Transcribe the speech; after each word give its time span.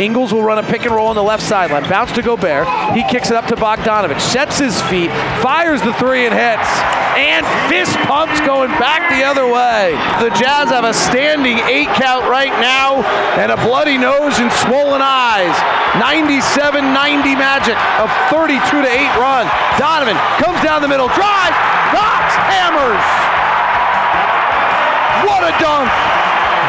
Ingles 0.00 0.32
will 0.32 0.42
run 0.42 0.58
a 0.58 0.62
pick 0.62 0.84
and 0.84 0.94
roll 0.94 1.08
on 1.08 1.16
the 1.16 1.22
left 1.22 1.42
sideline. 1.42 1.88
Bounce 1.88 2.12
to 2.12 2.22
Gobert. 2.22 2.66
He 2.96 3.04
kicks 3.04 3.30
it 3.30 3.36
up 3.36 3.46
to 3.46 3.56
Bogdanovich. 3.56 4.20
Sets 4.20 4.58
his 4.58 4.80
feet. 4.88 5.10
Fires 5.44 5.82
the 5.82 5.92
three 5.94 6.24
and 6.24 6.34
hits. 6.34 6.68
And 7.12 7.44
fist 7.68 7.92
pumps 8.08 8.40
going 8.40 8.70
back 8.80 9.12
the 9.12 9.22
other 9.22 9.44
way. 9.44 9.92
The 10.16 10.32
Jazz 10.32 10.72
have 10.72 10.84
a 10.84 10.94
standing 10.94 11.58
eight 11.68 11.88
count 12.00 12.24
right 12.24 12.52
now 12.56 13.04
and 13.36 13.52
a 13.52 13.56
bloody 13.56 13.98
nose 13.98 14.40
and 14.40 14.50
swollen 14.64 15.02
eyes. 15.04 15.52
97-90 16.00 17.36
magic. 17.36 17.76
A 18.00 18.08
32 18.32 18.56
to 18.64 18.88
8 18.88 19.20
run. 19.20 19.44
Donovan 19.76 20.16
comes 20.40 20.56
down 20.64 20.80
the 20.80 20.88
middle. 20.88 21.08
Drive. 21.12 21.52
Knocks. 21.92 22.34
Hammers. 22.48 23.04
What 25.28 25.44
a 25.44 25.52
dunk. 25.60 25.92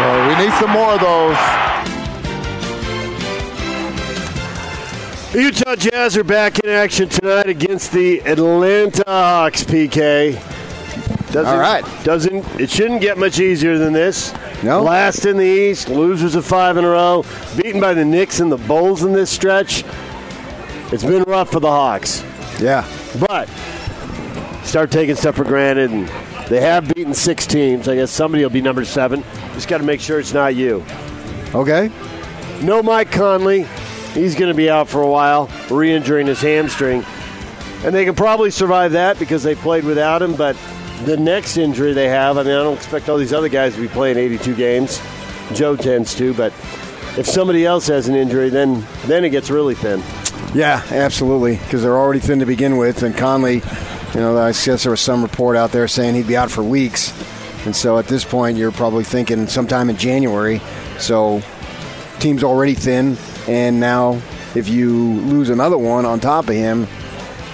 Well, 0.03 0.27
we 0.27 0.35
need 0.43 0.53
some 0.59 0.71
more 0.71 0.91
of 0.95 0.99
those. 0.99 1.62
Utah 5.33 5.75
Jazz 5.75 6.15
are 6.15 6.23
back 6.23 6.59
in 6.59 6.69
action 6.69 7.09
tonight 7.09 7.47
against 7.49 7.91
the 7.91 8.19
Atlanta 8.21 9.03
Hawks. 9.07 9.63
PK. 9.63 10.33
Doesn't, 11.31 11.47
All 11.47 11.57
right. 11.59 11.83
Doesn't 12.03 12.45
it 12.61 12.69
shouldn't 12.69 13.01
get 13.01 13.17
much 13.17 13.39
easier 13.39 13.79
than 13.79 13.93
this? 13.93 14.31
No. 14.61 14.83
Last 14.83 15.25
in 15.25 15.37
the 15.37 15.43
East, 15.45 15.89
losers 15.89 16.35
of 16.35 16.45
five 16.45 16.77
in 16.77 16.85
a 16.85 16.89
row, 16.89 17.25
beaten 17.57 17.81
by 17.81 17.95
the 17.95 18.05
Knicks 18.05 18.39
and 18.41 18.51
the 18.51 18.57
Bulls 18.57 19.01
in 19.03 19.11
this 19.11 19.31
stretch. 19.31 19.83
It's 20.91 21.03
been 21.03 21.23
rough 21.23 21.51
for 21.51 21.59
the 21.59 21.71
Hawks, 21.71 22.23
Yeah. 22.59 22.85
but 23.27 23.49
start 24.63 24.91
taking 24.91 25.15
stuff 25.15 25.35
for 25.35 25.43
granted, 25.43 25.89
and 25.89 26.07
they 26.47 26.61
have 26.61 26.93
beaten 26.93 27.15
six 27.15 27.47
teams. 27.47 27.87
I 27.87 27.95
guess 27.95 28.11
somebody 28.11 28.43
will 28.43 28.51
be 28.51 28.61
number 28.61 28.85
seven. 28.85 29.23
Just 29.55 29.67
got 29.67 29.79
to 29.79 29.83
make 29.83 29.99
sure 29.99 30.19
it's 30.19 30.33
not 30.33 30.53
you. 30.53 30.85
Okay. 31.55 31.89
No 32.61 32.83
Mike 32.83 33.11
Conley. 33.11 33.65
He's 34.13 34.35
going 34.35 34.51
to 34.51 34.57
be 34.57 34.69
out 34.69 34.87
for 34.87 35.01
a 35.01 35.09
while, 35.09 35.49
re 35.69 35.91
injuring 35.91 36.27
his 36.27 36.41
hamstring. 36.41 37.03
And 37.83 37.93
they 37.93 38.05
can 38.05 38.15
probably 38.15 38.51
survive 38.51 38.93
that 38.93 39.19
because 39.19 39.43
they 39.43 39.55
played 39.55 39.83
without 39.83 40.21
him. 40.21 40.35
But 40.35 40.55
the 41.05 41.17
next 41.17 41.57
injury 41.57 41.93
they 41.93 42.07
have, 42.09 42.37
I 42.37 42.43
mean, 42.43 42.53
I 42.53 42.63
don't 42.63 42.77
expect 42.77 43.09
all 43.09 43.17
these 43.17 43.33
other 43.33 43.49
guys 43.49 43.75
to 43.75 43.81
be 43.81 43.87
playing 43.87 44.17
82 44.17 44.55
games. 44.55 45.01
Joe 45.53 45.75
tends 45.75 46.15
to, 46.15 46.33
but 46.33 46.53
if 47.17 47.27
somebody 47.27 47.65
else 47.65 47.87
has 47.87 48.07
an 48.07 48.15
injury, 48.15 48.49
then 48.49 48.85
then 49.05 49.25
it 49.25 49.29
gets 49.29 49.49
really 49.49 49.75
thin. 49.75 50.01
Yeah, 50.55 50.81
absolutely. 50.91 51.57
Because 51.57 51.81
they're 51.81 51.97
already 51.97 52.19
thin 52.19 52.39
to 52.39 52.45
begin 52.45 52.77
with, 52.77 53.03
and 53.03 53.15
Conley, 53.15 53.55
you 53.55 54.19
know, 54.19 54.37
I 54.37 54.51
guess 54.51 54.83
there 54.83 54.91
was 54.91 55.01
some 55.01 55.21
report 55.21 55.57
out 55.57 55.71
there 55.71 55.87
saying 55.87 56.15
he'd 56.15 56.27
be 56.27 56.37
out 56.37 56.51
for 56.51 56.63
weeks, 56.63 57.11
and 57.65 57.75
so 57.75 57.97
at 57.97 58.07
this 58.07 58.23
point, 58.23 58.57
you're 58.57 58.71
probably 58.71 59.03
thinking 59.03 59.47
sometime 59.47 59.89
in 59.89 59.97
January. 59.97 60.61
So, 60.99 61.41
team's 62.19 62.43
already 62.43 62.75
thin, 62.75 63.17
and 63.47 63.79
now 63.79 64.21
if 64.55 64.67
you 64.67 64.93
lose 64.93 65.49
another 65.49 65.77
one 65.77 66.05
on 66.05 66.19
top 66.19 66.47
of 66.47 66.55
him, 66.55 66.87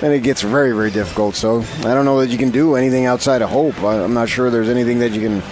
then 0.01 0.11
it 0.11 0.23
gets 0.23 0.41
very, 0.41 0.71
very 0.71 0.91
difficult. 0.91 1.35
So, 1.35 1.61
I 1.79 1.93
don't 1.93 2.05
know 2.05 2.19
that 2.19 2.29
you 2.29 2.37
can 2.37 2.51
do 2.51 2.75
anything 2.75 3.05
outside 3.05 3.41
of 3.41 3.49
hope. 3.49 3.81
I'm 3.83 4.13
not 4.13 4.29
sure 4.29 4.49
there's 4.49 4.69
anything 4.69 4.99
that 4.99 5.11
you 5.11 5.21
can 5.21 5.43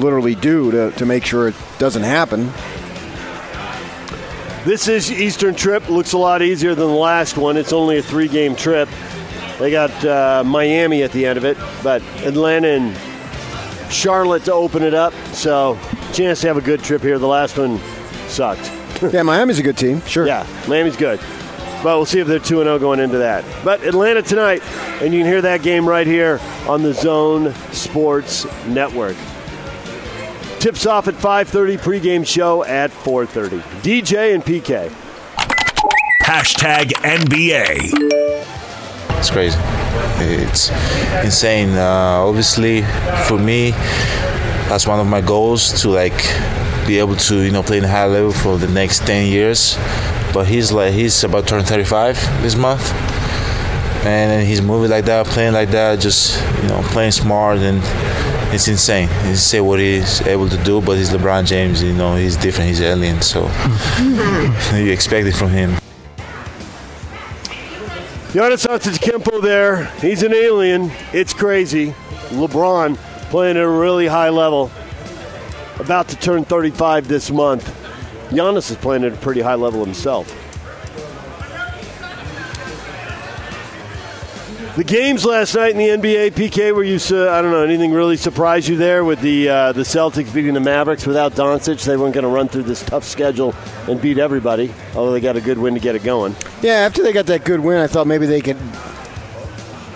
literally 0.00 0.34
do 0.34 0.70
to, 0.70 0.90
to 0.92 1.06
make 1.06 1.24
sure 1.24 1.48
it 1.48 1.54
doesn't 1.78 2.02
happen. 2.02 2.52
This 4.64 4.86
is 4.86 5.10
Eastern 5.10 5.54
trip. 5.54 5.88
Looks 5.88 6.12
a 6.12 6.18
lot 6.18 6.40
easier 6.40 6.74
than 6.74 6.86
the 6.86 6.94
last 6.94 7.36
one. 7.36 7.56
It's 7.56 7.72
only 7.72 7.98
a 7.98 8.02
three 8.02 8.28
game 8.28 8.54
trip. 8.54 8.88
They 9.58 9.70
got 9.70 10.04
uh, 10.04 10.42
Miami 10.44 11.02
at 11.02 11.12
the 11.12 11.26
end 11.26 11.36
of 11.36 11.44
it, 11.44 11.56
but 11.82 12.02
Atlanta 12.24 12.68
and 12.68 13.92
Charlotte 13.92 14.44
to 14.44 14.52
open 14.52 14.82
it 14.82 14.94
up. 14.94 15.12
So, 15.32 15.78
chance 16.12 16.40
to 16.42 16.48
have 16.48 16.56
a 16.56 16.62
good 16.62 16.82
trip 16.82 17.02
here. 17.02 17.18
The 17.18 17.26
last 17.26 17.58
one 17.58 17.78
sucked. 18.28 18.81
yeah, 19.12 19.22
Miami's 19.22 19.58
a 19.58 19.62
good 19.62 19.76
team, 19.76 20.00
sure. 20.02 20.26
Yeah, 20.26 20.46
Miami's 20.68 20.96
good. 20.96 21.18
But 21.82 21.96
we'll 21.96 22.06
see 22.06 22.20
if 22.20 22.28
they're 22.28 22.38
2 22.38 22.62
0 22.62 22.78
going 22.78 23.00
into 23.00 23.18
that. 23.18 23.44
But 23.64 23.82
Atlanta 23.82 24.22
tonight, 24.22 24.62
and 25.02 25.12
you 25.12 25.20
can 25.20 25.26
hear 25.26 25.42
that 25.42 25.62
game 25.62 25.88
right 25.88 26.06
here 26.06 26.40
on 26.68 26.82
the 26.82 26.94
Zone 26.94 27.52
Sports 27.72 28.46
Network. 28.66 29.16
Tips 30.60 30.86
off 30.86 31.08
at 31.08 31.14
5:30, 31.14 31.78
pregame 31.78 32.24
show 32.24 32.62
at 32.64 32.92
4:30. 32.92 33.60
DJ 33.82 34.32
and 34.32 34.44
PK. 34.44 34.92
Hashtag 36.22 36.92
NBA. 37.02 37.90
It's 39.18 39.30
crazy. 39.30 39.58
It's 40.18 40.70
insane. 41.24 41.70
Uh, 41.70 42.22
obviously, 42.28 42.82
for 43.26 43.38
me, 43.38 43.72
that's 44.68 44.86
one 44.86 45.00
of 45.00 45.06
my 45.08 45.20
goals 45.20 45.82
to 45.82 45.88
like 45.88 46.14
be 46.86 46.98
able 46.98 47.16
to 47.16 47.42
you 47.42 47.50
know 47.50 47.62
play 47.62 47.78
in 47.78 47.84
high 47.84 48.06
level 48.06 48.32
for 48.32 48.58
the 48.58 48.68
next 48.68 49.06
10 49.06 49.30
years. 49.30 49.76
But 50.32 50.46
he's 50.46 50.72
like 50.72 50.92
he's 50.92 51.22
about 51.24 51.44
to 51.44 51.50
turn 51.50 51.64
35 51.64 52.16
this 52.42 52.56
month, 52.56 52.92
and 54.04 54.46
he's 54.46 54.62
moving 54.62 54.90
like 54.90 55.04
that, 55.06 55.26
playing 55.26 55.52
like 55.52 55.70
that, 55.70 56.00
just 56.00 56.40
you 56.62 56.68
know 56.68 56.80
playing 56.92 57.12
smart 57.12 57.58
and. 57.58 57.80
It's 58.54 58.68
insane. 58.68 59.08
It's 59.10 59.28
insane 59.28 59.64
what 59.64 59.80
he's 59.80 60.20
able 60.26 60.46
to 60.46 60.58
do, 60.58 60.82
but 60.82 60.98
he's 60.98 61.08
LeBron 61.08 61.46
James. 61.46 61.82
You 61.82 61.94
know, 61.94 62.16
he's 62.16 62.36
different. 62.36 62.68
He's 62.68 62.82
alien. 62.82 63.22
So 63.22 63.44
you 64.74 64.92
expect 64.92 65.26
it 65.26 65.32
from 65.32 65.48
him. 65.48 65.78
Giannis 68.32 68.66
Antetokounmpo 68.66 69.40
there. 69.40 69.86
He's 70.02 70.22
an 70.22 70.34
alien. 70.34 70.90
It's 71.14 71.32
crazy. 71.32 71.94
LeBron 72.28 72.96
playing 73.30 73.56
at 73.56 73.62
a 73.62 73.68
really 73.68 74.06
high 74.06 74.28
level. 74.28 74.70
About 75.82 76.06
to 76.10 76.16
turn 76.16 76.44
35 76.44 77.08
this 77.08 77.28
month. 77.28 77.66
Giannis 78.30 78.70
is 78.70 78.76
playing 78.76 79.02
at 79.02 79.14
a 79.14 79.16
pretty 79.16 79.40
high 79.40 79.56
level 79.56 79.84
himself. 79.84 80.32
The 84.76 84.84
games 84.84 85.24
last 85.24 85.56
night 85.56 85.72
in 85.72 85.78
the 85.78 85.88
NBA, 85.88 86.34
PK, 86.34 86.72
were 86.72 86.84
you? 86.84 87.00
Uh, 87.10 87.32
I 87.32 87.42
don't 87.42 87.50
know. 87.50 87.64
Anything 87.64 87.90
really 87.90 88.16
surprised 88.16 88.68
you 88.68 88.76
there 88.76 89.04
with 89.04 89.20
the 89.22 89.48
uh, 89.48 89.72
the 89.72 89.82
Celtics 89.82 90.32
beating 90.32 90.54
the 90.54 90.60
Mavericks 90.60 91.04
without 91.04 91.32
Doncic? 91.32 91.84
They 91.84 91.96
weren't 91.96 92.14
going 92.14 92.22
to 92.22 92.30
run 92.30 92.46
through 92.46 92.62
this 92.62 92.84
tough 92.84 93.02
schedule 93.02 93.52
and 93.88 94.00
beat 94.00 94.18
everybody. 94.18 94.72
Although 94.94 95.10
they 95.10 95.20
got 95.20 95.36
a 95.36 95.40
good 95.40 95.58
win 95.58 95.74
to 95.74 95.80
get 95.80 95.96
it 95.96 96.04
going. 96.04 96.36
Yeah, 96.62 96.74
after 96.74 97.02
they 97.02 97.12
got 97.12 97.26
that 97.26 97.44
good 97.44 97.58
win, 97.58 97.78
I 97.78 97.88
thought 97.88 98.06
maybe 98.06 98.26
they 98.26 98.40
could 98.40 98.56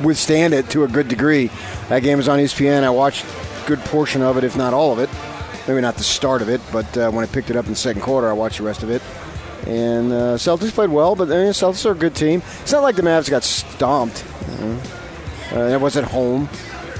withstand 0.02 0.52
it 0.52 0.68
to 0.70 0.82
a 0.82 0.88
good 0.88 1.06
degree. 1.06 1.48
That 1.90 2.00
game 2.00 2.18
was 2.18 2.28
on 2.28 2.40
ESPN. 2.40 2.82
I 2.82 2.90
watched 2.90 3.24
a 3.24 3.68
good 3.68 3.78
portion 3.84 4.20
of 4.20 4.36
it, 4.36 4.42
if 4.42 4.56
not 4.56 4.74
all 4.74 4.92
of 4.92 4.98
it. 4.98 5.08
Maybe 5.68 5.80
not 5.80 5.96
the 5.96 6.04
start 6.04 6.42
of 6.42 6.48
it, 6.48 6.60
but 6.72 6.96
uh, 6.96 7.10
when 7.10 7.24
I 7.24 7.26
picked 7.26 7.50
it 7.50 7.56
up 7.56 7.64
in 7.64 7.72
the 7.72 7.76
second 7.76 8.02
quarter, 8.02 8.28
I 8.28 8.32
watched 8.32 8.58
the 8.58 8.64
rest 8.64 8.82
of 8.82 8.90
it. 8.90 9.02
And 9.66 10.12
uh, 10.12 10.36
Celtics 10.36 10.72
played 10.72 10.90
well, 10.90 11.16
but 11.16 11.28
uh, 11.28 11.34
Celtics 11.52 11.84
are 11.86 11.92
a 11.92 11.96
good 11.96 12.14
team. 12.14 12.42
It's 12.62 12.72
not 12.72 12.82
like 12.82 12.94
the 12.94 13.02
Mavs 13.02 13.28
got 13.28 13.42
stomped. 13.42 14.24
You 14.48 14.64
know? 14.64 14.80
uh, 15.52 15.68
it 15.68 15.80
was 15.80 15.96
at 15.96 16.04
home, 16.04 16.48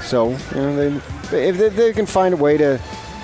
so 0.01 0.31
you 0.31 0.37
know 0.55 0.99
they, 1.31 1.47
if 1.47 1.57
they, 1.57 1.69
they 1.69 1.93
can 1.93 2.05
find 2.05 2.33
a 2.33 2.37
way 2.37 2.57
to 2.57 2.81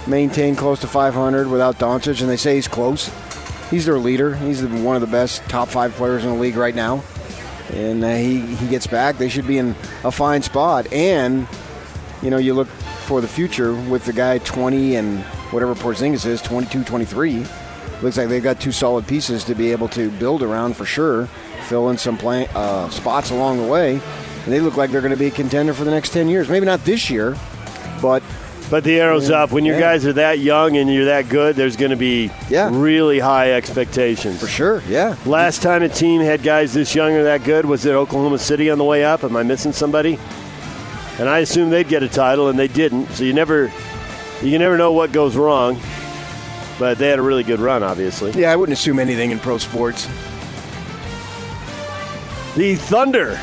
maintain 0.08 0.56
close 0.56 0.80
to 0.81 0.88
500 0.88 1.48
without 1.48 1.78
Doncic, 1.78 2.22
and 2.22 2.30
they 2.30 2.38
say 2.38 2.56
he's 2.56 2.68
close. 2.68 3.12
He's 3.70 3.86
their 3.86 3.98
leader. 3.98 4.36
He's 4.36 4.64
one 4.64 4.96
of 4.96 5.02
the 5.02 5.08
best 5.08 5.44
top 5.50 5.68
five 5.68 5.94
players 5.94 6.24
in 6.24 6.30
the 6.30 6.40
league 6.40 6.56
right 6.56 6.75
now. 6.75 7.04
And 7.72 8.04
uh, 8.04 8.16
he, 8.16 8.42
he 8.42 8.68
gets 8.68 8.86
back. 8.86 9.18
They 9.18 9.30
should 9.30 9.48
be 9.48 9.58
in 9.58 9.75
a 10.04 10.12
fine 10.12 10.42
spot. 10.44 10.92
And, 10.94 11.48
you 12.22 12.30
know, 12.30 12.38
you 12.38 12.54
look 12.54 12.68
for 12.68 13.19
the 13.19 13.28
future 13.28 13.74
with 13.74 14.06
the 14.06 14.13
guy 14.13 14.38
20 14.40 14.95
and 14.95 15.25
whatever 15.54 15.76
Porzingis 15.76 16.26
is, 16.26 16.42
22, 16.42 16.84
23. 16.84 17.46
Looks 18.02 18.18
like 18.18 18.28
they've 18.28 18.44
got 18.44 18.60
two 18.60 18.72
solid 18.72 19.08
pieces 19.08 19.44
to 19.46 19.56
be 19.56 19.72
able 19.72 19.88
to 19.90 20.10
build 20.12 20.44
around 20.44 20.76
for 20.76 20.86
sure. 20.86 21.28
Fill 21.68 21.90
in 21.90 21.98
some 21.98 22.18
play, 22.18 22.48
uh, 22.54 22.90
spots 22.90 23.32
along 23.32 23.58
the 23.62 23.68
way. 23.68 23.94
And 24.44 24.52
they 24.54 24.60
look 24.60 24.76
like 24.76 24.92
they're 24.92 25.00
going 25.02 25.12
to 25.14 25.18
be 25.18 25.28
a 25.28 25.32
contender 25.32 25.74
for 25.74 25.86
the 25.86 25.92
next 25.92 26.10
10 26.10 26.28
years. 26.28 26.50
Maybe 26.50 26.66
not 26.66 26.84
this 26.84 27.10
year, 27.10 27.38
but 28.02 28.22
But 28.70 28.86
the 28.86 29.00
arrow's 29.00 29.30
Yeah. 29.30 29.44
up. 29.44 29.52
When 29.52 29.66
your 29.66 29.76
Yeah. 29.76 29.82
guys 29.82 30.06
are 30.06 30.14
that 30.14 30.40
young 30.40 30.78
and 30.78 30.92
you're 30.92 31.06
that 31.06 31.28
good, 31.30 31.56
there's 31.56 31.76
going 31.76 31.92
to 31.92 31.98
be 31.98 32.32
Yeah. 32.50 32.70
really 32.72 33.20
high 33.20 33.52
expectations. 33.52 34.40
for 34.40 34.48
sure, 34.48 34.82
yeah. 34.90 35.16
Last 35.26 35.62
time 35.62 35.84
a 35.84 35.90
team 35.90 36.22
had 36.22 36.42
guys 36.44 36.74
this 36.74 36.96
young 36.96 37.12
or 37.14 37.24
that 37.26 37.44
good 37.44 37.66
was 37.66 37.86
at 37.86 37.94
Oklahoma 37.94 38.40
City 38.40 38.72
on 38.72 38.78
the 38.80 38.84
way 38.84 39.04
up. 39.04 39.24
Am 39.24 39.36
I 39.36 39.44
missing 39.44 39.74
somebody? 39.74 40.18
And 41.20 41.30
I 41.30 41.40
assume 41.40 41.70
they'd 41.70 41.88
get 41.90 42.02
a 42.04 42.08
title, 42.08 42.50
and 42.50 42.58
they 42.58 42.70
didn't. 42.70 43.14
So 43.14 43.24
you 43.26 43.34
never, 43.34 43.70
you 44.44 44.51
can 44.51 44.60
never 44.60 44.78
know 44.78 44.92
what 44.92 45.12
goes 45.12 45.36
wrong. 45.36 45.80
But 46.80 46.98
they 46.98 47.07
had 47.07 47.19
a 47.19 47.22
really 47.22 47.44
good 47.44 47.60
run, 47.60 47.84
obviously. 47.84 48.31
Yeah, 48.31 48.51
I 48.51 48.56
wouldn't 48.56 48.78
assume 48.78 49.00
anything 49.00 49.31
in 49.31 49.40
pro 49.40 49.57
sports. 49.57 50.06
The 52.56 52.75
Thunder 52.75 53.40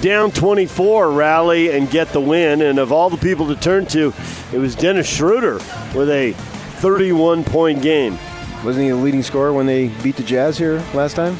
down 0.00 0.30
24 0.30 1.10
rally 1.10 1.70
and 1.70 1.90
get 1.90 2.08
the 2.08 2.20
win. 2.20 2.62
And 2.62 2.78
of 2.78 2.92
all 2.92 3.10
the 3.10 3.16
people 3.16 3.48
to 3.48 3.56
turn 3.56 3.86
to, 3.86 4.12
it 4.52 4.58
was 4.58 4.74
Dennis 4.74 5.08
Schroeder 5.08 5.54
with 5.94 6.10
a 6.10 6.32
31 6.80 7.44
point 7.44 7.82
game. 7.82 8.18
Wasn't 8.64 8.84
he 8.84 8.90
the 8.90 8.96
leading 8.96 9.22
scorer 9.22 9.52
when 9.52 9.66
they 9.66 9.88
beat 10.02 10.16
the 10.16 10.22
Jazz 10.22 10.58
here 10.58 10.82
last 10.94 11.16
time? 11.16 11.36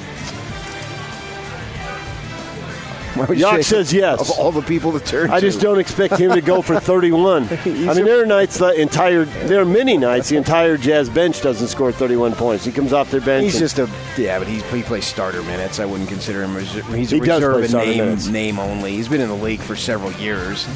Yock 3.37 3.57
say- 3.57 3.63
says 3.63 3.93
yes. 3.93 4.21
Of 4.21 4.39
all 4.39 4.53
the 4.53 4.63
people 4.63 4.93
to 4.93 5.01
turn 5.01 5.31
I 5.31 5.41
to. 5.41 5.47
just 5.47 5.61
don't 5.61 5.79
expect 5.79 6.19
him 6.19 6.33
to 6.33 6.41
go 6.41 6.63
for 6.63 6.79
31. 6.81 7.49
I 7.49 7.65
mean, 7.67 8.05
there 8.05 8.23
are 8.23 8.27
nights 8.27 8.59
the 8.59 8.73
entire, 8.81 9.25
there 9.25 9.61
are 9.61 9.65
many 9.65 9.97
nights 9.99 10.29
the 10.29 10.37
entire 10.37 10.77
Jazz 10.77 11.09
bench 11.09 11.43
doesn't 11.43 11.69
score 11.69 11.93
31 11.93 12.35
points. 12.35 12.65
He 12.65 12.73
comes 12.73 12.93
off 12.93 13.11
their 13.11 13.21
bench. 13.21 13.45
He's 13.45 13.55
and- 13.55 13.61
just 13.61 13.79
a 13.79 13.89
yeah, 14.21 14.39
but 14.39 14.49
he's, 14.49 14.63
he 14.71 14.83
plays 14.83 15.05
starter 15.05 15.43
minutes. 15.43 15.81
I 15.81 15.85
wouldn't 15.85 16.09
consider 16.09 16.43
him. 16.43 16.55
Res- 16.57 16.73
he's 16.73 17.13
a 17.13 17.17
He 17.17 17.21
does 17.21 17.41
play 17.43 17.49
reserve 17.49 17.57
and 17.61 17.69
starter 17.71 17.87
name 17.91 17.99
minutes. 17.99 18.27
name 18.29 18.59
only. 18.59 18.93
He's 18.93 19.09
been 19.09 19.21
in 19.21 19.29
the 19.29 19.35
league 19.35 19.61
for 19.61 19.77
several 19.77 20.13
years. 20.13 20.67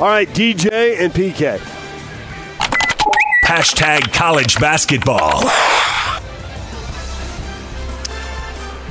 all 0.00 0.06
right, 0.06 0.28
DJ 0.28 1.00
and 1.00 1.12
PK. 1.12 1.58
Hashtag 3.44 4.12
college 4.12 4.58
basketball. 4.60 5.42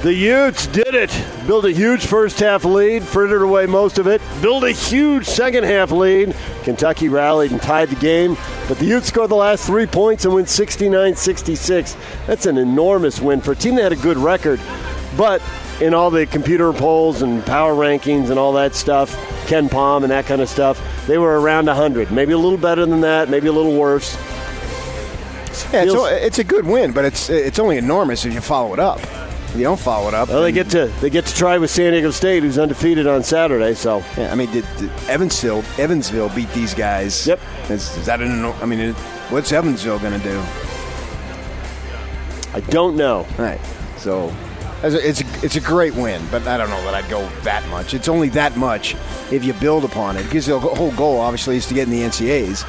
The 0.04 0.14
Utes 0.14 0.68
did 0.68 0.94
it. 0.94 1.10
Built 1.48 1.66
a 1.66 1.72
huge 1.72 2.06
first 2.06 2.40
half 2.40 2.64
lead, 2.64 3.02
frittered 3.02 3.42
away 3.42 3.66
most 3.66 3.98
of 3.98 4.06
it. 4.06 4.22
Built 4.44 4.64
a 4.64 4.72
huge 4.72 5.26
second 5.26 5.64
half 5.64 5.90
lead. 5.90 6.36
Kentucky 6.62 7.10
rallied 7.10 7.52
and 7.52 7.60
tied 7.60 7.90
the 7.90 7.96
game, 7.96 8.38
but 8.68 8.78
the 8.78 8.86
Utes 8.86 9.08
scored 9.08 9.32
the 9.32 9.36
last 9.36 9.66
three 9.66 9.88
points 9.88 10.24
and 10.24 10.36
win 10.36 10.46
69 10.46 11.16
66. 11.16 11.98
That's 12.28 12.46
an 12.46 12.60
enormous 12.60 13.20
win 13.20 13.42
for 13.42 13.54
a 13.54 13.56
team 13.56 13.74
that 13.76 13.84
had 13.84 13.92
a 13.92 13.96
good 13.96 14.18
record. 14.18 14.60
But 15.18 15.42
in 15.82 15.96
all 15.96 16.12
the 16.12 16.28
computer 16.28 16.72
polls 16.74 17.24
and 17.24 17.44
power 17.44 17.74
rankings 17.74 18.30
and 18.30 18.38
all 18.38 18.54
that 18.54 18.76
stuff, 18.76 19.16
KenPom 19.48 20.04
and 20.04 20.12
that 20.12 20.28
kind 20.28 20.42
of 20.42 20.50
stuff, 20.50 20.80
they 21.08 21.18
were 21.18 21.42
around 21.42 21.66
100. 21.66 22.12
Maybe 22.12 22.34
a 22.34 22.38
little 22.38 22.60
better 22.60 22.86
than 22.86 23.02
that, 23.02 23.30
maybe 23.30 23.48
a 23.48 23.52
little 23.52 23.76
worse. 23.76 24.16
Yeah, 25.74 25.86
it's, 25.86 25.94
it's 26.24 26.40
a 26.40 26.44
good 26.44 26.68
win, 26.68 26.92
but 26.92 27.04
it's 27.04 27.32
it's 27.32 27.58
only 27.58 27.78
enormous 27.78 28.26
if 28.26 28.34
you 28.34 28.42
follow 28.42 28.74
it 28.74 28.80
up. 28.80 29.00
You 29.56 29.64
don't 29.64 29.80
follow 29.80 30.08
it 30.08 30.14
up, 30.14 30.30
Well, 30.30 30.42
they 30.42 30.52
get 30.52 30.70
to 30.72 30.88
they 31.02 31.10
get 31.10 31.26
to 31.26 31.34
try 31.34 31.58
with 31.58 31.72
San 31.72 31.94
Diego 31.94 32.12
State, 32.12 32.44
who's 32.44 32.60
undefeated 32.60 33.08
on 33.08 33.24
Saturday. 33.24 33.74
So 33.74 34.04
Yeah, 34.18 34.32
I 34.32 34.36
mean, 34.36 34.52
did, 34.52 34.66
did 34.78 34.92
Evansville 35.08 35.64
Evansville 35.78 36.30
beat 36.30 36.52
these 36.54 36.74
guys? 36.74 37.26
Yep. 37.26 37.40
Is, 37.70 37.96
is 37.98 38.06
that 38.06 38.22
an? 38.22 38.46
I 38.46 38.66
mean, 38.66 38.80
it, 38.80 38.96
what's 39.30 39.52
Evansville 39.52 40.00
going 40.00 40.20
to 40.20 40.28
do? 40.28 40.40
I 42.54 42.60
don't 42.70 42.96
know. 42.96 43.26
Right. 43.38 43.60
So 43.98 44.34
it's 44.84 45.22
a, 45.22 45.46
it's 45.46 45.56
a 45.56 45.62
great 45.62 45.96
win, 45.96 46.22
but 46.30 46.48
I 46.48 46.58
don't 46.58 46.70
know 46.70 46.84
that 46.84 46.94
I'd 46.94 47.10
go 47.10 47.28
that 47.42 47.68
much. 47.70 47.94
It's 47.94 48.08
only 48.08 48.30
that 48.30 48.58
much 48.58 48.96
if 49.32 49.44
you 49.44 49.54
build 49.54 49.84
upon 49.84 50.18
it, 50.18 50.24
because 50.24 50.46
the 50.46 50.60
whole 50.60 50.92
goal 50.92 51.20
obviously 51.20 51.58
is 51.58 51.66
to 51.68 51.74
get 51.74 51.88
in 51.88 51.90
the 51.90 52.02
NCAAs. 52.02 52.66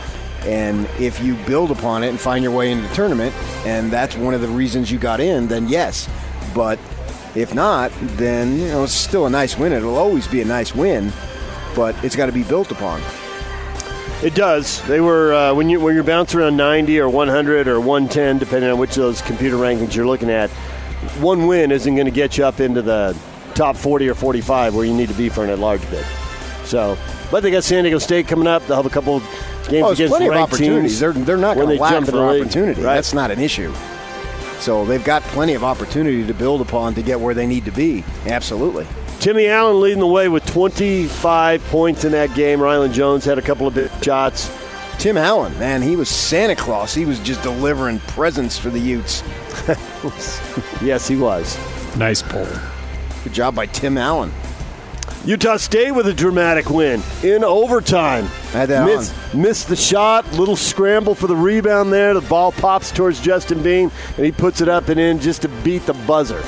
And 0.46 0.86
if 0.98 1.20
you 1.22 1.34
build 1.46 1.70
upon 1.70 2.04
it 2.04 2.08
and 2.08 2.18
find 2.18 2.42
your 2.42 2.52
way 2.52 2.70
into 2.70 2.86
the 2.88 2.94
tournament, 2.94 3.34
and 3.66 3.90
that's 3.90 4.16
one 4.16 4.34
of 4.34 4.40
the 4.40 4.48
reasons 4.48 4.90
you 4.90 4.98
got 4.98 5.20
in, 5.20 5.48
then 5.48 5.68
yes. 5.68 6.08
But 6.54 6.78
if 7.34 7.54
not, 7.54 7.92
then 8.00 8.58
you 8.58 8.68
know 8.68 8.84
it's 8.84 8.92
still 8.92 9.26
a 9.26 9.30
nice 9.30 9.58
win. 9.58 9.72
It'll 9.72 9.96
always 9.96 10.26
be 10.26 10.40
a 10.40 10.44
nice 10.44 10.74
win, 10.74 11.12
but 11.74 11.94
it's 12.04 12.16
got 12.16 12.26
to 12.26 12.32
be 12.32 12.42
built 12.44 12.70
upon. 12.70 13.00
It 14.22 14.34
does. 14.34 14.82
They 14.88 15.00
were 15.00 15.32
uh, 15.32 15.54
when 15.54 15.68
you 15.68 15.78
when 15.80 15.94
you're 15.94 16.02
bouncing 16.04 16.40
around 16.40 16.56
90 16.56 16.98
or 17.00 17.08
100 17.08 17.68
or 17.68 17.78
110, 17.78 18.38
depending 18.38 18.70
on 18.70 18.78
which 18.78 18.90
of 18.90 18.96
those 19.02 19.22
computer 19.22 19.56
rankings 19.56 19.94
you're 19.94 20.06
looking 20.06 20.30
at. 20.30 20.50
One 21.20 21.46
win 21.46 21.70
isn't 21.70 21.94
going 21.94 22.06
to 22.06 22.10
get 22.10 22.36
you 22.36 22.44
up 22.44 22.58
into 22.58 22.82
the 22.82 23.16
top 23.54 23.76
40 23.76 24.08
or 24.08 24.14
45 24.14 24.74
where 24.74 24.84
you 24.84 24.92
need 24.92 25.08
to 25.08 25.14
be 25.14 25.28
for 25.28 25.44
an 25.44 25.50
at-large 25.50 25.88
bid. 25.90 26.04
So, 26.64 26.98
but 27.30 27.42
they 27.44 27.50
got 27.52 27.62
San 27.62 27.84
Diego 27.84 27.98
State 27.98 28.26
coming 28.26 28.48
up. 28.48 28.66
They'll 28.66 28.76
have 28.76 28.86
a 28.86 28.90
couple 28.90 29.20
games 29.68 29.84
Oh, 29.86 29.90
against 29.92 30.10
plenty 30.10 30.26
of 30.26 30.34
opportunities. 30.34 30.98
teams 30.98 31.00
They're, 31.00 31.12
they're 31.12 31.36
not 31.36 31.56
going 31.56 31.68
to 31.76 31.80
lack 31.80 31.92
jump 31.92 32.08
for 32.08 32.18
opportunity. 32.28 32.82
Right. 32.82 32.94
That's 32.96 33.14
not 33.14 33.30
an 33.30 33.38
issue. 33.38 33.72
So 34.60 34.84
they've 34.84 35.04
got 35.04 35.22
plenty 35.22 35.54
of 35.54 35.64
opportunity 35.64 36.26
to 36.26 36.34
build 36.34 36.60
upon 36.60 36.94
to 36.94 37.02
get 37.02 37.20
where 37.20 37.34
they 37.34 37.46
need 37.46 37.64
to 37.66 37.72
be. 37.72 38.04
Absolutely. 38.26 38.86
Timmy 39.20 39.48
Allen 39.48 39.80
leading 39.80 39.98
the 40.00 40.06
way 40.06 40.28
with 40.28 40.46
25 40.46 41.62
points 41.64 42.04
in 42.04 42.12
that 42.12 42.34
game. 42.34 42.60
Rylan 42.60 42.92
Jones 42.92 43.24
had 43.24 43.38
a 43.38 43.42
couple 43.42 43.66
of 43.66 43.74
big 43.74 43.90
shots. 44.02 44.50
Tim 44.98 45.16
Allen, 45.16 45.56
man, 45.58 45.80
he 45.80 45.94
was 45.96 46.08
Santa 46.08 46.56
Claus. 46.56 46.92
He 46.92 47.04
was 47.04 47.20
just 47.20 47.42
delivering 47.42 48.00
presents 48.00 48.58
for 48.58 48.70
the 48.70 48.80
Utes. 48.80 49.22
Yes, 50.80 51.08
he 51.08 51.16
was. 51.16 51.58
Nice 51.96 52.22
pull. 52.22 52.46
Good 53.24 53.32
job 53.32 53.54
by 53.56 53.66
Tim 53.66 53.98
Allen. 53.98 54.32
Utah 55.28 55.58
State 55.58 55.90
with 55.90 56.06
a 56.06 56.14
dramatic 56.14 56.70
win 56.70 57.02
in 57.22 57.44
overtime. 57.44 58.26
That 58.52 58.86
missed, 58.86 59.34
missed 59.34 59.68
the 59.68 59.76
shot, 59.76 60.24
little 60.32 60.56
scramble 60.56 61.14
for 61.14 61.26
the 61.26 61.36
rebound 61.36 61.92
there. 61.92 62.14
The 62.14 62.22
ball 62.22 62.50
pops 62.50 62.90
towards 62.90 63.20
Justin 63.20 63.62
Bean, 63.62 63.90
and 64.16 64.24
he 64.24 64.32
puts 64.32 64.62
it 64.62 64.70
up 64.70 64.88
and 64.88 64.98
in 64.98 65.20
just 65.20 65.42
to 65.42 65.48
beat 65.62 65.84
the 65.84 65.92
buzzer. 65.92 66.42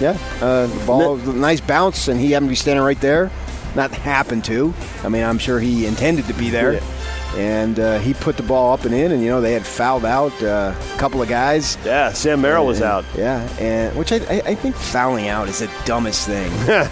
Yeah, 0.00 0.16
uh, 0.40 0.66
the 0.66 0.84
ball, 0.86 1.16
nice 1.18 1.60
bounce, 1.60 2.08
and 2.08 2.18
he 2.18 2.30
happened 2.30 2.48
to 2.48 2.52
be 2.52 2.56
standing 2.56 2.82
right 2.82 2.98
there. 3.02 3.30
Not 3.76 3.90
happened 3.90 4.46
to. 4.46 4.72
I 5.04 5.10
mean, 5.10 5.24
I'm 5.24 5.38
sure 5.38 5.60
he 5.60 5.84
intended 5.84 6.24
to 6.28 6.32
be 6.32 6.48
there. 6.48 6.72
Yeah. 6.72 6.80
And 7.36 7.78
uh, 7.80 7.98
he 7.98 8.12
put 8.12 8.38
the 8.38 8.42
ball 8.42 8.72
up 8.72 8.84
and 8.84 8.94
in, 8.94 9.12
and 9.12 9.22
you 9.22 9.28
know 9.28 9.40
they 9.42 9.52
had 9.52 9.66
fouled 9.66 10.04
out 10.04 10.32
uh, 10.42 10.74
a 10.76 10.98
couple 10.98 11.20
of 11.20 11.28
guys. 11.28 11.78
Yeah, 11.84 12.12
Sam 12.12 12.40
Merrill 12.40 12.66
was 12.66 12.80
out. 12.80 13.04
Yeah, 13.14 13.46
and 13.58 13.94
which 13.96 14.12
I, 14.12 14.16
I, 14.16 14.42
I 14.46 14.54
think 14.54 14.74
fouling 14.74 15.28
out 15.28 15.48
is 15.48 15.60
the 15.60 15.70
dumbest 15.84 16.26
thing. 16.26 16.50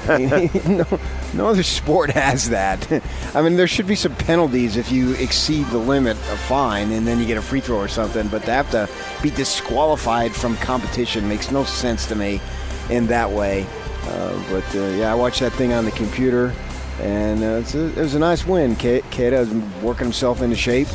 I 0.09 0.19
mean, 0.19 0.79
no, 0.79 1.01
no 1.35 1.49
other 1.49 1.63
sport 1.79 2.11
has 2.11 2.51
that. 2.51 2.91
I 3.35 3.43
mean, 3.43 3.57
there 3.57 3.67
should 3.67 3.87
be 3.87 3.95
some 3.95 4.15
penalties 4.15 4.77
if 4.77 4.91
you 4.91 5.15
exceed 5.15 5.67
the 5.67 5.79
limit 5.79 6.17
of 6.17 6.41
fine, 6.41 6.93
and 6.93 7.07
then 7.07 7.19
you 7.19 7.27
get 7.27 7.37
a 7.37 7.43
free 7.43 7.61
throw 7.61 7.79
or 7.79 7.89
something. 7.89 8.29
But 8.29 8.45
to 8.45 8.53
have 8.53 8.71
to 8.71 8.89
be 9.23 9.31
disqualified 9.31 10.33
from 10.33 10.57
competition 10.57 11.29
makes 11.29 11.51
no 11.51 11.65
sense 11.65 12.07
to 12.07 12.15
me 12.15 12.41
in 12.89 13.07
that 13.09 13.31
way. 13.31 13.67
Uh, 14.03 14.43
but 14.51 14.77
uh, 14.77 14.87
yeah, 14.97 15.13
I 15.13 15.15
watched 15.15 15.41
that 15.41 15.53
thing 15.53 15.73
on 15.73 15.85
the 15.85 15.91
computer, 15.93 16.55
and 17.01 17.43
uh, 17.43 17.63
a, 17.79 17.87
it 17.89 17.97
was 17.97 18.15
a 18.15 18.19
nice 18.19 18.47
win. 18.47 18.75
K- 18.77 19.03
Queta 19.11 19.41
is 19.41 19.53
working 19.83 20.05
himself 20.05 20.43
into 20.43 20.57
shape. 20.57 20.89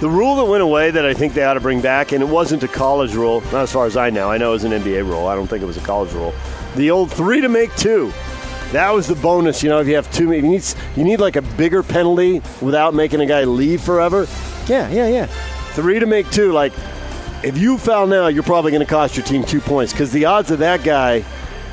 The 0.00 0.08
rule 0.08 0.36
that 0.36 0.44
went 0.44 0.62
away 0.62 0.92
that 0.92 1.04
I 1.04 1.12
think 1.12 1.34
they 1.34 1.42
ought 1.42 1.54
to 1.54 1.60
bring 1.60 1.80
back, 1.80 2.12
and 2.12 2.22
it 2.22 2.28
wasn't 2.28 2.62
a 2.62 2.68
college 2.68 3.14
rule, 3.14 3.40
not 3.50 3.62
as 3.62 3.72
far 3.72 3.84
as 3.84 3.96
I 3.96 4.10
know. 4.10 4.30
I 4.30 4.38
know 4.38 4.50
it 4.50 4.52
was 4.52 4.64
an 4.64 4.70
NBA 4.70 5.04
rule. 5.04 5.26
I 5.26 5.34
don't 5.34 5.48
think 5.48 5.60
it 5.60 5.66
was 5.66 5.76
a 5.76 5.80
college 5.80 6.12
rule. 6.12 6.32
The 6.76 6.90
old 6.92 7.10
three 7.10 7.40
to 7.40 7.48
make 7.48 7.74
two. 7.74 8.12
That 8.72 8.90
was 8.92 9.06
the 9.06 9.14
bonus, 9.14 9.62
you 9.62 9.70
know. 9.70 9.80
If 9.80 9.88
you 9.88 9.94
have 9.94 10.12
two, 10.12 10.30
you 10.32 10.42
need 10.42 10.62
you 10.96 11.04
need 11.04 11.20
like 11.20 11.36
a 11.36 11.42
bigger 11.42 11.82
penalty 11.82 12.42
without 12.60 12.92
making 12.92 13.20
a 13.20 13.26
guy 13.26 13.44
leave 13.44 13.80
forever. 13.80 14.26
Yeah, 14.66 14.90
yeah, 14.90 15.08
yeah. 15.08 15.26
Three 15.72 15.98
to 15.98 16.06
make 16.06 16.30
two. 16.30 16.52
Like, 16.52 16.72
if 17.42 17.56
you 17.56 17.78
foul 17.78 18.06
now, 18.06 18.26
you're 18.26 18.42
probably 18.42 18.70
going 18.70 18.84
to 18.84 18.90
cost 18.90 19.16
your 19.16 19.24
team 19.24 19.42
two 19.42 19.60
points 19.60 19.92
because 19.92 20.12
the 20.12 20.26
odds 20.26 20.50
of 20.50 20.58
that 20.58 20.84
guy 20.84 21.24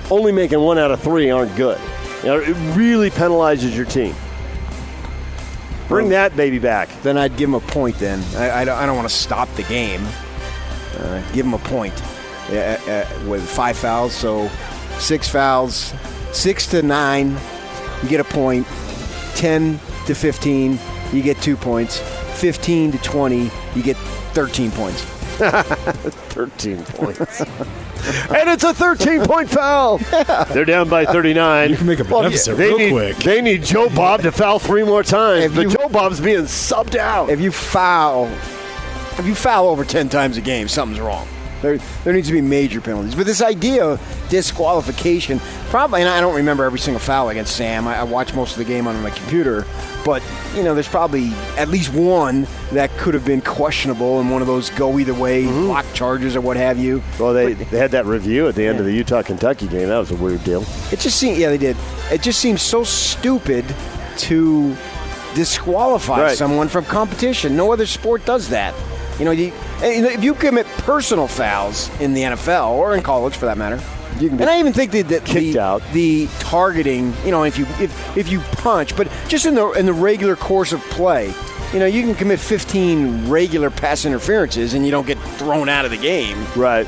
only 0.09 0.31
making 0.31 0.59
one 0.59 0.77
out 0.77 0.91
of 0.91 1.01
three 1.01 1.29
aren't 1.29 1.55
good. 1.55 1.79
You 2.19 2.29
know, 2.29 2.39
it 2.39 2.55
really 2.75 3.09
penalizes 3.09 3.75
your 3.75 3.85
team. 3.85 4.15
Bring 5.87 6.09
that 6.09 6.35
baby 6.35 6.59
back. 6.59 6.89
then 7.03 7.17
I'd 7.17 7.37
give 7.37 7.49
him 7.49 7.55
a 7.55 7.59
point. 7.59 7.97
Then 7.99 8.23
I, 8.35 8.61
I 8.61 8.65
don't, 8.65 8.77
I 8.77 8.85
don't 8.85 8.95
want 8.95 9.07
to 9.07 9.13
stop 9.13 9.53
the 9.55 9.63
game. 9.63 10.03
Uh, 10.97 11.21
give 11.33 11.45
him 11.45 11.53
a 11.53 11.59
point 11.59 11.93
yeah, 12.49 12.79
uh, 12.87 12.91
uh, 12.91 13.29
with 13.29 13.47
five 13.47 13.77
fouls. 13.77 14.13
So 14.13 14.49
six 14.97 15.27
fouls, 15.29 15.93
six 16.35 16.67
to 16.67 16.81
nine, 16.81 17.37
you 18.03 18.09
get 18.09 18.19
a 18.19 18.23
point. 18.25 18.67
Ten 19.35 19.79
to 20.05 20.13
fifteen, 20.15 20.79
you 21.11 21.21
get 21.23 21.41
two 21.41 21.57
points. 21.57 21.99
Fifteen 22.39 22.91
to 22.91 22.97
twenty, 22.99 23.49
you 23.75 23.81
get 23.83 23.97
thirteen 24.33 24.71
points. 24.71 25.03
13 25.35 26.81
points. 26.85 27.41
and 27.41 28.49
it's 28.49 28.63
a 28.63 28.73
13 28.73 29.23
point 29.25 29.49
foul. 29.49 29.97
They're 30.53 30.63
down 30.63 30.87
by 30.87 31.03
39. 31.03 31.71
You 31.71 31.75
can 31.75 31.87
make 31.87 31.99
a 31.99 32.05
Well, 32.05 32.21
deficit 32.23 32.55
they 32.55 32.67
real 32.69 32.77
need, 32.77 32.91
quick. 32.91 33.17
They 33.17 33.41
need 33.41 33.61
Joe 33.63 33.89
Bob 33.89 34.21
to 34.21 34.31
foul 34.31 34.59
three 34.59 34.83
more 34.85 35.03
times, 35.03 35.43
If 35.45 35.55
but 35.55 35.61
you- 35.63 35.71
Joe 35.71 35.89
Bob's 35.89 36.21
being 36.21 36.43
subbed 36.43 36.95
out. 36.95 37.29
If 37.29 37.41
you 37.41 37.51
foul, 37.51 38.27
if 39.19 39.25
you 39.25 39.35
foul 39.35 39.67
over 39.67 39.83
ten 39.83 40.07
times 40.07 40.37
a 40.37 40.41
game, 40.41 40.69
something's 40.69 41.01
wrong. 41.01 41.27
There, 41.61 41.77
there 42.03 42.13
needs 42.13 42.27
to 42.27 42.33
be 42.33 42.41
major 42.41 42.81
penalties. 42.81 43.15
But 43.15 43.25
this 43.25 43.41
idea 43.41 43.85
of 43.85 44.27
disqualification, 44.29 45.39
probably, 45.69 46.01
and 46.01 46.09
I 46.09 46.21
don't 46.21 46.35
remember 46.35 46.63
every 46.63 46.79
single 46.79 46.99
foul 46.99 47.29
against 47.29 47.55
Sam. 47.55 47.87
I, 47.87 47.97
I 47.97 48.03
watch 48.03 48.33
most 48.33 48.51
of 48.51 48.57
the 48.57 48.65
game 48.65 48.87
on 48.87 49.01
my 49.01 49.09
computer, 49.09 49.65
but 50.03 50.21
you 50.55 50.63
know, 50.63 50.73
there's 50.73 50.87
probably 50.87 51.29
at 51.57 51.69
least 51.69 51.93
one 51.93 52.47
that 52.71 52.91
could 52.97 53.13
have 53.13 53.25
been 53.25 53.41
questionable 53.41 54.19
and 54.19 54.29
one 54.31 54.41
of 54.41 54.47
those 54.47 54.69
go 54.71 54.99
either 54.99 55.13
way 55.13 55.43
mm-hmm. 55.43 55.65
block 55.65 55.85
charges 55.93 56.35
or 56.35 56.41
what 56.41 56.57
have 56.57 56.77
you. 56.77 57.01
well, 57.19 57.33
they, 57.33 57.53
they 57.53 57.77
had 57.77 57.91
that 57.91 58.05
review 58.05 58.47
at 58.47 58.55
the 58.55 58.65
end 58.65 58.79
of 58.79 58.85
the 58.85 58.93
Utah 58.93 59.21
Kentucky 59.23 59.67
game. 59.67 59.89
That 59.89 59.97
was 59.97 60.11
a 60.11 60.15
weird 60.15 60.43
deal. 60.43 60.63
It 60.91 60.99
just 60.99 61.17
seemed, 61.17 61.37
yeah, 61.37 61.49
they 61.49 61.57
did. 61.57 61.75
It 62.11 62.21
just 62.21 62.39
seems 62.39 62.61
so 62.61 62.83
stupid 62.83 63.65
to 64.17 64.75
disqualify 65.33 66.21
Right. 66.21 66.37
someone 66.37 66.67
from 66.69 66.85
competition. 66.85 67.55
No 67.57 67.73
other 67.73 67.85
sport 67.85 68.25
does 68.25 68.49
that. 68.49 68.73
You 69.19 69.25
know, 69.25 69.31
you, 69.31 69.51
and 69.83 70.05
if 70.05 70.23
you 70.23 70.33
commit 70.33 70.65
personal 70.79 71.27
fouls 71.27 71.89
in 71.99 72.13
the 72.13 72.21
NFL 72.21 72.71
or 72.71 72.95
in 72.95 73.01
college 73.03 73.35
for 73.35 73.45
that 73.45 73.57
matter, 73.57 73.79
You 74.19 74.29
can 74.29 74.37
be 74.37 74.43
and 74.43 74.49
I 74.49 74.59
even 74.59 74.73
think 74.73 74.91
that, 74.91 75.09
that 75.09 75.25
kicked 75.25 75.53
the, 75.53 75.59
out. 75.59 75.81
the 75.93 76.27
targeting, 76.39 77.13
you 77.25 77.31
know, 77.31 77.43
if 77.43 77.57
you 77.57 77.65
if 77.79 78.17
if 78.17 78.29
you 78.31 78.39
punch, 78.39 78.95
but 78.95 79.09
just 79.27 79.45
in 79.45 79.55
the 79.55 79.71
in 79.71 79.85
the 79.85 79.93
regular 79.93 80.35
course 80.35 80.71
of 80.71 80.81
play, 80.89 81.33
you 81.73 81.79
know, 81.79 81.85
you 81.85 82.03
can 82.03 82.15
commit 82.15 82.39
15 82.39 83.29
regular 83.29 83.69
pass 83.69 84.05
interferences 84.05 84.73
and 84.73 84.85
you 84.85 84.91
don't 84.91 85.05
get 85.07 85.17
thrown 85.19 85.67
out 85.67 85.83
of 85.85 85.91
the 85.91 85.97
game. 85.97 86.37
Right. 86.55 86.87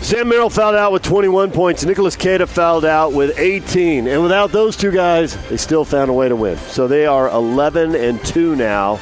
Sam 0.00 0.28
Merrill 0.30 0.48
fouled 0.48 0.76
out 0.76 0.92
with 0.92 1.02
21 1.02 1.52
points. 1.52 1.84
Nicholas 1.84 2.16
Queta 2.16 2.46
fouled 2.46 2.86
out 2.86 3.12
with 3.12 3.38
18. 3.38 4.08
And 4.08 4.22
without 4.22 4.50
those 4.50 4.74
two 4.74 4.90
guys, 4.90 5.36
they 5.48 5.58
still 5.58 5.84
found 5.84 6.08
a 6.10 6.14
way 6.14 6.26
to 6.28 6.34
win. 6.34 6.56
So 6.56 6.88
they 6.88 7.04
are 7.04 7.28
11 7.28 7.94
and 7.94 8.24
2 8.24 8.56
now 8.56 8.98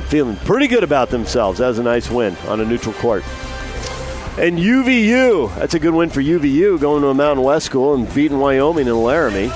and 0.00 0.08
feeling 0.10 0.36
pretty 0.36 0.66
good 0.66 0.82
about 0.82 1.10
themselves. 1.10 1.58
That 1.58 1.68
was 1.68 1.78
a 1.78 1.82
nice 1.82 2.10
win 2.10 2.36
on 2.48 2.60
a 2.60 2.64
neutral 2.64 2.94
court. 2.94 3.24
And 4.38 4.58
UVU, 4.58 5.54
that's 5.56 5.74
a 5.74 5.78
good 5.78 5.92
win 5.92 6.08
for 6.10 6.20
UVU 6.22 6.80
going 6.80 7.02
to 7.02 7.08
a 7.08 7.14
Mountain 7.14 7.44
West 7.44 7.66
school 7.66 7.94
and 7.94 8.12
beating 8.14 8.38
Wyoming 8.38 8.86
in 8.86 9.02
Laramie. 9.02 9.50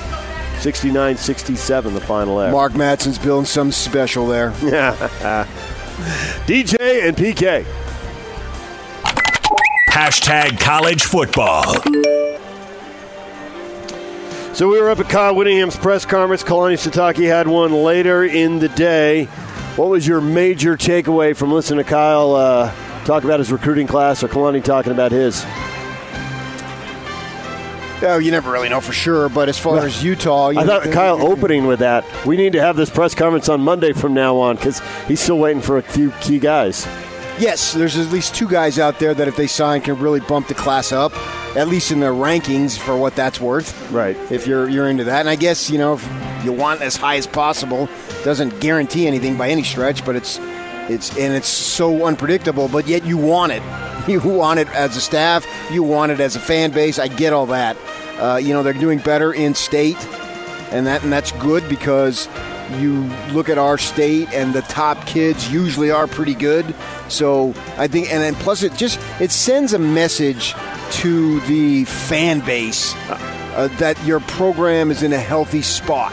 69 0.61 1.17
67, 1.17 1.95
the 1.95 2.01
final 2.01 2.39
there. 2.39 2.53
Mark 2.53 2.73
Madsen's 2.75 3.19
building 3.19 3.45
something 3.47 3.73
special 3.73 4.27
there. 4.27 4.51
DJ 6.47 7.09
and 7.09 7.17
PK. 7.17 7.65
Hashtag 9.91 10.59
college 10.61 11.05
football. 11.05 11.65
So 14.55 14.69
we 14.69 14.81
were 14.81 14.91
up 14.91 15.01
at 15.01 15.09
Kyle 15.09 15.35
Whittingham's 15.35 15.77
press 15.77 16.05
conference. 16.05 16.45
Kalani 16.45 16.75
Sitake 16.75 17.27
had 17.27 17.49
one 17.49 17.73
later 17.73 18.25
in 18.25 18.61
the 18.61 18.69
day. 18.69 19.29
What 19.77 19.89
was 19.89 20.07
your 20.07 20.21
major 20.21 20.77
takeaway 20.77 21.37
from 21.37 21.53
listening 21.53 21.85
to 21.85 21.91
Kyle 21.91 22.37
uh, 22.37 22.73
talk 23.05 23.25
about 23.25 23.41
his 23.41 23.51
recruiting 23.51 23.89
class 23.89 24.23
or 24.23 24.29
Kalani 24.29 24.63
talking 24.63 24.93
about 24.93 25.11
his? 25.11 25.45
Oh, 28.07 28.19
you 28.23 28.31
never 28.31 28.53
really 28.53 28.69
know 28.69 28.81
for 28.81 28.93
sure, 28.93 29.29
but 29.29 29.49
as 29.49 29.59
far 29.59 29.85
as 29.85 30.05
Utah, 30.05 30.51
you 30.51 30.61
I 30.61 30.65
know, 30.65 30.81
thought 30.81 30.93
Kyle 30.93 31.27
opening 31.27 31.67
with 31.67 31.81
that. 31.81 32.05
We 32.25 32.37
need 32.37 32.53
to 32.53 32.61
have 32.61 32.77
this 32.77 32.89
press 32.89 33.17
conference 33.17 33.49
on 33.49 33.63
Monday 33.63 33.93
from 33.93 34.15
now 34.15 34.37
on 34.37 34.55
because 34.57 34.81
he's 35.09 35.21
still 35.21 35.39
waiting 35.39 35.63
for 35.63 35.79
a 35.79 35.83
few 35.83 36.13
key 36.21 36.39
guys. 36.39 36.87
Yes, 37.41 37.73
there's 37.73 37.97
at 37.99 38.13
least 38.13 38.35
two 38.35 38.49
guys 38.49 38.79
out 38.79 39.01
there 39.01 39.13
that 39.13 39.27
if 39.27 39.35
they 39.35 39.49
sign 39.49 39.81
can 39.81 39.99
really 39.99 40.21
bump 40.21 40.47
the 40.47 40.55
class 40.55 40.93
up, 40.93 41.13
at 41.57 41.69
least 41.69 41.93
in 41.93 42.01
the 42.01 42.07
rankings 42.07 42.79
for 42.79 42.97
what 42.97 43.15
that's 43.15 43.41
worth. 43.41 43.91
Right. 43.91 44.17
If 44.31 44.47
you're 44.47 44.69
you're 44.69 44.89
into 44.89 45.05
that, 45.05 45.21
and 45.21 45.29
I 45.29 45.37
guess 45.37 45.71
you 45.71 45.79
know 45.79 45.95
if 45.95 46.45
you 46.45 46.53
want 46.53 46.83
as 46.83 46.97
high 46.97 47.17
as 47.17 47.27
possible, 47.27 47.89
doesn't 48.25 48.61
guarantee 48.61 49.07
anything 49.07 49.37
by 49.37 49.51
any 49.51 49.63
stretch, 49.63 50.05
but 50.05 50.17
it's 50.17 50.39
it's 50.89 51.17
and 51.17 51.35
it's 51.35 51.49
so 51.49 52.07
unpredictable, 52.07 52.69
but 52.69 52.87
yet 52.87 53.05
you 53.05 53.17
want 53.17 53.53
it. 53.53 53.63
You 54.05 54.21
want 54.21 54.61
it 54.61 54.69
as 54.75 54.99
a 54.99 55.01
staff. 55.01 55.47
You 55.73 55.83
want 55.83 56.13
it 56.13 56.21
as 56.21 56.37
a 56.37 56.39
fan 56.39 56.73
base. 56.73 56.99
I 56.99 57.09
get 57.09 57.33
all 57.33 57.47
that. 57.47 57.75
Uh, 58.19 58.37
you 58.37 58.53
know 58.53 58.63
they're 58.63 58.75
doing 58.75 58.99
better 58.99 59.33
in 59.33 59.55
state, 59.55 59.97
and 60.73 60.87
that 60.87 61.03
and 61.03 61.11
that's 61.11 61.33
good 61.33 61.67
because 61.71 62.29
you 62.79 63.05
look 63.33 63.49
at 63.49 63.57
our 63.57 63.79
state 63.79 64.31
and 64.35 64.53
the 64.53 64.61
top 64.63 65.07
kids 65.07 65.51
usually 65.51 65.91
are 65.91 66.07
pretty 66.07 66.35
good. 66.35 66.75
So 67.09 67.55
I 67.79 67.89
think, 67.89 68.13
and 68.13 68.23
then 68.23 68.35
plus 68.35 68.63
it 68.63 68.75
just 68.75 69.01
it 69.21 69.31
sends 69.31 69.73
a 69.73 69.79
message 69.79 70.55
to 71.01 71.41
the 71.41 71.85
fan 71.85 72.41
base 72.41 72.95
uh, 73.09 73.69
that 73.79 74.03
your 74.05 74.21
program 74.21 74.91
is 74.91 75.03
in 75.03 75.13
a 75.13 75.19
healthy 75.19 75.63
spot. 75.63 76.13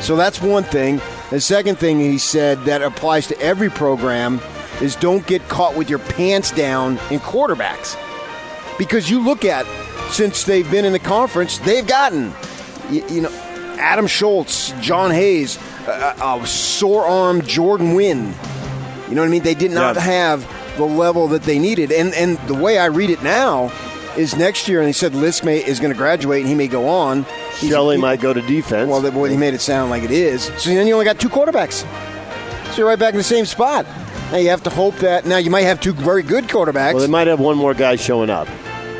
So 0.00 0.16
that's 0.16 0.40
one 0.40 0.64
thing. 0.64 1.00
The 1.30 1.40
second 1.40 1.78
thing 1.78 1.98
he 2.00 2.18
said 2.18 2.64
that 2.64 2.82
applies 2.82 3.26
to 3.28 3.40
every 3.40 3.70
program 3.70 4.40
is 4.80 4.96
don't 4.96 5.26
get 5.26 5.48
caught 5.48 5.76
with 5.76 5.88
your 5.88 5.98
pants 6.00 6.50
down 6.50 6.98
in 7.10 7.20
quarterbacks. 7.20 7.96
Because 8.78 9.08
you 9.10 9.22
look 9.24 9.44
at, 9.44 9.64
since 10.10 10.44
they've 10.44 10.68
been 10.70 10.84
in 10.84 10.92
the 10.92 10.98
conference, 10.98 11.58
they've 11.58 11.86
gotten, 11.86 12.32
you, 12.90 13.06
you 13.08 13.20
know, 13.22 13.30
Adam 13.78 14.06
Schulz, 14.06 14.72
Jon 14.80 15.10
Hays, 15.10 15.58
uh, 15.86 16.14
uh, 16.20 16.44
sore 16.44 17.04
arm 17.06 17.42
Jordan 17.42 17.94
Wynn. 17.94 18.34
You 19.08 19.14
know 19.14 19.22
what 19.22 19.28
I 19.28 19.30
mean? 19.30 19.42
They 19.42 19.54
did 19.54 19.70
not 19.70 19.94
Yeah. 19.96 20.02
have 20.02 20.76
the 20.76 20.84
level 20.84 21.28
that 21.28 21.42
they 21.42 21.58
needed. 21.58 21.92
And, 21.92 22.14
and 22.14 22.38
the 22.48 22.54
way 22.54 22.78
I 22.78 22.86
read 22.86 23.10
it 23.10 23.22
now 23.22 23.70
is 24.16 24.36
next 24.36 24.68
year, 24.68 24.80
and 24.80 24.86
he 24.88 24.92
said 24.92 25.12
Lisk 25.12 25.44
may, 25.44 25.58
is 25.64 25.80
going 25.80 25.92
to 25.92 25.96
graduate 25.98 26.40
and 26.40 26.48
he 26.48 26.54
may 26.54 26.68
go 26.68 26.88
on. 26.88 27.24
He's- 27.58 27.70
Shelley 27.72 27.96
he- 27.96 28.02
might 28.02 28.20
go 28.20 28.32
to 28.32 28.40
defense. 28.42 28.88
well, 28.90 29.00
well, 29.02 29.24
he 29.24 29.36
made 29.36 29.54
it 29.54 29.60
sound 29.60 29.90
like 29.90 30.02
it 30.02 30.10
is. 30.10 30.44
So 30.58 30.70
then 30.70 30.86
you 30.86 30.92
only 30.94 31.04
got 31.04 31.18
two 31.18 31.28
quarterbacks. 31.28 31.84
So 32.72 32.78
you're 32.78 32.86
right 32.86 32.98
back 32.98 33.12
in 33.14 33.18
the 33.18 33.24
same 33.24 33.44
spot. 33.46 33.86
Now 34.30 34.38
you 34.38 34.48
have 34.48 34.62
to 34.62 34.70
hope 34.70 34.96
that. 34.96 35.26
Now 35.26 35.36
you 35.36 35.50
might 35.50 35.62
have 35.62 35.80
two 35.80 35.92
very 35.92 36.22
good 36.22 36.44
quarterbacks. 36.48 36.94
well, 36.94 37.02
they 37.02 37.06
might 37.06 37.26
have 37.26 37.40
one 37.40 37.56
more 37.56 37.74
guy 37.74 37.96
showing 37.96 38.30
up. 38.30 38.48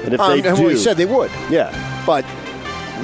And 0.05 0.13
if 0.15 0.21
Um, 0.21 0.31
they 0.33 0.43
do, 0.43 0.53
well, 0.55 0.69
he 0.69 0.77
said 0.77 0.97
they 0.97 1.07
would, 1.07 1.31
yeah. 1.49 1.73
but 2.05 2.25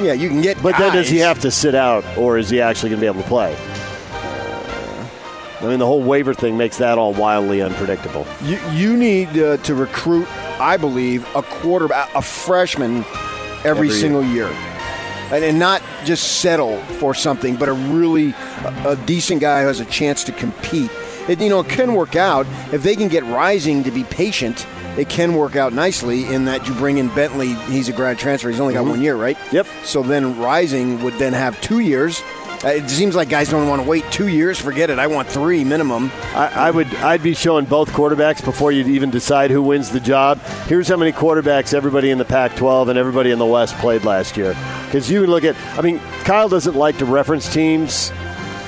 yeah, 0.00 0.12
you 0.12 0.28
can 0.28 0.40
get. 0.42 0.62
But 0.62 0.76
then 0.78 0.92
does 0.92 1.08
he 1.08 1.18
have 1.18 1.38
to 1.40 1.50
sit 1.50 1.74
out, 1.74 2.04
or 2.18 2.36
is 2.38 2.50
he 2.50 2.60
actually 2.60 2.90
going 2.90 3.00
to 3.00 3.04
be 3.04 3.06
able 3.06 3.22
to 3.22 3.28
play? 3.28 3.56
I 5.60 5.66
mean, 5.66 5.78
the 5.80 5.86
whole 5.86 6.02
waiver 6.02 6.34
thing 6.34 6.56
makes 6.56 6.76
that 6.78 6.98
all 6.98 7.12
wildly 7.12 7.62
unpredictable. 7.62 8.26
You, 8.44 8.58
you 8.72 8.96
need 8.96 9.36
uh, 9.38 9.56
to 9.58 9.74
recruit, 9.74 10.28
I 10.60 10.76
believe, 10.76 11.26
a 11.34 11.42
quarterback, 11.42 12.14
a 12.14 12.22
freshman 12.22 13.04
every, 13.64 13.70
Every 13.70 13.90
single 13.90 14.24
year. 14.24 14.46
And, 15.30 15.44
and 15.44 15.58
not 15.58 15.82
just 16.04 16.40
settle 16.40 16.78
for 17.00 17.12
something, 17.14 17.56
but 17.56 17.68
a 17.68 17.72
really 17.74 18.32
a, 18.64 18.90
a 18.90 18.96
decent 19.04 19.40
guy 19.40 19.62
who 19.62 19.66
has 19.66 19.80
a 19.80 19.84
chance 19.84 20.24
to 20.24 20.32
compete. 20.32 20.90
It, 21.28 21.40
you 21.40 21.50
know, 21.50 21.60
it 21.60 21.68
can 21.68 21.94
work 21.94 22.16
out 22.16 22.46
if 22.72 22.82
they 22.82 22.96
can 22.96 23.08
get 23.08 23.24
Rising 23.24 23.84
to 23.84 23.90
be 23.90 24.04
patient. 24.04 24.66
It 24.96 25.08
can 25.10 25.34
work 25.34 25.54
out 25.54 25.72
nicely 25.72 26.24
in 26.32 26.46
that 26.46 26.66
you 26.66 26.74
bring 26.74 26.98
in 26.98 27.08
Bentley. 27.14 27.52
He's 27.70 27.88
a 27.88 27.92
grad 27.92 28.18
transfer. 28.18 28.48
He's 28.48 28.58
only 28.58 28.74
got 28.74 28.80
mm-hmm. 28.80 28.90
one 28.90 29.02
year, 29.02 29.16
right? 29.16 29.36
Yep. 29.52 29.66
So 29.84 30.02
then 30.02 30.38
Rising 30.40 31.02
would 31.02 31.14
then 31.14 31.34
have 31.34 31.60
two 31.60 31.80
years. 31.80 32.22
Uh, 32.64 32.68
it 32.68 32.90
seems 32.90 33.14
like 33.14 33.28
guys 33.28 33.50
don't 33.50 33.68
want 33.68 33.80
to 33.80 33.88
wait 33.88 34.04
two 34.10 34.26
years. 34.28 34.58
Forget 34.58 34.90
it. 34.90 34.98
I 34.98 35.06
want 35.06 35.28
three 35.28 35.62
minimum. 35.62 36.10
I, 36.34 36.50
I 36.54 36.70
would, 36.72 36.92
I'd 36.96 37.22
be 37.22 37.34
showing 37.34 37.66
both 37.66 37.90
quarterbacks 37.90 38.44
before 38.44 38.72
you'd 38.72 38.88
even 38.88 39.10
decide 39.10 39.52
who 39.52 39.62
wins 39.62 39.90
the 39.90 40.00
job. 40.00 40.38
Here's 40.66 40.88
how 40.88 40.96
many 40.96 41.12
quarterbacks 41.12 41.72
everybody 41.72 42.10
in 42.10 42.18
the 42.18 42.24
Pac-12 42.24 42.88
and 42.88 42.98
everybody 42.98 43.30
in 43.30 43.38
the 43.38 43.46
West 43.46 43.76
played 43.76 44.04
last 44.04 44.36
year. 44.36 44.56
Because 44.86 45.08
you 45.08 45.24
look 45.26 45.44
at, 45.44 45.54
I 45.78 45.82
mean, 45.82 46.00
Kyle 46.24 46.48
doesn't 46.48 46.74
like 46.74 46.98
to 46.98 47.04
reference 47.04 47.52
teams 47.52 48.10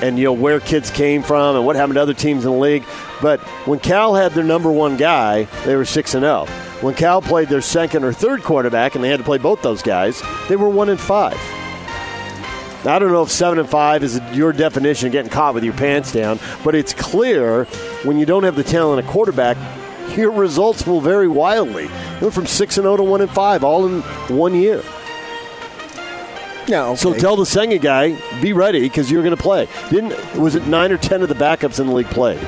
and 0.01 0.17
you 0.17 0.23
know 0.23 0.33
where 0.33 0.59
kids 0.59 0.89
came 0.89 1.21
from 1.21 1.55
and 1.55 1.65
what 1.65 1.75
happened 1.75 1.95
to 1.95 2.01
other 2.01 2.13
teams 2.13 2.45
in 2.45 2.51
the 2.51 2.57
league. 2.57 2.85
But 3.21 3.39
when 3.67 3.79
Cal 3.79 4.15
had 4.15 4.31
their 4.31 4.43
number 4.43 4.71
one 4.71 4.97
guy, 4.97 5.43
they 5.65 5.75
were 5.75 5.85
six 5.85 6.15
and 6.15 6.23
zero. 6.23 6.45
When 6.81 6.95
Cal 6.95 7.21
played 7.21 7.49
their 7.49 7.61
second 7.61 8.03
or 8.03 8.11
third 8.11 8.41
quarterback, 8.41 8.95
and 8.95 9.03
they 9.03 9.09
had 9.09 9.19
to 9.19 9.23
play 9.23 9.37
both 9.37 9.61
those 9.61 9.83
guys, 9.83 10.23
they 10.49 10.55
were 10.55 10.69
one 10.69 10.89
and 10.89 10.99
five. 10.99 11.39
I 12.85 12.97
don't 12.97 13.11
know 13.11 13.23
if 13.23 13.29
seven 13.31 13.59
and 13.59 13.69
five 13.69 14.03
is 14.03 14.19
your 14.33 14.53
definition 14.53 15.07
of 15.07 15.11
getting 15.11 15.29
caught 15.29 15.53
with 15.53 15.63
your 15.63 15.73
pants 15.73 16.11
down, 16.11 16.39
but 16.63 16.73
it's 16.73 16.93
clear 16.93 17.65
when 18.03 18.17
you 18.17 18.25
don't 18.25 18.43
have 18.43 18.55
the 18.55 18.63
talent 18.63 19.05
of 19.05 19.11
quarterback, 19.11 19.57
your 20.17 20.31
results 20.31 20.85
will 20.87 20.99
vary 20.99 21.27
wildly. 21.27 21.87
They 21.87 22.21
went 22.21 22.33
from 22.33 22.47
six 22.47 22.77
and 22.77 22.85
zero 22.85 22.97
to 22.97 23.03
one 23.03 23.21
and 23.21 23.29
five, 23.29 23.63
all 23.63 23.85
in 23.85 24.01
one 24.35 24.55
year. 24.55 24.83
No. 26.67 26.95
So 26.95 27.13
tell 27.13 27.35
the 27.35 27.45
Senga 27.45 27.77
guy, 27.77 28.17
be 28.41 28.53
ready 28.53 28.81
because 28.81 29.11
you're 29.11 29.23
going 29.23 29.35
to 29.35 29.41
play. 29.41 29.67
Didn't 29.89 30.35
was 30.35 30.55
it 30.55 30.67
nine 30.67 30.91
or 30.91 30.97
ten 30.97 31.21
of 31.21 31.29
the 31.29 31.35
backups 31.35 31.79
in 31.79 31.87
the 31.87 31.93
league 31.93 32.07
played? 32.07 32.39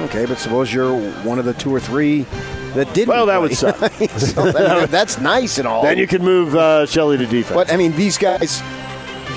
Okay, 0.00 0.24
but 0.26 0.38
suppose 0.38 0.72
you're 0.72 0.98
one 1.22 1.38
of 1.38 1.44
the 1.44 1.52
two 1.54 1.72
or 1.72 1.80
three 1.80 2.22
that 2.74 2.92
didn't. 2.94 3.08
Well, 3.08 3.26
that 3.26 3.38
play. 3.38 3.48
would 3.48 3.56
suck. 3.56 3.92
So, 4.18 4.44
mean, 4.44 4.86
that's 4.86 5.20
nice 5.20 5.58
and 5.58 5.68
all. 5.68 5.82
Then 5.82 5.98
you 5.98 6.06
can 6.06 6.22
move 6.24 6.54
uh, 6.54 6.86
Shelley 6.86 7.18
to 7.18 7.26
defense. 7.26 7.54
but 7.54 7.72
I 7.72 7.76
mean, 7.76 7.92
these 7.92 8.16
guys, 8.16 8.62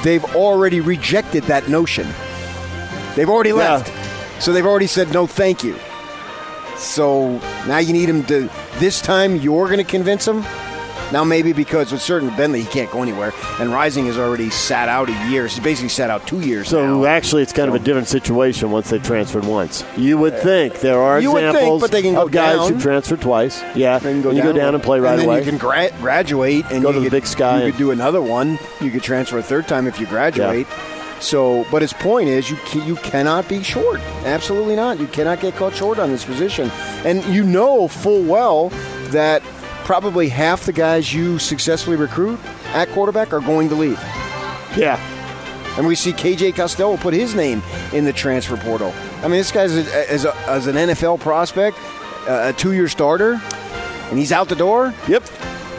they've 0.05 0.35
already 0.35 0.79
rejected 0.81 1.43
that 1.45 1.67
notion. 1.67 2.07
They've 3.15 3.29
already 3.29 3.49
Yeah. 3.49 3.55
left, 3.55 3.91
so 4.39 4.53
they've 4.53 4.65
already 4.65 4.87
said 4.87 5.11
no, 5.11 5.25
thank 5.25 5.63
you. 5.63 5.75
So 6.77 7.39
now 7.67 7.79
you 7.79 7.91
need 7.91 8.07
him 8.07 8.23
to. 8.25 8.49
This 8.77 9.01
time 9.01 9.35
you're 9.37 9.65
going 9.65 9.77
to 9.79 9.83
convince 9.83 10.27
him. 10.27 10.45
Now 11.11 11.23
maybe 11.23 11.53
because 11.53 11.91
with 11.91 12.01
certain 12.01 12.29
Bentley 12.35 12.61
he 12.61 12.67
can't 12.67 12.91
go 12.91 13.01
anywhere, 13.01 13.31
and 13.59 13.71
Rising 13.71 14.05
has 14.07 14.17
already 14.17 14.49
sat 14.49 14.89
out 14.89 15.09
a 15.09 15.29
year. 15.29 15.47
He's 15.47 15.59
basically 15.59 15.89
sat 15.89 16.09
out 16.09 16.25
two 16.27 16.41
years. 16.41 16.67
So 16.69 16.85
now. 17.01 17.05
actually, 17.05 17.43
it's 17.43 17.53
kind 17.53 17.69
of 17.69 17.75
a 17.75 17.79
different 17.79 18.07
situation 18.07 18.71
once 18.71 18.89
they 18.89 18.99
transferred 18.99 19.45
once. 19.45 19.83
You 19.97 20.17
would 20.17 20.37
think 20.39 20.79
there 20.79 20.99
are 20.99 21.19
You 21.21 21.31
would 21.33 21.41
think, 21.41 21.55
examples 21.55 21.81
but 21.81 21.91
they 21.91 22.01
can 22.01 22.15
go 22.15 22.23
of 22.23 22.31
guys 22.31 22.57
down. 22.57 22.73
who 22.73 22.79
transfer 22.81 23.17
twice. 23.17 23.61
Yeah, 23.75 23.99
They 23.99 24.11
can 24.13 24.21
go 24.21 24.29
and 24.29 24.37
you 24.37 24.43
down 24.43 24.53
go 24.53 24.59
down 24.59 24.73
and 24.75 24.83
play 24.83 24.99
right 24.99 25.11
and 25.11 25.21
then 25.21 25.27
away. 25.27 25.39
You 25.39 25.45
can 25.45 25.57
gra- 25.57 25.91
graduate 26.01 26.65
and 26.71 26.81
Go 26.81 26.89
you 26.89 26.93
to 26.95 26.99
the 27.01 27.05
could- 27.05 27.11
big 27.11 27.27
sky 27.27 27.63
You 27.63 27.71
could 27.71 27.77
do 27.77 27.91
another 27.91 28.21
one. 28.21 28.57
You 28.81 28.89
could 28.91 29.03
transfer 29.03 29.37
a 29.37 29.43
third 29.43 29.67
time 29.67 29.87
if 29.87 29.99
you 29.99 30.07
graduate. 30.07 30.67
So, 31.21 31.65
but 31.71 31.81
his 31.81 31.93
point 31.93 32.27
is, 32.27 32.49
you 32.49 32.57
you 32.85 32.95
cannot 32.97 33.47
be 33.47 33.63
short. 33.63 33.99
Absolutely 34.25 34.75
not. 34.75 34.99
You 34.99 35.07
cannot 35.07 35.39
get 35.39 35.55
caught 35.55 35.73
short 35.73 35.97
on 35.97 36.09
this 36.11 36.25
position, 36.25 36.69
and 37.05 37.23
you 37.25 37.43
know 37.45 37.87
full 37.87 38.21
well 38.23 38.69
that 39.11 39.41
probably 39.85 40.27
half 40.27 40.65
the 40.65 40.73
guys 40.73 41.13
you 41.13 41.39
successfully 41.39 41.95
recruit 41.95 42.39
at 42.73 42.89
quarterback 42.89 43.31
are 43.33 43.39
going 43.39 43.69
to 43.69 43.75
leave. 43.75 43.99
yeah, 44.75 44.99
And 45.77 45.87
we 45.87 45.95
see 45.95 46.11
KJ 46.11 46.55
Costello 46.55 46.97
put 46.97 47.13
his 47.13 47.33
name 47.35 47.61
in 47.93 48.03
the 48.03 48.11
transfer 48.13 48.57
portal. 48.57 48.93
I 49.19 49.23
mean, 49.29 49.37
this 49.37 49.51
guy's 49.51 49.75
a, 49.77 50.11
as, 50.11 50.25
a, 50.25 50.35
as 50.49 50.67
an 50.67 50.75
NFL 50.75 51.19
prospect, 51.21 51.77
uh, 52.27 52.51
a 52.51 52.53
two-year 52.53 52.87
starter. 52.89 53.39
and 54.09 54.17
he's 54.19 54.31
out 54.31 54.49
the 54.49 54.55
door. 54.55 54.93
Yep. 55.07 55.23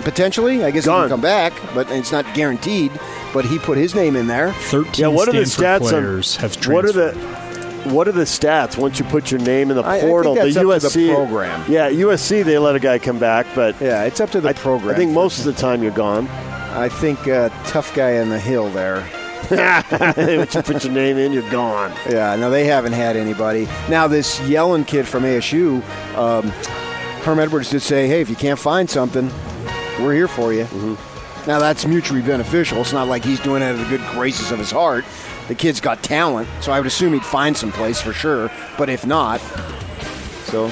Potentially, 0.03 0.65
I 0.65 0.71
guess 0.71 0.85
he 0.85 0.89
Gone. 0.89 1.03
can 1.09 1.11
come 1.11 1.21
back, 1.21 1.53
but 1.75 1.91
it's 1.91 2.13
not 2.13 2.25
guaranteed. 2.35 2.93
But 3.35 3.45
he 3.45 3.59
put 3.59 3.77
his 3.77 3.95
name 3.95 4.15
in 4.17 4.29
there. 4.29 4.53
13 4.53 4.93
Yeah, 4.97 5.09
what 5.09 5.29
are 5.29 5.33
the 5.33 5.45
Stanford 5.45 5.87
stats 5.87 5.91
players 5.91 6.37
on 6.37 6.43
have 6.43 6.61
transferred. 6.61 6.73
what 6.75 6.85
are 6.87 6.93
the 6.93 7.46
what 7.93 8.09
are 8.09 8.13
the 8.13 8.23
stats 8.25 8.77
once 8.77 8.99
you 8.99 9.05
put 9.07 9.31
your 9.31 9.41
name 9.41 9.71
in 9.71 9.77
the 9.77 9.85
I- 9.85 10.01
portal? 10.01 10.35
that's 10.35 10.55
the 10.55 10.61
up 10.69 10.81
to 10.83 10.89
the 10.89 11.09
USC 11.09 11.15
program. 11.15 11.65
Yeah, 11.71 11.91
USC 11.91 12.45
they 12.45 12.59
let 12.59 12.75
a 12.77 12.81
guy 12.81 12.99
come 12.99 13.19
back, 13.19 13.47
but 13.55 13.81
Yeah, 13.81 14.03
it's 14.05 14.21
up 14.21 14.31
to 14.31 14.41
the 14.41 14.49
I, 14.51 14.53
program. 14.53 14.95
I 14.95 14.99
think 14.99 15.13
most 15.13 15.39
of 15.41 15.45
the 15.45 15.53
time 15.53 15.83
you're 15.83 15.93
gone. 15.93 16.29
I 16.29 16.89
think 16.89 17.27
uh, 17.27 17.49
tough 17.65 17.95
guy 17.95 18.19
on 18.19 18.29
the 18.29 18.39
hill 18.39 18.69
there. 18.71 19.07
Once 19.51 20.55
you 20.55 20.63
put 20.63 20.83
your 20.85 20.93
name 20.93 21.17
in, 21.19 21.33
you're 21.33 21.49
gone. 21.51 21.93
Yeah, 22.11 22.35
no, 22.37 22.51
they 22.51 22.65
haven't 22.65 22.93
had 22.95 23.17
anybody. 23.17 23.67
Now 23.89 24.09
this 24.09 24.39
Yellen 24.41 24.87
kid 24.87 25.07
from 25.07 25.23
ASU, 25.23 25.77
um, 26.17 26.49
Herm 27.23 27.39
Edwards 27.39 27.71
did 27.71 27.81
say, 27.83 28.09
"Hey, 28.09 28.21
if 28.21 28.29
you 28.29 28.35
can't 28.37 28.59
find 28.59 28.91
something, 28.91 29.31
we're 30.01 30.15
here 30.15 30.29
for 30.29 30.53
you." 30.53 30.67
Now 31.47 31.61
that's 31.61 31.87
mutually 31.87 32.23
beneficial. 32.23 32.81
It's 32.81 32.93
not 32.93 33.07
like 33.09 33.25
he's 33.25 33.39
doing 33.41 33.63
it 33.63 33.67
out 33.67 33.75
of 33.77 33.79
the 33.81 33.97
good 33.97 34.05
graces 34.11 34.51
of 34.51 34.59
his 34.59 34.71
heart. 34.73 35.05
The 35.49 35.55
kid's 35.55 35.81
got 35.81 36.03
talent, 36.03 36.49
so 36.61 36.73
I 36.73 36.81
would 36.81 36.87
assume 36.87 37.13
he'd 37.13 37.25
find 37.25 37.57
some 37.57 37.71
place 37.73 38.01
for 38.01 38.13
sure. 38.13 38.51
But 38.77 38.89
if 38.89 39.07
not, 39.07 39.41
so 40.47 40.67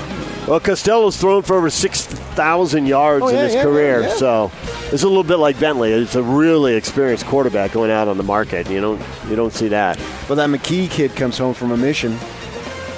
Well, 0.48 0.60
Costello's 0.60 1.16
thrown 1.16 1.42
for 1.42 1.56
over 1.56 1.70
six 1.70 2.02
thousand 2.06 2.86
yards 2.86 3.24
Oh, 3.24 3.28
in 3.28 3.36
his 3.36 3.54
yeah, 3.54 3.62
career, 3.62 4.00
yeah, 4.02 4.08
yeah. 4.08 4.14
so 4.14 4.52
it's 4.92 5.02
a 5.04 5.08
little 5.08 5.22
bit 5.24 5.36
like 5.36 5.58
Bentley. 5.60 5.92
It's 5.92 6.16
a 6.16 6.22
really 6.22 6.74
experienced 6.74 7.24
quarterback 7.26 7.72
going 7.72 7.90
out 7.90 8.08
on 8.08 8.16
the 8.16 8.22
market. 8.24 8.68
You 8.68 8.80
don't 8.80 9.00
you 9.28 9.36
don't 9.36 9.52
see 9.52 9.68
that. 9.68 9.98
But 10.28 10.34
that 10.36 10.48
McKee 10.50 10.90
kid 10.90 11.14
comes 11.14 11.38
home 11.38 11.54
from 11.54 11.70
a 11.70 11.76
mission, 11.76 12.18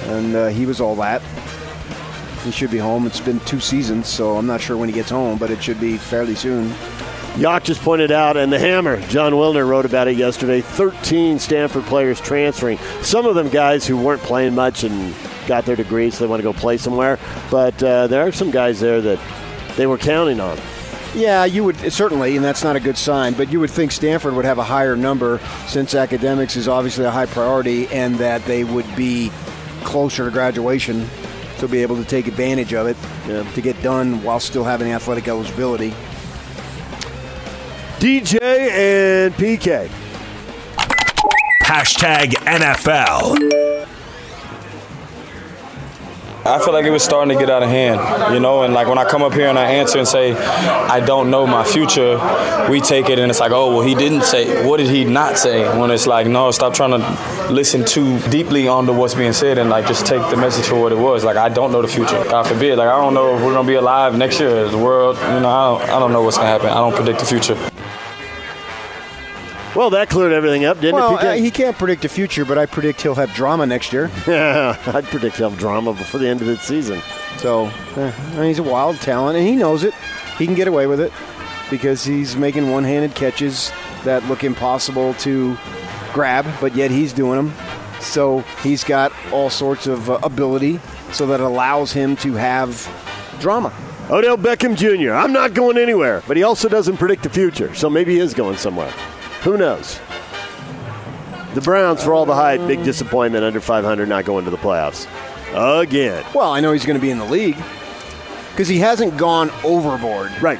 and 0.05 0.35
uh, 0.35 0.47
he 0.47 0.65
was 0.65 0.81
all 0.81 0.95
that. 0.95 1.21
He 2.43 2.51
should 2.51 2.71
be 2.71 2.77
home. 2.77 3.05
It's 3.05 3.19
been 3.19 3.39
two 3.41 3.59
seasons, 3.59 4.07
so 4.07 4.37
I'm 4.37 4.45
not 4.47 4.61
sure 4.61 4.77
when 4.77 4.87
he 4.89 4.95
gets 4.95 5.09
home, 5.09 5.37
but 5.37 5.51
it 5.51 5.61
should 5.61 5.79
be 5.79 5.97
fairly 5.97 6.33
soon. 6.35 6.73
Yacht 7.37 7.63
just 7.63 7.81
pointed 7.81 8.11
out, 8.11 8.35
and 8.35 8.51
the 8.51 8.57
Hammer, 8.57 8.99
Jon 9.09 9.33
Wilner 9.33 9.67
wrote 9.67 9.85
about 9.85 10.07
it 10.07 10.17
yesterday. 10.17 10.59
13 10.59 11.37
Stanford 11.37 11.83
players 11.83 12.19
transferring. 12.19 12.79
Some 13.03 13.27
of 13.27 13.35
them 13.35 13.49
guys 13.49 13.85
who 13.85 13.95
weren't 13.95 14.23
playing 14.23 14.55
much 14.55 14.83
and 14.83 15.13
got 15.45 15.63
their 15.63 15.75
degrees, 15.75 16.15
so 16.15 16.23
they 16.23 16.29
want 16.29 16.39
to 16.39 16.43
go 16.43 16.51
play 16.51 16.77
somewhere. 16.77 17.19
But 17.51 17.81
uh, 17.83 18.07
there 18.07 18.25
are 18.25 18.31
some 18.31 18.49
guys 18.49 18.79
there 18.79 19.01
that 19.01 19.19
they 19.75 19.85
were 19.85 19.99
counting 19.99 20.39
on. 20.39 20.57
Yeah, 21.13 21.45
you 21.45 21.63
would 21.63 21.77
certainly, 21.93 22.35
and 22.37 22.43
that's 22.43 22.63
not 22.63 22.75
a 22.75 22.79
good 22.79 22.97
sign. 22.97 23.33
But 23.33 23.51
you 23.51 23.59
would 23.59 23.69
think 23.69 23.91
Stanford 23.91 24.33
would 24.33 24.45
have 24.45 24.57
a 24.57 24.63
higher 24.63 24.95
number 24.95 25.39
since 25.67 25.93
academics 25.93 26.55
is 26.55 26.67
obviously 26.67 27.05
a 27.05 27.11
high 27.11 27.27
priority, 27.27 27.87
and 27.89 28.15
that 28.15 28.43
they 28.45 28.63
would 28.63 28.95
be 28.95 29.31
closer 29.83 30.25
to 30.25 30.31
graduation 30.31 31.07
to 31.59 31.67
be 31.67 31.83
able 31.83 31.97
to 31.97 32.05
take 32.05 32.25
advantage 32.25 32.73
of 32.73 32.87
it 32.87 32.97
to 33.53 33.61
get 33.61 33.79
done 33.83 34.23
while 34.23 34.39
still 34.39 34.63
having 34.63 34.91
athletic 34.91 35.27
eligibility. 35.27 35.93
DJ 37.99 38.39
and 38.39 39.33
PK. 39.33 39.89
Hashtag 41.63 42.33
NFL. 42.45 43.87
I 46.45 46.59
feel 46.59 46.73
like 46.73 46.85
it 46.85 46.91
was 46.91 47.03
starting 47.03 47.35
to 47.35 47.43
get 47.43 47.49
out 47.49 47.63
of 47.63 47.69
hand, 47.69 48.33
you 48.33 48.39
know. 48.39 48.61
And 48.61 48.73
like 48.73 48.87
when 48.87 48.99
I 48.99 49.03
come 49.03 49.23
up 49.23 49.33
here 49.33 49.47
and 49.47 49.57
I 49.57 49.71
answer 49.71 49.97
and 49.97 50.07
say, 50.07 50.33
I 50.33 50.99
don't 50.99 51.31
know 51.31 51.47
my 51.47 51.63
future, 51.63 52.17
we 52.69 52.81
take 52.81 53.09
it 53.09 53.17
and 53.17 53.31
it's 53.31 53.39
like, 53.39 53.51
oh, 53.51 53.75
well, 53.75 53.81
he 53.81 53.95
didn't 53.95 54.21
say. 54.23 54.65
What 54.65 54.77
did 54.77 54.89
he 54.89 55.03
not 55.03 55.37
say? 55.37 55.67
When 55.77 55.89
it's 55.89 56.05
like, 56.05 56.27
no, 56.27 56.51
stop 56.51 56.75
trying 56.75 56.91
to 56.91 57.51
listen 57.51 57.83
too 57.83 58.19
deeply 58.29 58.67
onto 58.67 58.93
what's 58.93 59.15
being 59.15 59.33
said 59.33 59.57
and 59.57 59.71
like 59.71 59.87
just 59.87 60.05
take 60.05 60.21
the 60.29 60.37
message 60.37 60.67
for 60.67 60.79
what 60.79 60.91
it 60.91 60.97
was. 60.99 61.25
Like 61.25 61.37
I 61.37 61.49
don't 61.49 61.71
know 61.71 61.81
the 61.81 61.87
future. 61.87 62.23
God 62.25 62.45
forbid. 62.45 62.77
Like 62.77 62.89
I 62.89 63.01
don't 63.01 63.15
know 63.15 63.35
if 63.35 63.43
we're 63.43 63.53
gonna 63.53 63.67
be 63.67 63.75
alive 63.75 64.15
next 64.15 64.39
year. 64.39 64.69
The 64.69 64.77
world, 64.77 65.17
you 65.17 65.39
know, 65.41 65.49
I 65.49 65.79
don't, 65.79 65.89
I 65.89 65.99
don't 65.99 66.13
know 66.13 66.21
what's 66.21 66.37
gonna 66.37 66.49
happen. 66.49 66.67
I 66.67 66.75
don't 66.75 66.95
predict 66.95 67.19
the 67.19 67.25
future. 67.25 67.57
Well, 69.77 69.91
that 69.91 70.09
cleared 70.09 70.33
everything 70.33 70.65
up, 70.65 70.79
didn't 70.79 70.95
Well, 70.95 71.17
it, 71.17 71.21
PK? 71.21 71.23
uh, 71.25 71.33
he 71.33 71.51
can't 71.51 71.77
predict 71.77 72.01
the 72.01 72.09
future, 72.09 72.45
but 72.45 72.57
I 72.57 72.65
predict 72.65 72.99
he'll 73.03 73.13
have 73.13 73.31
drama 73.35 73.67
next 73.67 73.93
year. 73.93 74.09
yeah, 74.27 74.75
I'd 74.87 75.03
predict 75.05 75.37
he'll 75.37 75.51
have 75.51 75.59
drama 75.59 75.93
before 75.93 76.19
the 76.19 76.27
end 76.27 76.41
of 76.41 76.47
the 76.47 76.57
season. 76.57 76.99
So 77.37 77.67
I 77.95 78.11
mean, 78.33 78.45
he's 78.45 78.57
a 78.57 78.63
wild 78.63 78.95
talent, 79.01 79.37
and 79.37 79.47
he 79.47 79.55
knows 79.55 79.83
it. 79.83 79.93
He 80.39 80.47
can 80.47 80.55
get 80.55 80.67
away 80.67 80.87
with 80.87 80.99
it 80.99 81.13
because 81.69 82.03
he's 82.03 82.35
making 82.35 82.71
one-handed 82.71 83.13
catches 83.13 83.71
that 84.03 84.23
look 84.25 84.43
impossible 84.43 85.13
to 85.15 85.55
grab, 86.11 86.47
but 86.59 86.75
yet 86.75 86.89
he's 86.89 87.13
doing 87.13 87.35
them. 87.35 87.53
So 87.99 88.39
he's 88.63 88.83
got 88.83 89.13
all 89.31 89.51
sorts 89.51 89.85
of 89.85 90.09
uh, 90.09 90.17
ability, 90.23 90.79
so 91.11 91.27
that 91.27 91.39
allows 91.39 91.91
him 91.91 92.15
to 92.17 92.33
have 92.33 92.71
drama. 93.39 93.71
Odell 94.09 94.37
Beckham 94.39 94.75
Jr. 94.75 95.13
I'm 95.13 95.33
not 95.33 95.53
going 95.53 95.77
anywhere, 95.77 96.23
but 96.27 96.35
he 96.35 96.41
also 96.41 96.67
doesn't 96.67 96.97
predict 96.97 97.21
the 97.21 97.29
future, 97.29 97.75
so 97.75 97.91
maybe 97.91 98.15
he 98.15 98.19
is 98.19 98.33
going 98.33 98.57
somewhere. 98.57 98.91
Who 99.47 99.55
knows? 99.55 99.97
The 101.53 101.61
Browns, 101.61 102.03
for 102.03 102.13
all 102.13 102.25
the 102.25 102.35
hype, 102.35 102.59
big 102.67 102.83
disappointment 102.83 103.45
under 103.45 103.61
500, 103.61 104.09
not 104.09 104.25
going 104.25 104.43
to 104.43 104.51
the 104.51 104.57
playoffs 104.57 105.07
again. 105.81 106.25
Well, 106.35 106.51
I 106.51 106.59
know 106.59 106.73
he's 106.73 106.85
going 106.85 106.99
to 106.99 107.01
be 107.01 107.11
in 107.11 107.17
the 107.17 107.23
league 107.23 107.55
because 108.51 108.67
he 108.67 108.79
hasn't 108.79 109.15
gone 109.15 109.49
overboard 109.63 110.33
Right. 110.41 110.59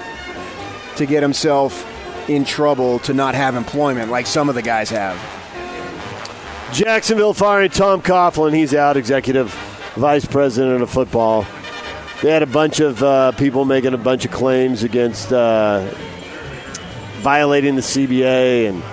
to 0.96 1.06
get 1.06 1.22
himself 1.22 1.86
in 2.30 2.46
trouble 2.46 3.00
to 3.00 3.14
not 3.14 3.36
have 3.36 3.56
employment 3.56 4.10
like 4.10 4.26
some 4.26 4.48
of 4.48 4.56
the 4.56 4.62
guys 4.62 4.90
have. 4.90 5.18
Jacksonville 6.72 7.34
firing 7.34 7.70
Tom 7.70 8.02
Coughlin. 8.02 8.54
He's 8.56 8.74
out, 8.74 8.96
executive 8.96 9.52
vice 9.96 10.24
president 10.24 10.82
of 10.82 10.90
football. 10.90 11.46
They 12.22 12.32
had 12.32 12.42
a 12.42 12.48
bunch 12.48 12.80
of 12.80 13.04
uh, 13.04 13.34
people 13.34 13.66
making 13.66 13.94
a 13.94 13.98
bunch 13.98 14.24
of 14.24 14.32
claims 14.32 14.84
against 14.84 15.34
uh, 15.34 15.94
violating 17.20 17.76
the 17.76 17.82
CBA, 17.82 18.70
and 18.70 18.84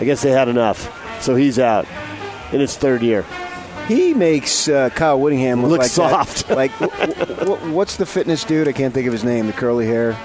I 0.00 0.04
guess 0.04 0.22
they 0.22 0.30
had 0.30 0.48
enough. 0.48 0.92
So 1.22 1.34
he's 1.34 1.58
out 1.58 1.86
in 2.52 2.60
his 2.60 2.76
third 2.76 3.02
year. 3.02 3.24
He 3.88 4.14
makes 4.14 4.68
uh, 4.68 4.90
Kyle 4.90 5.20
Whittingham 5.20 5.62
look, 5.62 5.70
Look 5.72 5.78
like 5.80 5.90
that- 5.92 6.26
soft. 6.26 6.50
like, 6.50 6.76
w- 6.78 7.14
w- 7.36 7.72
what's 7.72 7.96
the 7.96 8.06
fitness 8.06 8.42
dude? 8.44 8.66
I 8.68 8.72
can't 8.72 8.92
think 8.92 9.06
of 9.06 9.12
his 9.12 9.22
name. 9.24 9.46
The 9.46 9.52
curly 9.52 9.86
hair. 9.86 10.16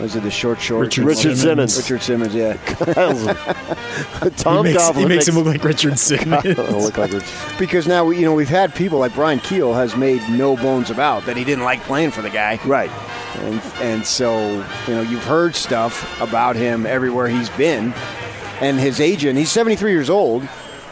Was 0.00 0.16
it 0.16 0.22
the 0.22 0.30
short 0.30 0.60
short? 0.60 0.86
Richard 0.86 1.04
Richard 1.04 1.36
Simmons. 1.36 1.76
Richard 1.76 2.02
Simmons. 2.02 2.34
Yeah. 2.34 2.54
Tom 4.36 4.64
he 4.66 4.72
makes, 4.72 4.82
Coughlin 4.82 4.96
he 4.96 5.06
makes 5.06 5.28
him 5.28 5.34
look 5.34 5.46
like 5.46 5.62
Richard 5.62 5.98
Simmons. 5.98 6.44
look 6.56 6.96
like 6.96 7.12
Richard. 7.12 7.28
because 7.58 7.86
now 7.86 8.04
we, 8.04 8.16
you 8.18 8.24
know 8.24 8.34
we've 8.34 8.48
had 8.48 8.74
people 8.74 8.98
like 8.98 9.14
Bryan 9.14 9.40
Kehl 9.40 9.74
has 9.74 9.96
made 9.96 10.22
no 10.30 10.56
bones 10.56 10.90
about 10.90 11.26
that 11.26 11.36
he 11.36 11.44
didn't 11.44 11.64
like 11.64 11.82
playing 11.82 12.10
for 12.12 12.22
the 12.22 12.30
guy. 12.30 12.58
Right. 12.64 12.90
and 13.40 13.60
and 13.80 14.06
so 14.06 14.50
you 14.86 14.94
know 14.94 15.02
you've 15.02 15.24
heard 15.24 15.54
stuff 15.54 16.20
about 16.20 16.56
him 16.56 16.86
everywhere 16.86 17.28
he's 17.28 17.50
been 17.50 17.92
and 18.60 18.80
his 18.80 19.00
agent 19.00 19.38
he's 19.38 19.50
73 19.52 19.90
years 19.92 20.10
old 20.10 20.48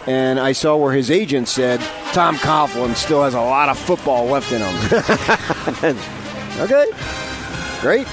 and 0.06 0.38
I 0.38 0.52
saw 0.52 0.76
where 0.76 0.92
his 0.92 1.10
agent 1.10 1.48
said 1.48 1.80
Tom 2.12 2.36
Coughlin 2.36 2.94
still 2.94 3.22
has 3.22 3.34
a 3.34 3.40
lot 3.40 3.68
of 3.68 3.78
football 3.78 4.26
left 4.26 4.52
in 4.52 4.60
him. 4.62 5.98
okay, 6.60 6.86
great. 7.80 8.06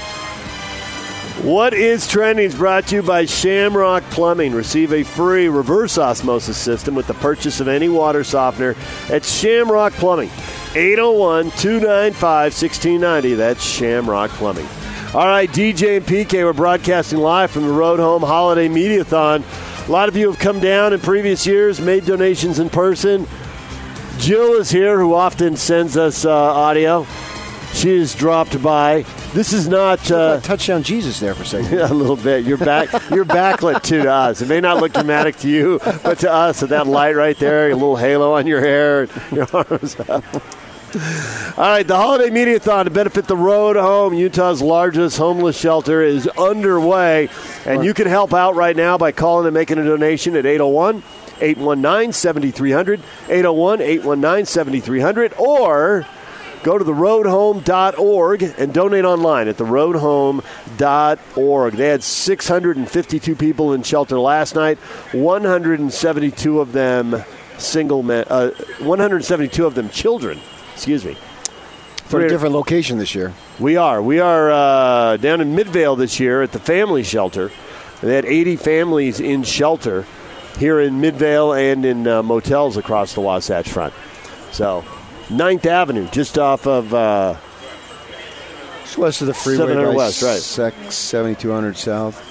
What 1.46 1.76
is 1.76 2.08
trending 2.08 2.48
is 2.48 2.56
brought 2.56 2.88
to 2.88 2.96
you 2.96 3.04
by 3.04 3.26
Shamrock 3.26 4.02
Plumbing. 4.06 4.52
Receive 4.56 4.92
a 4.92 5.04
free 5.04 5.48
reverse 5.48 5.96
osmosis 5.96 6.58
system 6.58 6.96
with 6.96 7.06
the 7.06 7.14
purchase 7.14 7.60
of 7.60 7.68
any 7.68 7.88
water 7.88 8.24
softener 8.24 8.76
at 9.12 9.24
Shamrock 9.24 9.94
Plumbing. 9.94 10.32
801 10.74 11.52
295 11.52 12.52
1690. 12.52 13.36
That's 13.36 13.64
Shamrock 13.64 14.32
Plumbing. 14.32 14.66
All 15.14 15.28
right, 15.28 15.48
DJ 15.48 15.98
and 15.98 16.06
PK, 16.08 16.44
we're 16.44 16.52
broadcasting 16.52 17.20
live 17.20 17.52
from 17.52 17.68
the 17.68 17.74
Road 17.74 18.00
Home 18.00 18.24
Holiday 18.24 18.68
Mediathon. 18.68 19.44
A 19.88 19.92
lot 19.92 20.10
of 20.10 20.18
you 20.18 20.32
have 20.32 20.40
come 20.40 20.60
down 20.60 20.94
in 20.94 21.00
previous 21.00 21.46
years, 21.46 21.80
made 21.80 22.06
donations 22.06 22.58
in 22.58 22.72
person. 22.72 23.28
Jill 24.18 24.54
is 24.54 24.72
here, 24.72 24.98
who 25.00 25.14
often 25.14 25.58
sends 25.58 25.96
us 25.96 26.26
uh, 26.26 26.34
audio. 26.34 27.06
She 27.76 27.94
is 27.94 28.16
dropped 28.16 28.64
by. 28.64 29.06
This 29.34 29.52
is 29.52 29.68
not. 29.68 30.10
Uh, 30.10 30.40
Touchdown 30.40 30.82
Jesus 30.82 31.20
there 31.20 31.36
for 31.36 31.44
a 31.44 31.46
second. 31.46 31.78
a 31.78 31.94
little 31.94 32.16
bit. 32.16 32.46
You're 32.46 32.58
back. 32.58 32.90
You're 33.12 33.26
backlit 33.26 33.84
too 33.84 34.04
to 34.04 34.12
us. 34.12 34.42
It 34.42 34.48
may 34.48 34.62
not 34.62 34.78
look 34.78 34.94
dramatic 34.94 35.36
to 35.40 35.50
you, 35.50 35.82
but 36.02 36.20
to 36.20 36.32
us, 36.32 36.62
and 36.62 36.72
that 36.72 36.88
light 36.88 37.18
right 37.18 37.38
there, 37.38 37.70
a 37.70 37.74
little 37.74 37.98
halo 37.98 38.34
on 38.34 38.48
your 38.48 38.62
hair, 38.62 39.10
your 39.30 39.48
arms 39.54 40.00
up. 40.00 40.24
All 41.58 41.66
right, 41.66 41.86
the 41.86 41.98
holiday 41.98 42.30
mediathon 42.30 42.86
to 42.86 42.90
benefit 42.90 43.28
the 43.28 43.36
road 43.36 43.76
home, 43.76 44.14
Utah's 44.14 44.62
largest 44.62 45.18
homeless 45.18 45.60
shelter, 45.60 46.02
is 46.02 46.28
underway, 46.30 47.28
and 47.66 47.84
you 47.84 47.94
can 47.94 48.08
help 48.08 48.34
out 48.34 48.56
right 48.56 48.76
now 48.76 48.98
by 48.98 49.12
calling 49.12 49.48
and 49.48 49.54
making 49.54 49.80
a 49.80 49.84
donation 49.84 50.38
at 50.38 50.46
801 50.46 51.04
819 51.42 52.14
7300, 52.14 53.02
801 53.28 53.82
819 53.82 54.46
7300, 54.46 55.34
or 55.38 56.08
Go 56.66 56.78
to 56.80 56.84
theroadhome.org 56.84 58.44
and 58.58 58.74
donate 58.74 59.06
online 59.06 59.48
at 59.48 59.58
theroadhome.org. 59.58 61.74
They 61.76 61.88
had 61.88 62.02
652 62.02 63.36
people 63.36 63.74
in 63.74 63.84
shelter 63.84 64.20
last 64.20 64.56
night, 64.56 64.80
172 65.12 66.60
of 66.60 66.72
them 66.72 67.24
single 67.60 68.02
men, 68.02 68.26
uh, 68.32 68.50
172 68.80 69.64
of 69.64 69.76
them 69.76 69.90
children. 69.90 70.40
Excuse 70.74 71.06
me. 71.06 71.16
For 72.06 72.22
a 72.22 72.28
different 72.28 72.56
location 72.56 72.98
this 72.98 73.14
year. 73.14 73.32
We 73.60 73.78
are. 73.78 74.02
We 74.02 74.20
are 74.20 74.52
uh, 74.52 75.18
down 75.18 75.42
in 75.42 75.54
Midvale 75.54 75.96
this 75.96 76.20
year 76.20 76.42
at 76.42 76.52
the 76.52 76.58
family 76.58 77.04
shelter. 77.04 77.52
They 78.02 78.16
had 78.16 78.26
80 78.26 78.56
families 78.56 79.20
in 79.20 79.44
shelter 79.44 80.08
here 80.58 80.80
in 80.80 81.00
Midvale 81.00 81.54
and 81.54 81.86
in 81.86 82.08
uh, 82.08 82.24
motels 82.24 82.76
across 82.76 83.14
the 83.14 83.22
Wasatch 83.22 83.70
Front. 83.70 83.94
So, 84.52 84.84
9th 85.28 85.66
Avenue, 85.66 86.08
just 86.12 86.38
off 86.38 86.68
of. 86.68 86.94
Uh, 86.94 87.36
It's 88.84 88.98
west 88.98 89.22
of 89.22 89.28
the 89.28 89.34
freeway. 89.34 89.68
700 89.68 89.90
by 89.92 89.96
west, 89.96 90.22
right. 90.22 90.40
Sec 90.40 90.74
7200 90.90 91.76
south. 91.78 92.22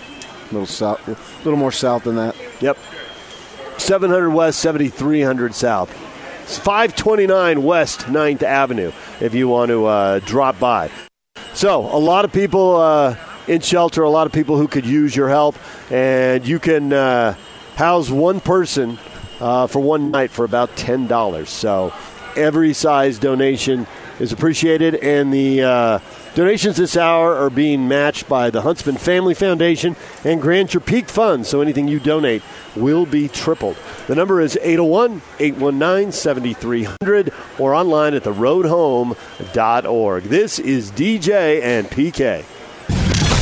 A 0.50 0.52
little 0.54 0.66
south, 0.66 1.06
a 1.08 1.16
little 1.44 1.58
more 1.58 1.72
south 1.72 2.04
than 2.04 2.16
that. 2.16 2.36
Yep. 2.60 2.78
700 3.78 4.30
West, 4.30 4.60
7300 4.60 5.54
South. 5.54 5.90
It's 6.42 6.56
529 6.58 7.62
West 7.62 8.00
9th 8.02 8.42
Avenue 8.42 8.92
if 9.20 9.34
you 9.34 9.48
want 9.48 9.70
to 9.70 9.86
uh, 9.86 10.18
drop 10.20 10.58
by. 10.60 10.90
So, 11.54 11.80
a 11.80 11.98
lot 11.98 12.24
of 12.24 12.32
people 12.32 12.76
uh, 12.76 13.16
in 13.48 13.60
shelter, 13.60 14.02
a 14.02 14.10
lot 14.10 14.26
of 14.26 14.32
people 14.32 14.56
who 14.58 14.68
could 14.68 14.86
use 14.86 15.14
your 15.14 15.28
help, 15.28 15.56
and 15.90 16.46
you 16.46 16.58
can 16.58 16.92
uh, 16.92 17.34
house 17.76 18.10
one 18.10 18.40
person 18.40 18.98
uh, 19.40 19.66
for 19.66 19.80
one 19.80 20.10
night 20.10 20.30
for 20.30 20.44
about 20.44 20.70
$10. 20.76 21.46
So, 21.46 21.92
every 22.36 22.72
size 22.72 23.18
donation 23.18 23.86
is 24.20 24.32
appreciated, 24.32 24.94
and 24.96 25.32
the 25.32 25.62
uh, 25.62 25.98
donations 26.34 26.76
this 26.76 26.96
hour 26.96 27.34
are 27.34 27.50
being 27.50 27.88
matched 27.88 28.28
by 28.28 28.50
the 28.50 28.62
Huntsman 28.62 28.96
Family 28.96 29.34
Foundation 29.34 29.96
and 30.24 30.40
Grand 30.40 30.70
Peak 30.86 31.08
Fund. 31.08 31.46
So 31.46 31.60
anything 31.60 31.88
you 31.88 32.00
donate 32.00 32.42
will 32.76 33.06
be 33.06 33.28
tripled. 33.28 33.76
The 34.06 34.14
number 34.14 34.40
is 34.40 34.58
801 34.62 35.22
819 35.38 36.12
7300 36.12 37.32
or 37.58 37.74
online 37.74 38.14
at 38.14 38.24
theroadhome.org. 38.24 40.24
This 40.24 40.58
is 40.58 40.90
DJ 40.92 41.62
and 41.62 41.88
PK. 41.88 42.44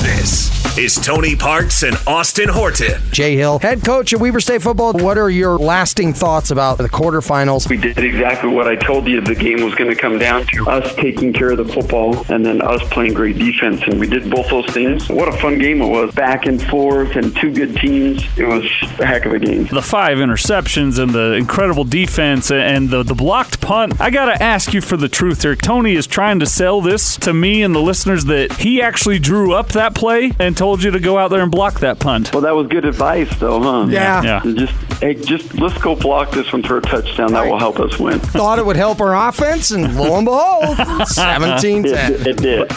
This 0.03 0.62
is 0.79 0.95
Tony 0.95 1.37
Parks 1.37 1.83
and 1.83 1.95
Austin 2.07 2.49
Horton. 2.49 3.03
Jay 3.11 3.37
Hill, 3.37 3.59
head 3.59 3.85
coach 3.85 4.15
at 4.15 4.21
Weber 4.21 4.41
State 4.41 4.63
Football. 4.63 4.95
What 4.95 5.19
are 5.19 5.29
your 5.29 5.59
lasting 5.59 6.15
thoughts 6.15 6.51
about 6.51 6.79
the 6.79 6.89
quarterfinals? 6.89 7.69
We 7.69 7.77
did 7.77 7.99
exactly 7.99 8.49
what 8.49 8.67
I 8.67 8.77
told 8.77 9.07
you 9.07 9.21
the 9.21 9.35
game 9.35 9.63
was 9.63 9.75
going 9.75 9.91
to 9.91 9.97
come 9.97 10.19
down 10.19 10.47
to 10.47 10.67
us 10.71 10.95
taking 10.95 11.35
care 11.35 11.51
of 11.51 11.59
the 11.59 11.71
football 11.71 12.25
and 12.33 12.45
then 12.45 12.63
us 12.63 12.83
playing 12.89 13.13
great 13.13 13.37
defense. 13.37 13.83
And 13.83 14.01
we 14.01 14.07
did 14.07 14.31
both 14.31 14.49
those 14.49 14.65
things. 14.67 15.11
What 15.11 15.29
a 15.29 15.37
fun 15.39 15.59
game 15.59 15.83
it 15.83 15.89
was. 15.89 16.15
Back 16.15 16.47
and 16.47 16.63
forth 16.63 17.17
and 17.17 17.37
two 17.37 17.53
good 17.53 17.77
teams. 17.77 18.25
It 18.39 18.47
was 18.47 18.65
a 18.99 19.05
heck 19.05 19.27
of 19.27 19.33
a 19.33 19.39
game. 19.39 19.67
The 19.67 19.83
five 19.83 20.17
interceptions 20.19 20.99
and 20.99 21.13
the 21.13 21.33
incredible 21.33 21.85
defense 21.85 22.51
and 22.51 22.89
the, 22.89 23.03
the 23.03 23.15
blocked 23.15 23.61
punt. 23.61 24.01
I 24.01 24.09
got 24.09 24.27
to 24.27 24.43
ask 24.43 24.73
you 24.73 24.81
for 24.81 24.97
the 24.97 25.09
truth 25.09 25.43
here. 25.43 25.55
Tony 25.55 25.97
is 25.97 26.07
trying 26.07 26.41
to 26.41 26.47
sell 26.47 26.81
this 26.81 27.17
to 27.19 27.35
me 27.35 27.63
and 27.63 27.75
the 27.75 27.83
listeners 27.83 28.25
that 28.25 28.53
he 28.61 28.81
actually 28.81 29.19
drew 29.19 29.53
up 29.53 29.69
that 29.71 29.95
play 29.95 30.33
and 30.39 30.57
told 30.62 30.81
you 30.85 30.92
to 30.92 31.01
go 31.01 31.18
out 31.18 31.27
there 31.33 31.42
and 31.42 31.51
block 31.51 31.81
that 31.81 31.98
punt. 31.98 32.33
Well, 32.33 32.42
that 32.42 32.55
was 32.55 32.68
good 32.68 32.85
advice, 32.85 33.29
though, 33.40 33.61
huh? 33.61 33.87
Yeah. 33.90 34.22
Yeah. 34.22 34.42
Just, 34.55 34.72
hey, 35.03 35.14
just 35.14 35.55
let's 35.55 35.77
go 35.83 35.96
block 35.96 36.31
this 36.31 36.53
one 36.53 36.62
for 36.62 36.77
a 36.79 36.81
touchdown. 36.81 37.33
That 37.33 37.46
will 37.51 37.59
help 37.59 37.81
us 37.81 37.98
win. 37.98 38.20
Thought 38.20 38.61
it 38.61 38.64
would 38.66 38.77
help 38.77 39.01
our 39.01 39.29
offense, 39.29 39.72
and 39.72 39.96
lo 39.96 40.14
and 40.18 40.25
behold, 40.25 41.09
17 41.09 41.85
It, 41.85 41.88
10. 41.92 42.12
it 42.29 42.37
did. 42.37 42.68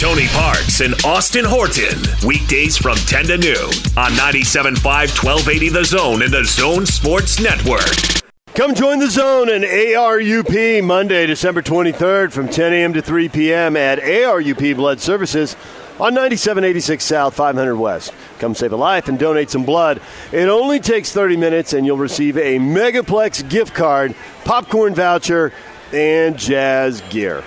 Tony 0.00 0.26
Parks 0.32 0.80
and 0.80 0.94
Austin 1.04 1.44
Horton. 1.44 1.96
Weekdays 2.26 2.76
from 2.76 2.96
10 2.96 3.26
to 3.26 3.38
noon 3.38 3.70
on 3.96 4.10
97.5 4.18 4.82
1280 4.82 5.68
The 5.68 5.84
Zone 5.84 6.22
and 6.22 6.32
The 6.32 6.44
Zone 6.44 6.86
Sports 6.86 7.38
Network. 7.40 7.86
Come 8.54 8.74
join 8.74 8.98
the 8.98 9.08
zone 9.08 9.48
in 9.48 9.62
ARUP 9.62 10.82
Monday, 10.82 11.24
December 11.26 11.62
23rd 11.62 12.32
from 12.32 12.48
10 12.48 12.72
a.m. 12.72 12.92
to 12.94 13.00
3 13.00 13.28
p.m. 13.28 13.76
at 13.76 14.00
ARUP 14.00 14.74
Blood 14.74 14.98
Services 14.98 15.54
on 16.00 16.14
9786 16.14 17.04
South 17.04 17.34
500 17.34 17.76
West. 17.76 18.14
Come 18.38 18.54
save 18.54 18.72
a 18.72 18.76
life 18.76 19.08
and 19.08 19.18
donate 19.18 19.50
some 19.50 19.64
blood. 19.64 20.00
It 20.32 20.48
only 20.48 20.80
takes 20.80 21.12
30 21.12 21.36
minutes 21.36 21.74
and 21.74 21.84
you'll 21.84 21.98
receive 21.98 22.38
a 22.38 22.58
Megaplex 22.58 23.48
gift 23.50 23.74
card, 23.74 24.14
popcorn 24.44 24.94
voucher, 24.94 25.52
and 25.92 26.38
jazz 26.38 27.02
gear. 27.10 27.44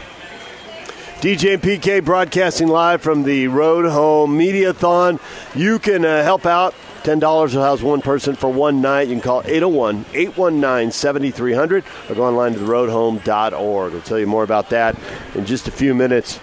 DJ 1.22 1.56
and 1.56 1.64
PK 1.64 2.04
broadcasting 2.04 2.68
live 2.68 3.02
from 3.02 3.24
the 3.24 3.48
Road 3.48 3.90
Home 3.90 4.38
Mediathon. 4.38 5.20
You 5.56 5.80
can 5.80 6.06
uh, 6.06 6.22
help 6.22 6.46
out. 6.46 6.76
$10 7.04 7.22
will 7.54 7.62
house 7.62 7.82
one 7.82 8.02
person 8.02 8.36
for 8.36 8.52
one 8.52 8.82
night. 8.82 9.10
You 9.10 9.16
can 9.16 9.22
call 9.22 9.42
801 9.46 10.06
819 10.14 10.92
7300 10.92 11.84
or 12.10 12.16
go 12.16 12.26
online 12.26 12.54
to 12.54 12.60
theroadhome.org. 12.60 13.92
We'll 13.92 14.02
tell 14.02 14.20
you 14.20 14.28
more 14.28 14.44
about 14.44 14.70
that 14.70 14.98
in 15.36 15.46
just 15.46 15.68
a 15.68 15.72
few 15.72 15.94
minutes. 15.94 16.40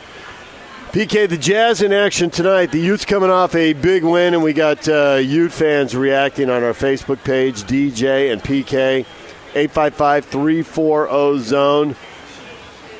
PK, 0.91 1.29
the 1.29 1.39
Jazz 1.39 1.83
in 1.83 1.93
action 1.93 2.31
tonight. 2.31 2.73
The 2.73 2.81
Utes 2.81 3.05
coming 3.05 3.31
off 3.31 3.55
a 3.55 3.75
big 3.75 4.03
win, 4.03 4.35
and 4.35 4.43
we 4.43 4.53
got 4.53 4.89
uh, 4.89 5.21
Ute 5.23 5.53
fans 5.53 5.95
reacting 5.95 6.51
on 6.51 6.65
our 6.65 6.73
Facebook 6.73 7.23
page, 7.23 7.63
DJ 7.63 8.33
and 8.33 8.43
PK, 8.43 9.07
855 9.55 10.25
340 10.25 11.39
zone. 11.45 11.95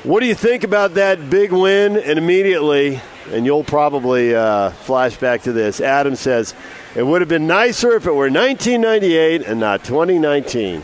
What 0.03 0.21
do 0.21 0.25
you 0.25 0.35
think 0.35 0.63
about 0.63 0.93
that 0.93 1.29
big 1.29 1.51
win? 1.51 1.97
And 1.97 2.17
immediately, 2.17 3.01
and 3.29 3.45
you'll 3.45 3.65
probably 3.65 4.33
uh, 4.33 4.69
flash 4.69 5.17
back 5.17 5.41
to 5.41 5.51
this, 5.51 5.81
Adam 5.81 6.15
says, 6.15 6.55
it 6.95 7.03
would 7.03 7.21
have 7.21 7.27
been 7.29 7.45
nicer 7.45 7.91
if 7.97 8.05
it 8.05 8.11
were 8.11 8.29
1998 8.29 9.41
and 9.41 9.59
not 9.59 9.83
2019. 9.83 10.81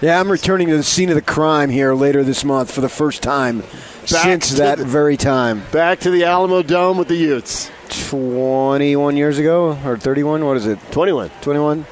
Yeah, 0.00 0.18
I'm 0.18 0.32
returning 0.32 0.68
to 0.68 0.78
the 0.78 0.82
scene 0.82 1.10
of 1.10 1.14
the 1.14 1.20
crime 1.20 1.68
here 1.68 1.92
later 1.92 2.24
this 2.24 2.42
month 2.42 2.72
for 2.72 2.80
the 2.80 2.88
first 2.88 3.22
time 3.22 3.64
since 4.04 4.50
that 4.58 4.78
the- 4.78 4.84
very 4.84 5.16
time. 5.16 5.62
Back 5.72 6.00
to 6.00 6.10
the 6.10 6.22
Alamodome 6.22 6.96
with 6.98 7.08
the 7.08 7.16
Utes. 7.16 7.70
21 8.08 9.16
years 9.16 9.38
ago 9.38 9.78
or 9.84 9.96
31? 9.98 10.44
What 10.46 10.56
is 10.56 10.66
it? 10.66 10.78
21. 10.92 11.30
21? 11.42 11.84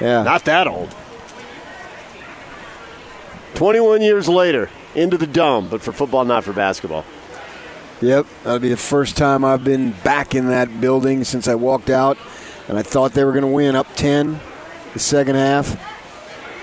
Yeah. 0.00 0.22
Not 0.24 0.44
that 0.46 0.66
old. 0.66 0.94
21 3.54 4.02
years 4.02 4.28
later, 4.28 4.68
into 4.94 5.16
the 5.16 5.26
dome, 5.26 5.68
but 5.68 5.80
for 5.80 5.92
football, 5.92 6.24
not 6.24 6.42
for 6.44 6.52
basketball. 6.52 7.04
Yep, 8.00 8.26
that'll 8.42 8.58
be 8.58 8.68
the 8.68 8.76
first 8.76 9.16
time 9.16 9.44
I've 9.44 9.62
been 9.62 9.92
back 10.02 10.34
in 10.34 10.48
that 10.48 10.80
building 10.80 11.22
since 11.24 11.46
I 11.46 11.54
walked 11.54 11.88
out, 11.88 12.18
and 12.68 12.76
I 12.76 12.82
thought 12.82 13.12
they 13.12 13.24
were 13.24 13.30
going 13.32 13.42
to 13.42 13.48
win 13.48 13.76
up 13.76 13.86
ten, 13.94 14.40
the 14.92 14.98
second 14.98 15.36
half. 15.36 15.80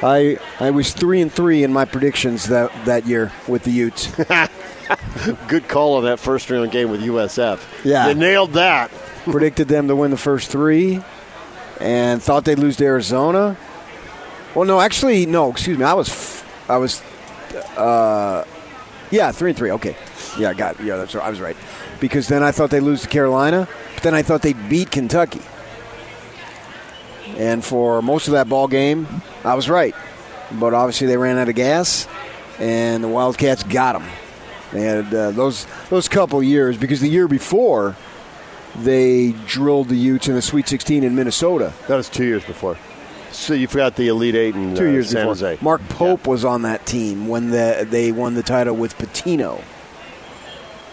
I 0.04 0.38
I 0.60 0.72
was 0.72 0.94
three 0.94 1.22
and 1.22 1.32
three 1.32 1.64
in 1.64 1.72
my 1.72 1.86
predictions 1.86 2.48
that 2.48 2.72
that 2.86 3.06
year 3.06 3.32
with 3.48 3.64
the 3.64 3.72
Utes. 3.72 4.08
Good 5.48 5.68
call 5.68 5.96
on 5.96 6.04
that 6.06 6.20
first 6.20 6.50
round 6.50 6.72
game 6.72 6.90
with 6.90 7.02
USF. 7.02 7.62
Yeah. 7.84 8.10
You 8.10 8.16
nailed 8.16 8.54
that. 8.54 8.92
Predicted 9.26 9.68
them 9.68 9.88
to 9.88 9.96
win 9.96 10.12
the 10.12 10.18
first 10.18 10.50
three, 10.50 11.02
and 11.80 12.22
thought 12.22 12.44
they'd 12.46 12.58
lose 12.60 12.78
to 12.78 12.86
Arizona. 12.86 13.56
Well, 14.56 14.66
no, 14.66 14.82
actually, 14.82 15.26
no. 15.28 15.52
Excuse 15.52 15.78
me. 15.78 15.86
I 15.86 15.94
was 15.94 16.10
f- 16.10 16.70
I 16.70 16.78
was, 16.78 17.02
uh, 17.78 18.44
yeah, 19.12 19.32
three 19.32 19.52
and 19.52 19.58
three. 19.58 19.72
Okay, 19.72 19.96
yeah, 20.40 20.50
I 20.50 20.54
got 20.56 20.80
yeah. 20.80 20.98
That's 20.98 21.14
right. 21.14 21.26
I 21.26 21.30
was 21.30 21.40
right 21.40 21.56
because 22.00 22.28
then 22.28 22.42
I 22.42 22.52
thought 22.52 22.72
they'd 22.72 22.80
lose 22.82 23.04
to 23.04 23.08
Carolina, 23.08 23.68
but 23.94 24.04
then 24.04 24.16
I 24.16 24.24
thought 24.24 24.42
they'd 24.42 24.70
beat 24.70 24.90
Kentucky. 24.92 25.42
And 27.42 27.66
for 27.66 28.04
most 28.04 28.28
of 28.28 28.34
that 28.34 28.48
ball 28.48 28.68
game, 28.68 29.08
I 29.44 29.56
was 29.56 29.68
right. 29.68 29.96
But 30.52 30.76
obviously, 30.76 31.08
they 31.08 31.18
ran 31.18 31.40
out 31.40 31.50
of 31.50 31.56
gas, 31.56 32.08
and 32.60 33.04
the 33.04 33.08
Wildcats 33.08 33.64
got 33.64 33.94
them. 33.94 34.08
They 34.72 34.82
had 34.82 35.12
uh, 35.12 35.32
those 35.32 35.66
those 35.90 36.08
couple 36.08 36.44
years 36.44 36.78
because 36.78 37.02
the 37.02 37.10
year 37.10 37.28
before, 37.28 37.96
they 38.76 39.32
drilled 39.48 39.90
the 39.90 39.96
Utes 39.96 40.28
in 40.28 40.36
the 40.36 40.42
Sweet 40.44 40.68
16 40.68 41.04
in 41.04 41.16
Minnesota. 41.16 41.74
That 41.88 41.96
was 41.96 42.10
two 42.10 42.26
years 42.26 42.44
before. 42.44 42.78
So 43.32 43.56
you 43.56 43.68
forgot 43.68 43.96
the 43.96 44.10
Elite 44.10 44.36
Eight 44.36 44.54
in 44.54 44.76
Two 44.76 44.88
uh, 44.88 44.92
years 44.92 45.10
San 45.10 45.22
before. 45.22 45.34
Jose. 45.34 45.58
Mark 45.62 45.82
Pope 45.90 46.28
was 46.28 46.46
on 46.46 46.62
that 46.62 46.86
team 46.86 47.28
when 47.28 47.50
the, 47.50 47.88
they 47.90 48.12
won 48.12 48.36
the 48.36 48.44
title 48.44 48.76
with 48.76 48.96
Pitino, 49.00 49.64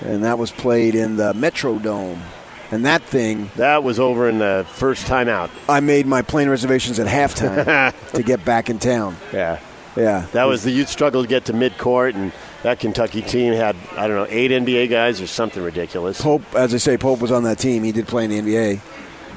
and 0.01 0.25
that 0.25 0.39
was 0.39 0.51
played 0.51 0.95
in 0.95 1.17
the 1.17 1.35
Metrodome. 1.35 2.21
And 2.71 2.85
that 2.85 3.03
thing, 3.03 3.51
That 3.57 3.83
was 3.83 3.99
over 3.99 4.29
in 4.29 4.39
the 4.39 4.67
first 4.69 5.07
time 5.07 5.29
out. 5.29 5.51
I 5.69 5.81
made 5.81 6.07
my 6.07 6.21
plane 6.23 6.49
reservations 6.51 6.99
at 6.99 7.07
halftime 7.07 7.95
to 8.13 8.23
get 8.23 8.45
back 8.45 8.69
in 8.69 8.79
town. 8.79 9.17
Yeah. 9.33 9.59
Yeah, 9.97 10.27
That 10.33 10.45
was 10.45 10.63
the 10.63 10.71
youth 10.71 10.89
struggle 10.89 11.23
to 11.23 11.29
get 11.29 11.47
to 11.47 11.53
midcourt, 11.53 12.15
and 12.15 12.31
that 12.63 12.79
Kentucky 12.79 13.21
team 13.21 13.53
had, 13.53 13.75
I 13.97 14.07
don't 14.07 14.17
know, 14.17 14.27
eight 14.29 14.53
NBA 14.53 14.91
guys 14.91 15.21
or 15.21 15.27
something 15.27 15.61
ridiculous. 15.61 16.21
Pope, 16.21 16.43
as 16.55 16.73
I 16.73 16.77
say, 16.77 16.97
Pope 16.97 17.21
was 17.21 17.33
on 17.33 17.43
that 17.45 17.59
team. 17.59 17.83
He 17.83 17.91
did 17.91 18.07
play 18.07 18.25
in 18.25 18.31
the 18.31 18.39
NBA, 18.39 18.81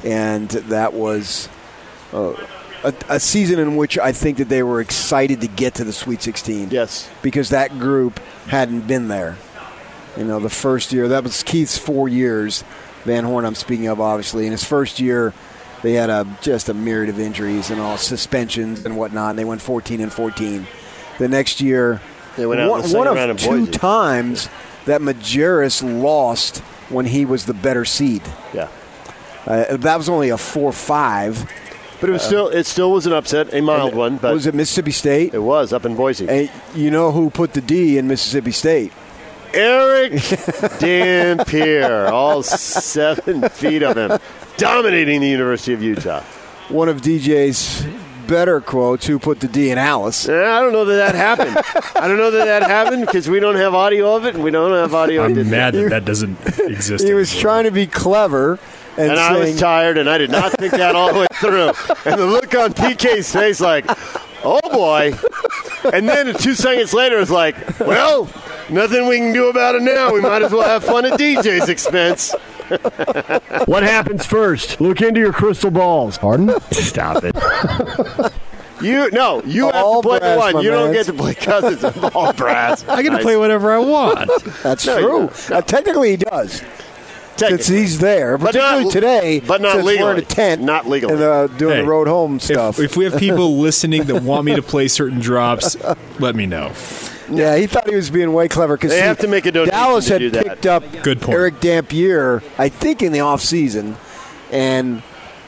and 0.04 0.50
that 0.50 0.94
was 0.94 1.50
uh, 2.14 2.34
a, 2.84 2.94
a 3.10 3.20
season 3.20 3.58
in 3.58 3.76
which 3.76 3.98
I 3.98 4.12
think 4.12 4.38
that 4.38 4.50
they 4.50 4.62
were 4.62 4.82
excited 4.82 5.42
to 5.42 5.48
get 5.48 5.76
to 5.76 5.84
the 5.84 5.94
Sweet 5.94 6.22
16. 6.22 6.70
Yes. 6.70 7.10
because 7.24 7.50
that 7.50 7.80
group 7.80 8.20
hadn't 8.48 8.82
been 8.82 9.08
there. 9.08 9.38
You 10.16 10.26
know, 10.26 10.40
the 10.40 10.50
first 10.50 10.94
year 10.94 11.08
that 11.08 11.24
was 11.24 11.42
Keith's 11.42 11.78
four 11.78 12.08
years. 12.08 12.64
Van 13.06 13.24
Horn, 13.24 13.46
I'm 13.46 13.56
speaking 13.56 13.88
of, 13.88 14.00
obviously. 14.00 14.46
In 14.46 14.52
his 14.52 14.64
first 14.64 15.00
year, 15.00 15.34
they 15.82 15.94
had 15.94 16.10
a 16.10 16.28
just 16.42 16.70
a 16.70 16.74
myriad 16.74 17.10
of 17.10 17.20
injuries 17.20 17.70
and 17.72 17.82
all 17.82 17.98
suspensions 17.98 18.86
and 18.86 18.96
whatnot. 18.98 19.32
And 19.32 19.40
they 19.40 19.46
went 19.46 19.62
14 19.62 20.00
and 20.02 20.14
14. 20.14 20.68
The 21.18 21.28
next 21.28 21.62
year, 21.62 22.02
They 22.38 22.46
went 22.46 22.62
out 22.62 22.70
one, 22.70 22.92
one 22.92 23.08
round 23.16 23.32
of 23.32 23.38
two 23.38 23.66
Boise. 23.66 23.72
times 23.72 24.50
that 24.86 25.02
Majerus 25.02 25.82
lost 26.02 26.60
when 26.90 27.06
he 27.06 27.26
was 27.26 27.46
the 27.46 27.54
better 27.54 27.86
seed. 27.86 28.22
Yeah. 28.54 28.68
Uh, 29.46 29.78
that 29.78 29.98
was 29.98 30.08
only 30.10 30.30
a 30.30 30.38
four-five. 30.38 31.50
But 32.00 32.10
it 32.10 32.14
was 32.14 32.24
still 32.24 32.48
it 32.48 32.66
still 32.66 32.92
was 32.92 33.06
an 33.06 33.14
upset, 33.14 33.54
a 33.54 33.62
mild 33.62 33.94
one. 33.94 34.18
But 34.18 34.34
was 34.34 34.48
it 34.48 34.56
Mississippi 34.56 34.92
State? 34.92 35.34
It 35.36 35.40
was 35.40 35.72
up 35.72 35.86
in 35.86 35.96
Boise. 35.96 36.28
And 36.28 36.50
you 36.74 36.90
know 36.90 37.12
who 37.12 37.30
put 37.30 37.54
the 37.54 37.62
D 37.62 37.98
in 38.00 38.08
Mississippi 38.08 38.52
State? 38.52 38.92
Erick 39.54 40.14
Dampier, 40.80 42.08
all 42.08 42.44
seven 42.44 43.48
feet 43.50 43.84
of 43.84 43.98
him, 43.98 44.20
dominating 44.58 45.22
the 45.22 45.28
University 45.30 45.74
of 45.74 45.82
Utah. 45.82 46.22
One 46.70 46.88
of 46.90 47.02
DJ's 47.02 47.86
better 48.28 48.62
quotes. 48.62 49.06
Who 49.08 49.20
put 49.20 49.40
the 49.42 49.48
D 49.48 49.72
in 49.72 49.78
Alice? 49.78 50.28
Eh, 50.30 50.34
I 50.34 50.60
don't 50.62 50.72
know 50.72 50.86
that 50.86 50.96
that 51.14 51.16
happened. 51.16 51.58
I 52.02 52.08
don't 52.08 52.18
know 52.18 52.32
that 52.32 52.46
that 52.46 52.64
happened 52.64 53.06
because 53.06 53.30
we 53.30 53.40
don't 53.40 53.56
have 53.56 53.74
audio 53.74 54.16
of 54.16 54.26
it, 54.26 54.36
and 54.36 54.44
we 54.44 54.52
don't 54.52 54.72
have 54.72 54.94
audio. 54.94 55.24
I'm 55.24 55.34
of 55.34 55.38
it. 55.40 55.48
mad 55.48 55.74
that 55.74 55.90
that 55.90 56.06
doesn't 56.06 56.38
exist. 56.60 57.06
He 57.06 57.14
was 57.14 57.38
trying 57.38 57.66
to 57.66 57.72
be 57.72 57.88
clever. 57.88 58.58
And, 58.98 59.12
And 59.12 59.20
I 59.20 59.38
was 59.38 59.58
tired, 59.60 59.98
and 59.98 60.10
I 60.10 60.18
did 60.18 60.32
not 60.32 60.52
think 60.54 60.74
that 60.74 60.96
all 60.96 61.14
the 61.14 61.20
way 61.22 61.28
through. 61.36 61.72
And 62.10 62.20
the 62.20 62.26
look 62.26 62.54
on 62.56 62.74
PK's 62.74 63.32
face, 63.32 63.62
like, 63.62 63.86
oh 64.44 64.60
boy. 64.70 65.14
And 65.94 66.08
then 66.08 66.34
two 66.36 66.56
seconds 66.56 66.94
later, 66.94 67.18
it's 67.20 67.32
like, 67.32 67.56
well, 67.80 68.26
nothing 68.72 69.08
we 69.08 69.18
can 69.18 69.34
do 69.34 69.50
about 69.50 69.76
it 69.76 69.82
now. 69.82 70.14
We 70.14 70.22
might 70.22 70.42
as 70.42 70.52
well 70.52 70.68
have 70.68 70.84
fun 70.84 71.06
at 71.06 71.20
DJ's 71.20 71.70
expense. 71.70 72.34
What 73.66 73.84
happens 73.84 74.26
first? 74.26 74.80
Look 74.82 75.02
into 75.02 75.20
your 75.20 75.34
crystal 75.34 75.72
balls. 75.72 76.18
Pardon? 76.18 76.54
Stop 76.72 77.24
it. 77.24 77.36
You 78.82 79.12
no, 79.12 79.44
you 79.44 79.70
All 79.70 79.96
have 79.96 80.02
to 80.04 80.08
play 80.10 80.20
brass, 80.20 80.34
the 80.34 80.40
one. 80.40 80.54
my 80.56 80.62
You 80.62 80.72
don't 80.72 80.92
mans. 80.92 81.06
get 81.08 81.12
to 81.12 81.18
play 81.22 81.36
cousins 81.36 81.84
of 81.84 82.16
all 82.16 82.34
brass. 82.34 82.84
I 82.88 83.04
get 83.04 83.12
to 83.12 83.20
play 83.20 83.38
whatever 83.38 83.72
I 83.72 83.78
want. 83.78 84.30
That's 84.64 84.88
No, 84.88 84.98
true. 85.00 85.08
don't. 85.08 85.52
Uh, 85.52 85.62
technically, 85.62 86.12
he 86.12 86.18
does. 86.18 86.62
Technically. 87.38 87.64
Since 87.64 87.68
he's 87.68 88.00
there, 88.00 88.38
But 88.40 88.56
not- 88.56 88.92
today, 88.92 89.40
but 89.40 89.62
not 89.62 89.74
since 89.74 89.86
we're 89.86 90.12
in 90.14 90.18
a 90.18 90.22
tent, 90.24 90.62
Not 90.64 90.88
legally. 90.88 91.14
and 91.14 91.22
uh, 91.24 91.48
doing 91.48 91.76
Hey, 91.78 91.82
the 91.84 91.88
road 91.88 92.08
home 92.08 92.38
If, 92.38 92.42
stuff. 92.44 92.80
if 92.80 92.98
we 92.98 93.04
have 93.06 93.18
people 93.18 93.58
listening 93.60 94.04
that 94.06 94.24
want 94.24 94.46
me 94.46 94.56
to 94.56 94.62
play 94.64 94.88
certain 94.88 95.20
drops, 95.20 95.76
let 96.20 96.36
me 96.36 96.46
know. 96.48 96.72
Yeah, 97.32 97.56
he 97.58 97.68
thought 97.68 97.90
he 97.90 97.96
was 97.96 98.10
being 98.10 98.34
way 98.34 98.48
clever 98.48 98.76
because 98.78 98.92
They 98.92 99.02
have 99.02 99.20
to 99.20 99.28
make 99.28 99.46
a 99.46 99.52
donation 99.52 99.74
Dallas 99.74 100.06
to 100.08 100.14
had 100.14 100.20
do 100.20 100.30
that. 100.32 100.44
picked 100.46 100.66
up 100.66 100.84
Good 101.04 101.22
point. 101.22 101.36
Erick 101.38 101.60
Dampier, 101.60 102.44
I 102.58 102.70
think, 102.70 103.02
in 103.02 103.12
the 103.12 103.22
off 103.22 103.42
season, 103.42 103.96
and 104.52 105.02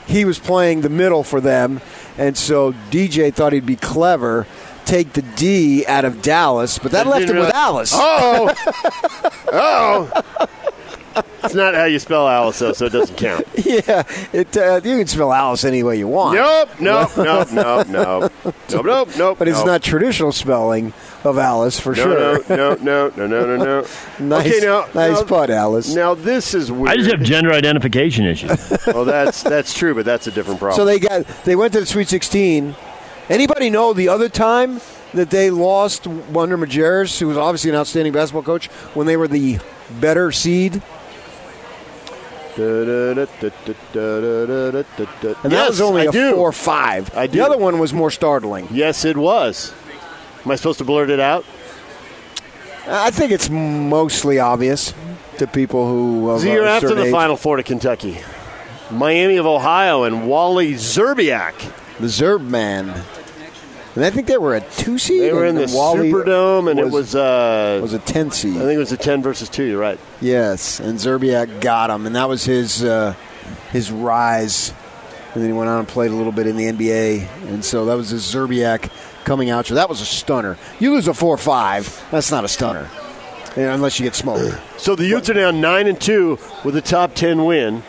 he 0.08 0.26
was 0.26 0.40
playing 0.40 0.82
the 0.82 0.90
middle 0.90 1.24
for 1.24 1.40
them, 1.42 1.82
and 2.18 2.38
so 2.38 2.74
DJ 2.92 3.34
thought 3.34 3.54
he'd 3.54 3.66
be 3.66 3.76
clever. 3.76 4.46
Take 4.86 5.14
the 5.14 5.22
D 5.22 5.86
out 5.88 6.04
of 6.04 6.22
Dallas, 6.22 6.78
but 6.78 6.92
that 6.92 7.08
I 7.08 7.10
left 7.10 7.22
didn't 7.22 7.38
him 7.38 7.44
with 7.44 7.54
realize- 7.54 7.94
Alice. 7.94 7.94
Oh, 7.96 8.54
oh. 9.54 10.48
It's 11.44 11.54
not 11.54 11.74
how 11.76 11.86
you 11.86 12.00
spell 12.00 12.28
Alice, 12.28 12.58
though, 12.60 12.74
so 12.74 12.86
it 12.86 12.92
doesn't 12.94 13.18
count. 13.18 13.46
Yeah, 13.66 14.04
it, 14.34 14.56
uh, 14.56 14.82
you 14.84 14.98
can 15.00 15.08
spell 15.08 15.34
Alice 15.34 15.64
any 15.64 15.84
way 15.84 15.98
you 15.98 16.08
want. 16.08 16.36
Nope, 16.36 16.70
nope, 16.80 17.18
nope, 17.18 17.52
nope, 17.52 17.88
nope, 17.88 18.32
nope, 18.46 18.86
nope, 18.86 19.10
nope. 19.18 19.40
But 19.40 19.48
it's 19.48 19.58
nope. 19.58 19.66
not 19.68 19.84
traditional 19.84 20.32
spelling 20.32 20.94
of 21.24 21.38
Alice 21.38 21.80
for 21.80 21.96
No, 21.96 22.04
sure. 22.04 22.56
no, 22.56 22.76
no, 22.76 22.76
no, 22.76 23.10
no, 23.16 23.28
no, 23.28 23.46
no, 23.46 23.64
no. 23.64 23.88
Nice, 24.20 24.48
okay, 24.48 24.66
now, 24.66 24.86
nice 24.94 25.20
now, 25.22 25.26
putt, 25.26 25.50
Alice. 25.50 25.94
Now 25.96 26.14
this 26.14 26.54
is 26.54 26.72
weird. 26.72 26.90
I 26.90 26.98
just 26.98 27.10
have 27.12 27.22
gender 27.24 27.52
identification 27.52 28.26
issues. 28.26 28.72
well, 28.88 29.06
that's 29.06 29.42
that's 29.44 29.74
true, 29.74 29.96
but 29.96 30.06
that's 30.06 30.28
a 30.28 30.32
different 30.32 30.60
problem. 30.60 30.76
So 30.78 30.86
they 30.86 31.00
got 31.00 31.26
they 31.46 31.56
went 31.56 31.74
to 31.74 31.80
the 31.80 31.86
Sweet 31.86 32.08
16. 32.10 32.76
Anybody 33.30 33.70
know 33.70 33.94
the 33.94 34.10
other 34.10 34.30
time 34.30 34.82
that 35.14 35.30
they 35.30 35.50
lost 35.50 36.06
under 36.08 36.58
Majerus, 36.58 37.20
who 37.20 37.28
was 37.28 37.38
obviously 37.38 37.70
an 37.72 37.76
outstanding 37.76 38.14
basketball 38.14 38.44
coach, 38.44 38.68
when 38.94 39.08
they 39.08 39.18
were 39.18 39.28
the 39.28 39.60
better 40.00 40.32
seed? 40.32 40.82
And 42.56 43.18
And 43.18 43.28
that 45.52 45.66
was 45.70 45.82
only 45.82 46.04
I 46.04 46.06
a 46.06 46.12
do. 46.12 46.34
four-five. 46.36 47.16
I 47.16 47.28
The 47.28 47.34
do. 47.34 47.44
other 47.44 47.58
one 47.58 47.80
was 47.80 47.94
more 47.94 48.12
startling. 48.12 48.68
Yes, 48.72 49.06
it 49.06 49.18
was. 49.18 49.74
Am 50.46 50.52
I 50.52 50.56
supposed 50.56 50.78
to 50.80 50.86
blurt 50.86 51.10
it 51.10 51.20
out? 51.20 51.46
I 52.88 53.12
think 53.12 53.32
it's 53.32 53.50
mostly 53.50 54.40
obvious 54.40 54.94
to 55.38 55.48
people 55.48 55.88
who. 55.88 56.30
Of 56.30 56.44
year 56.44 56.66
after 56.66 56.94
the 56.94 57.06
age. 57.06 57.12
Final 57.12 57.38
Four 57.38 57.58
to 57.58 57.64
Kentucky. 57.64 58.20
Miami 58.92 59.38
of 59.38 59.46
Ohio 59.46 60.04
and 60.04 60.28
Wally 60.28 60.74
Szczerbiak. 60.74 61.54
the 62.00 62.08
Zerb 62.08 62.42
man. 62.42 62.94
And 63.96 64.04
I 64.04 64.10
think 64.10 64.26
they 64.28 64.38
were 64.38 64.56
a 64.56 64.62
two 64.62 64.98
seed. 64.98 65.22
They 65.22 65.34
were 65.34 65.46
in 65.46 65.56
the 65.56 65.72
Wally 65.72 66.12
Superdome, 66.12 66.72
and 66.72 66.80
it 66.80 66.90
was 66.90 67.14
uh, 67.16 67.80
was 67.82 67.94
a 67.94 68.00
ten 68.00 68.32
seed. 68.32 68.56
I 68.58 68.62
think 68.62 68.74
it 68.74 68.80
was 68.80 68.92
a 68.92 68.98
ten 68.98 69.22
versus 69.22 69.50
two. 69.50 69.64
You're 69.64 69.80
right. 69.80 70.00
Yes, 70.20 70.80
and 70.80 70.98
Szczerbiak 70.98 71.62
got 71.62 71.90
him, 71.92 72.08
and 72.08 72.16
that 72.16 72.28
was 72.28 72.44
his 72.44 72.84
uh, 72.84 73.14
his 73.72 73.92
rise. 73.92 74.74
And 75.34 75.42
then 75.42 75.50
he 75.50 75.58
went 75.58 75.70
on 75.70 75.80
and 75.80 75.88
played 75.88 76.12
a 76.12 76.16
little 76.16 76.32
bit 76.32 76.46
in 76.48 76.58
the 76.58 76.66
NBA, 76.66 77.28
and 77.50 77.64
so 77.66 77.86
that 77.86 77.96
was 77.96 78.10
his 78.10 78.24
Szczerbiak 78.24 78.90
coming 79.26 79.50
out. 79.50 79.68
So 79.68 79.76
that 79.76 79.90
was 79.90 80.02
a 80.02 80.06
stunner. 80.06 80.58
You 80.80 80.94
lose 80.94 81.08
a 81.08 81.14
four 81.14 81.38
five, 81.38 82.04
that's 82.12 82.32
not 82.32 82.44
a 82.44 82.48
stunner, 82.48 82.90
unless 83.56 84.00
you 84.00 84.06
get 84.06 84.16
smoked. 84.16 84.60
So 84.78 84.96
the 84.96 85.06
Utes 85.06 85.30
are 85.30 85.34
now 85.36 85.52
nine 85.52 85.88
and 85.88 86.00
two 86.02 86.40
with 86.64 86.76
a 86.76 86.82
top 86.82 87.14
ten 87.14 87.46
win. 87.46 87.84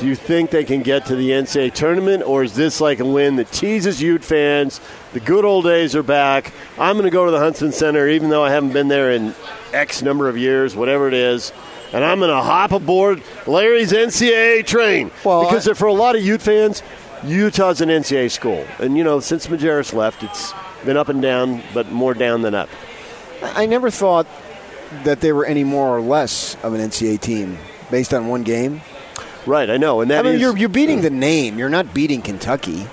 Do 0.00 0.06
you 0.06 0.16
think 0.16 0.48
they 0.50 0.64
can 0.64 0.80
get 0.80 1.04
to 1.06 1.14
the 1.14 1.28
NCAA 1.30 1.74
tournament, 1.74 2.22
or 2.26 2.42
is 2.42 2.54
this 2.54 2.80
like 2.80 3.00
a 3.00 3.04
win 3.04 3.36
that 3.36 3.52
teases 3.52 4.00
Ute 4.00 4.24
fans? 4.24 4.80
The 5.12 5.20
good 5.20 5.44
old 5.44 5.64
days 5.64 5.94
are 5.94 6.02
back. 6.02 6.54
I'm 6.78 6.96
going 6.96 7.04
to 7.04 7.10
go 7.10 7.26
to 7.26 7.30
the 7.30 7.38
Huntsman 7.38 7.72
Center, 7.72 8.08
even 8.08 8.30
though 8.30 8.42
I 8.42 8.50
haven't 8.50 8.72
been 8.72 8.88
there 8.88 9.12
in 9.12 9.34
X 9.74 10.00
number 10.00 10.28
of 10.30 10.38
years, 10.38 10.74
whatever 10.74 11.06
it 11.06 11.12
is, 11.12 11.52
and 11.92 12.02
I'm 12.02 12.18
going 12.18 12.30
to 12.30 12.40
hop 12.40 12.72
aboard 12.72 13.22
Larry's 13.46 13.92
NCAA 13.92 14.64
train. 14.64 15.10
Well, 15.22 15.42
because 15.44 15.68
I- 15.68 15.74
for 15.74 15.86
a 15.86 15.92
lot 15.92 16.16
of 16.16 16.22
Ute 16.22 16.40
fans, 16.40 16.82
Utah's 17.22 17.82
an 17.82 17.90
NCAA 17.90 18.30
school, 18.30 18.66
and 18.78 18.96
you 18.96 19.04
know 19.04 19.20
since 19.20 19.48
Majerus 19.48 19.92
left, 19.92 20.22
it's 20.22 20.54
been 20.86 20.96
up 20.96 21.10
and 21.10 21.20
down, 21.20 21.62
but 21.74 21.92
more 21.92 22.14
down 22.14 22.40
than 22.40 22.54
up. 22.54 22.70
I 23.42 23.66
never 23.66 23.90
thought 23.90 24.26
that 25.04 25.20
they 25.20 25.32
were 25.32 25.44
any 25.44 25.62
more 25.62 25.94
or 25.94 26.00
less 26.00 26.56
of 26.62 26.72
an 26.72 26.80
NCAA 26.80 27.20
team 27.20 27.58
based 27.90 28.14
on 28.14 28.28
one 28.28 28.44
game. 28.44 28.80
Right, 29.46 29.68
I 29.70 29.76
know, 29.78 30.00
and 30.00 30.10
that 30.10 30.20
I 30.20 30.22
mean, 30.22 30.34
is- 30.34 30.40
you're 30.40 30.56
you're 30.56 30.68
beating 30.68 31.00
the 31.00 31.10
name. 31.10 31.58
You're 31.58 31.68
not 31.70 31.92
beating 31.94 32.22
Kentucky. 32.22 32.86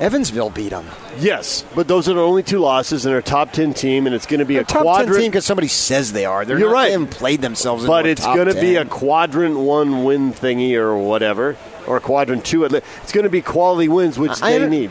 Evansville 0.00 0.50
beat 0.50 0.70
them. 0.70 0.86
Yes, 1.20 1.64
but 1.76 1.86
those 1.86 2.08
are 2.08 2.14
the 2.14 2.20
only 2.20 2.42
two 2.42 2.58
losses, 2.58 3.06
and 3.06 3.12
they're 3.12 3.20
a 3.20 3.22
top 3.22 3.52
ten 3.52 3.72
team, 3.72 4.06
and 4.06 4.14
it's 4.14 4.26
going 4.26 4.40
to 4.40 4.44
be 4.44 4.56
a 4.56 4.64
top 4.64 4.82
quadrant. 4.82 5.12
ten 5.12 5.20
team 5.22 5.30
because 5.30 5.44
somebody 5.44 5.68
says 5.68 6.12
they 6.12 6.24
are. 6.24 6.44
They're 6.44 6.58
You're 6.58 6.68
not, 6.70 6.74
right. 6.74 6.84
They 6.86 6.92
haven't 6.92 7.10
played 7.12 7.40
themselves. 7.42 7.86
but 7.86 8.04
it's 8.04 8.24
going 8.24 8.48
to 8.48 8.54
be 8.60 8.74
a 8.74 8.84
quadrant 8.84 9.56
one 9.56 10.02
win 10.04 10.32
thingy 10.32 10.74
or 10.74 10.96
whatever, 10.98 11.56
or 11.86 12.00
quadrant 12.00 12.44
two. 12.44 12.64
It's 12.64 13.12
going 13.12 13.22
to 13.22 13.30
be 13.30 13.40
quality 13.40 13.86
wins, 13.88 14.18
which 14.18 14.42
I- 14.42 14.58
they 14.58 14.68
need. 14.68 14.90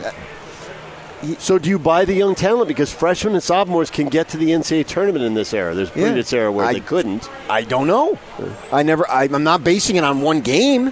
So, 1.40 1.58
do 1.58 1.70
you 1.70 1.80
buy 1.80 2.06
the 2.06 2.14
young 2.14 2.36
talent 2.36 2.68
because 2.68 2.92
freshmen 2.92 3.34
and 3.34 3.44
sophomores 3.44 3.90
can 3.90 4.08
get 4.10 4.30
to 4.30 4.38
the 4.38 4.52
NCAA 4.52 4.86
tournament 4.86 5.24
in 5.24 5.34
this 5.34 5.54
era? 5.54 5.74
There's 5.74 5.90
Yeah. 5.90 6.04
previous 6.04 6.34
era 6.34 6.52
where 6.52 6.66
I- 6.66 6.74
they 6.74 6.80
couldn't. 6.80 7.30
I 7.50 7.62
don't 7.64 7.88
know. 7.88 8.18
I 8.72 8.84
never. 8.84 9.10
I, 9.10 9.24
I'm 9.24 9.44
not 9.44 9.64
basing 9.64 9.96
it 9.96 10.04
on 10.04 10.22
one 10.22 10.42
game. 10.42 10.92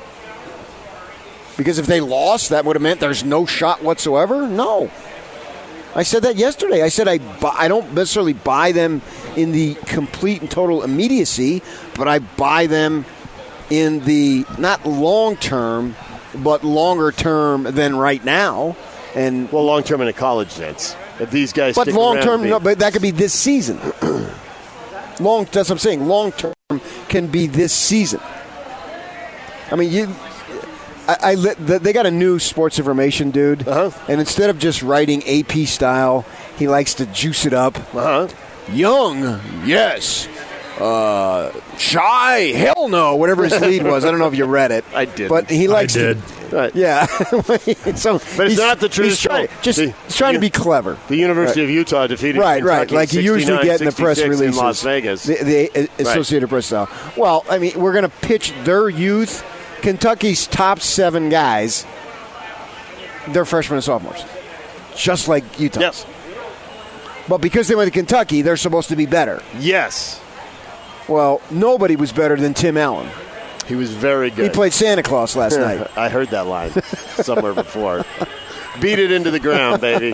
Because 1.58 1.78
if 1.80 1.86
they 1.86 2.00
lost, 2.02 2.50
that 2.50 2.65
would 2.65 2.76
have 2.76 2.82
meant 2.82 3.00
there's 3.02 3.24
no 3.24 3.46
shot 3.46 3.84
whatsoever. 3.84 4.48
No. 4.48 4.89
I 5.94 6.04
said 6.04 6.24
that 6.24 6.38
yesterday. 6.38 6.82
I 6.82 6.88
said 6.89 7.08
I 7.10 7.17
bu- 7.17 7.48
I 7.54 7.67
don't 7.67 7.94
necessarily 7.94 8.34
buy 8.34 8.72
them 8.72 9.02
in 9.36 9.52
the 9.52 9.76
complete 9.86 10.41
and 10.41 10.50
total 10.50 10.84
immediacy, 10.84 11.62
but 11.96 12.08
I 12.08 12.20
buy 12.20 12.67
them 12.67 13.06
in 13.70 14.06
the 14.06 14.46
not 14.58 14.86
long 14.86 15.36
term, 15.36 15.96
but 16.36 16.63
longer 16.63 17.12
term 17.12 17.63
than 17.63 17.98
right 17.98 18.24
now. 18.24 18.78
And 19.15 19.52
well, 19.52 19.65
long 19.65 19.84
term 19.84 20.02
in 20.02 20.08
a 20.08 20.13
college 20.13 20.50
sense. 20.50 20.95
If 21.19 21.32
these 21.32 21.54
guys, 21.54 21.76
but 21.76 21.88
long 21.88 22.19
term, 22.19 22.47
no, 22.47 22.60
but 22.60 22.80
that 22.80 22.93
could 22.93 23.02
be 23.02 23.12
this 23.12 23.34
season. 23.34 23.80
long, 25.19 25.45
that's 25.45 25.69
what 25.69 25.71
I'm 25.71 25.78
saying. 25.80 26.08
Long 26.08 26.32
term 26.32 26.54
can 27.10 27.28
be 27.28 27.47
this 27.47 27.74
season. 27.74 28.21
I 29.71 29.76
mean, 29.76 29.91
you. 29.91 30.15
I, 31.08 31.32
I 31.32 31.36
they 31.36 31.93
got 31.93 32.06
a 32.06 32.12
new 32.12 32.39
sports 32.39 32.78
information 32.78 33.32
dude, 33.32 33.67
uh-huh. 33.67 33.97
and 34.08 34.19
instead 34.19 34.50
of 34.50 34.60
just 34.60 34.82
writing 34.82 35.24
AP 35.28 35.67
style, 35.67 36.26
he 36.58 36.67
likes 36.67 36.93
to 36.95 37.06
juice 37.08 37.45
it 37.45 37.54
up. 37.54 37.78
Uh-huh. 37.93 38.28
Young, 38.71 39.41
yes. 39.65 40.28
Uh, 40.82 41.52
shy, 41.78 42.39
hell 42.56 42.88
no. 42.88 43.15
Whatever 43.15 43.44
his 43.44 43.60
lead 43.62 43.84
was, 43.84 44.04
I 44.06 44.10
don't 44.12 44.20
know 44.20 44.28
if 44.28 44.36
you 44.36 44.46
read 44.46 44.72
it. 44.72 44.84
I 44.96 45.06
did, 45.06 45.30
but 45.30 45.50
he 45.50 45.67
likes 45.67 45.94
did. 45.94 46.17
to. 46.17 46.56
Right. 46.56 46.76
Yeah, 46.76 47.06
so 47.96 48.20
But 48.36 48.48
it's 48.48 48.58
not 48.58 48.80
the 48.80 48.88
he's 48.88 48.96
traditional. 48.96 49.36
trying- 49.36 49.48
just 49.62 49.80
the- 49.80 49.91
he's 50.06 50.17
trying 50.17 50.34
to 50.34 50.39
be 50.41 50.50
clever. 50.50 50.98
The 51.08 51.15
University 51.15 51.62
Right. 51.62 51.65
of 51.65 51.70
Utah 51.70 52.08
defeated 52.08 52.39
right, 52.39 52.62
right. 52.62 52.91
Like 52.91 53.13
you 53.13 53.22
usually 53.22 53.63
get 53.63 53.80
in 53.80 53.86
the 53.88 53.94
press 53.94 54.20
69-66 54.20 54.24
releases 54.30 54.41
in 54.41 54.56
Las 54.56 54.84
Vegas. 54.84 55.24
the, 55.24 55.36
the 55.74 55.89
Associated 56.00 56.50
Press 56.50 56.65
style. 56.65 56.89
Well, 57.15 57.46
I 57.50 57.58
mean, 57.58 57.80
we're 57.80 57.94
going 57.94 58.04
to 58.04 58.10
pitch 58.10 58.52
their 58.65 58.89
youth, 58.89 59.46
Kentucky's 59.82 60.46
top 60.48 60.80
seven 60.82 61.30
guys. 61.30 61.86
They're 63.30 63.46
freshmen 63.46 63.76
and 63.78 63.84
sophomores, 63.84 64.24
just 64.98 65.28
like 65.30 65.60
Utah. 65.60 65.80
Yes. 65.80 66.06
But 67.30 67.38
because 67.38 67.67
they 67.70 67.76
went 67.76 67.88
to 67.88 67.98
Kentucky, 67.98 68.41
they're 68.41 68.58
supposed 68.58 68.89
to 68.89 68.96
be 68.98 69.06
better. 69.06 69.41
Yes. 69.60 70.20
Well, 71.12 71.41
nobody 71.52 71.95
was 71.95 72.12
better 72.12 72.36
than 72.38 72.54
Tim 72.54 72.78
Allen. 72.78 73.10
He 73.67 73.76
was 73.76 73.91
very 73.93 74.30
good. 74.32 74.45
He 74.45 74.50
played 74.50 74.74
Santa 74.74 75.04
Claus 75.04 75.36
last 75.36 75.58
night. 75.60 75.86
I 75.97 76.10
heard 76.10 76.30
that 76.30 76.47
line 76.47 76.71
somewhere 77.21 77.54
before. 77.54 78.06
Beat 78.80 79.00
it 79.00 79.12
into 79.12 79.30
the 79.32 79.39
ground, 79.39 79.82
baby. 79.82 80.12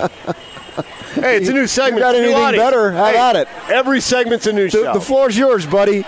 Hey, 1.13 1.37
it's 1.37 1.49
a 1.49 1.53
new 1.53 1.67
segment. 1.67 1.97
You 1.97 2.03
got 2.03 2.15
It's 2.15 2.19
a 2.19 2.21
new 2.21 2.27
anything 2.29 2.43
audience. 2.43 2.63
better? 2.63 2.91
Have 2.91 3.13
Hey, 3.15 3.19
at 3.19 3.35
it. 3.35 3.47
Every 3.69 4.01
segment's 4.01 4.45
a 4.47 4.53
new 4.53 4.65
The, 4.65 4.83
show. 4.83 4.93
the 4.93 5.01
floor's 5.01 5.37
yours, 5.37 5.65
buddy. 5.65 5.99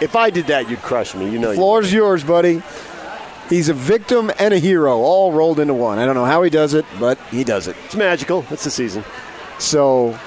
if 0.00 0.14
I 0.16 0.30
did 0.30 0.46
that, 0.48 0.68
you'd 0.68 0.82
crush 0.82 1.14
me. 1.14 1.30
You 1.30 1.38
know. 1.38 1.48
The 1.48 1.54
you 1.54 1.58
floor's 1.58 1.92
yours, 1.92 2.22
buddy. 2.24 2.62
He's 3.48 3.68
a 3.68 3.74
victim 3.74 4.30
and 4.38 4.52
a 4.52 4.58
hero, 4.58 4.96
all 4.98 5.32
rolled 5.32 5.60
into 5.60 5.72
one. 5.74 5.98
I 5.98 6.04
don't 6.04 6.14
know 6.16 6.24
how 6.24 6.42
he 6.42 6.50
does 6.50 6.74
it, 6.74 6.84
but 6.98 7.16
he 7.30 7.44
does 7.44 7.68
it. 7.68 7.76
It's 7.84 7.94
magical. 7.94 8.44
It's 8.50 8.64
the 8.64 8.70
season. 8.70 9.04
So 9.58 10.18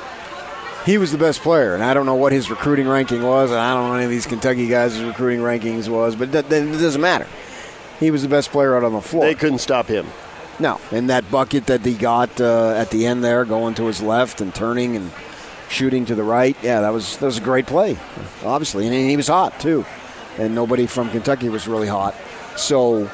he 0.90 0.98
was 0.98 1.12
the 1.12 1.20
best 1.20 1.42
player, 1.42 1.76
and 1.76 1.84
I 1.84 1.94
don't 1.94 2.08
know 2.08 2.16
what 2.16 2.32
his 2.32 2.50
recruiting 2.50 2.88
ranking 2.88 3.22
was, 3.22 3.52
and 3.52 3.60
I 3.60 3.76
don't 3.76 3.90
know 3.90 3.94
any 3.94 4.06
of 4.06 4.10
these 4.10 4.26
Kentucky 4.26 4.68
guys' 4.68 5.00
recruiting 5.00 5.40
rankings 5.40 5.88
was, 5.88 6.16
but 6.16 6.32
that, 6.32 6.50
that, 6.50 6.64
it 6.64 6.80
doesn't 6.80 7.00
matter. 7.00 7.28
He 8.00 8.10
was 8.10 8.24
the 8.24 8.28
best 8.28 8.50
player 8.50 8.76
out 8.76 8.84
on 8.84 8.94
the 8.94 9.02
floor. 9.02 9.24
They 9.24 9.36
couldn't 9.36 9.60
stop 9.60 9.86
him. 9.86 10.08
No, 10.60 10.82
and 10.92 11.12
that 11.12 11.30
bucket 11.30 11.68
that 11.68 11.86
he 11.86 11.94
got 11.94 12.42
uh, 12.42 12.72
at 12.72 12.90
the 12.90 13.06
end 13.06 13.24
there, 13.24 13.46
going 13.46 13.76
to 13.76 13.86
his 13.86 14.02
left 14.02 14.42
and 14.42 14.54
turning 14.56 14.96
and 14.96 15.12
shooting 15.70 16.06
to 16.06 16.16
the 16.16 16.24
right, 16.24 16.58
yeah, 16.64 16.82
that 16.82 16.90
was 16.90 17.18
that 17.18 17.26
was 17.28 17.38
a 17.38 17.42
great 17.42 17.68
play, 17.68 17.96
obviously, 18.44 18.88
and 18.88 18.96
he 18.96 19.16
was 19.16 19.28
hot 19.28 19.60
too, 19.60 19.86
and 20.40 20.56
nobody 20.56 20.88
from 20.88 21.12
Kentucky 21.12 21.50
was 21.50 21.68
really 21.68 21.88
hot, 21.88 22.16
so 22.58 23.08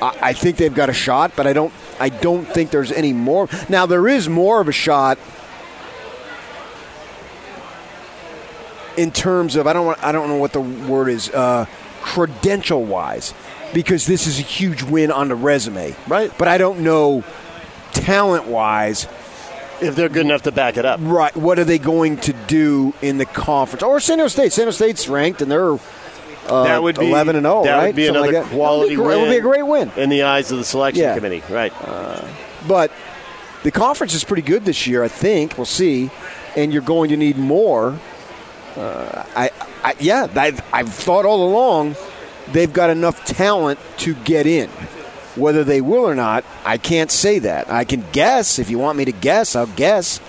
I, 0.00 0.16
I 0.22 0.32
think 0.32 0.56
they've 0.56 0.74
got 0.74 0.88
a 0.88 0.94
shot, 0.94 1.32
but 1.36 1.46
I 1.46 1.52
don't 1.52 1.74
I 2.00 2.08
don't 2.08 2.46
think 2.46 2.70
there's 2.70 2.90
any 2.90 3.12
more. 3.12 3.50
Now 3.68 3.84
there 3.84 4.08
is 4.08 4.30
more 4.30 4.62
of 4.62 4.68
a 4.68 4.72
shot 4.72 5.18
in 8.96 9.10
terms 9.10 9.56
of 9.56 9.66
I 9.66 9.72
don't 9.72 9.86
want, 9.86 10.02
I 10.04 10.12
don't 10.12 10.28
know 10.28 10.36
what 10.36 10.52
the 10.52 10.60
word 10.60 11.08
is 11.08 11.28
uh, 11.30 11.66
credential 12.02 12.84
wise 12.84 13.34
because 13.72 14.06
this 14.06 14.26
is 14.26 14.38
a 14.38 14.42
huge 14.42 14.82
win 14.82 15.10
on 15.10 15.28
the 15.28 15.34
resume, 15.34 15.94
right? 16.06 16.32
But 16.38 16.48
I 16.48 16.58
don't 16.58 16.80
know 16.80 17.24
talent 17.92 18.46
wise 18.46 19.06
if 19.80 19.96
they're 19.96 20.08
good 20.08 20.24
enough 20.24 20.42
to 20.42 20.52
back 20.52 20.76
it 20.76 20.84
up. 20.84 21.00
Right? 21.02 21.34
What 21.36 21.58
are 21.58 21.64
they 21.64 21.78
going 21.78 22.18
to 22.18 22.32
do 22.32 22.94
in 23.02 23.18
the 23.18 23.26
conference 23.26 23.82
or 23.82 23.98
San 24.00 24.18
Diego 24.18 24.28
State? 24.28 24.52
San 24.52 24.64
Diego 24.64 24.72
State's 24.72 25.08
ranked 25.08 25.42
and 25.42 25.50
they're 25.50 25.78
uh, 26.46 26.64
that 26.64 26.82
would 26.82 26.98
be 26.98 27.08
eleven 27.08 27.36
and 27.36 27.44
zero. 27.44 27.64
That 27.64 27.76
right? 27.76 27.86
would 27.86 27.96
be 27.96 28.06
Something 28.06 28.24
another 28.24 28.42
like 28.42 28.50
quality 28.52 28.94
It 28.94 28.98
would 28.98 29.04
be, 29.04 29.08
win. 29.08 29.18
It 29.18 29.22
would 29.22 29.30
be 29.30 29.36
a 29.38 29.40
great 29.40 29.62
win 29.66 29.90
in 29.96 30.10
the 30.10 30.22
eyes 30.24 30.52
of 30.52 30.58
the 30.58 30.64
selection 30.64 31.02
Yeah. 31.02 31.14
committee. 31.14 31.42
Right. 31.50 31.72
but 32.68 32.92
the 33.62 33.70
conference 33.70 34.12
is 34.14 34.24
pretty 34.24 34.42
good 34.42 34.64
this 34.66 34.86
year. 34.86 35.02
I 35.02 35.08
think 35.08 35.56
we'll 35.56 35.64
see, 35.64 36.10
and 36.54 36.70
you're 36.72 36.82
going 36.82 37.08
to 37.10 37.16
need 37.16 37.38
more. 37.38 37.98
Uh, 38.76 39.24
I, 39.36 39.50
I, 39.82 39.94
yeah, 40.00 40.26
I've, 40.34 40.60
I've 40.72 40.92
thought 40.92 41.24
all 41.24 41.48
along 41.48 41.96
they've 42.52 42.72
got 42.72 42.90
enough 42.90 43.24
talent 43.24 43.78
to 43.98 44.14
get 44.14 44.46
in. 44.46 44.68
Whether 45.36 45.64
they 45.64 45.80
will 45.80 46.04
or 46.04 46.14
not, 46.14 46.44
I 46.64 46.78
can't 46.78 47.10
say 47.10 47.40
that. 47.40 47.68
I 47.70 47.84
can 47.84 48.04
guess. 48.12 48.58
If 48.58 48.70
you 48.70 48.78
want 48.78 48.96
me 48.98 49.04
to 49.06 49.12
guess, 49.12 49.56
I'll 49.56 49.66
guess. 49.66 50.20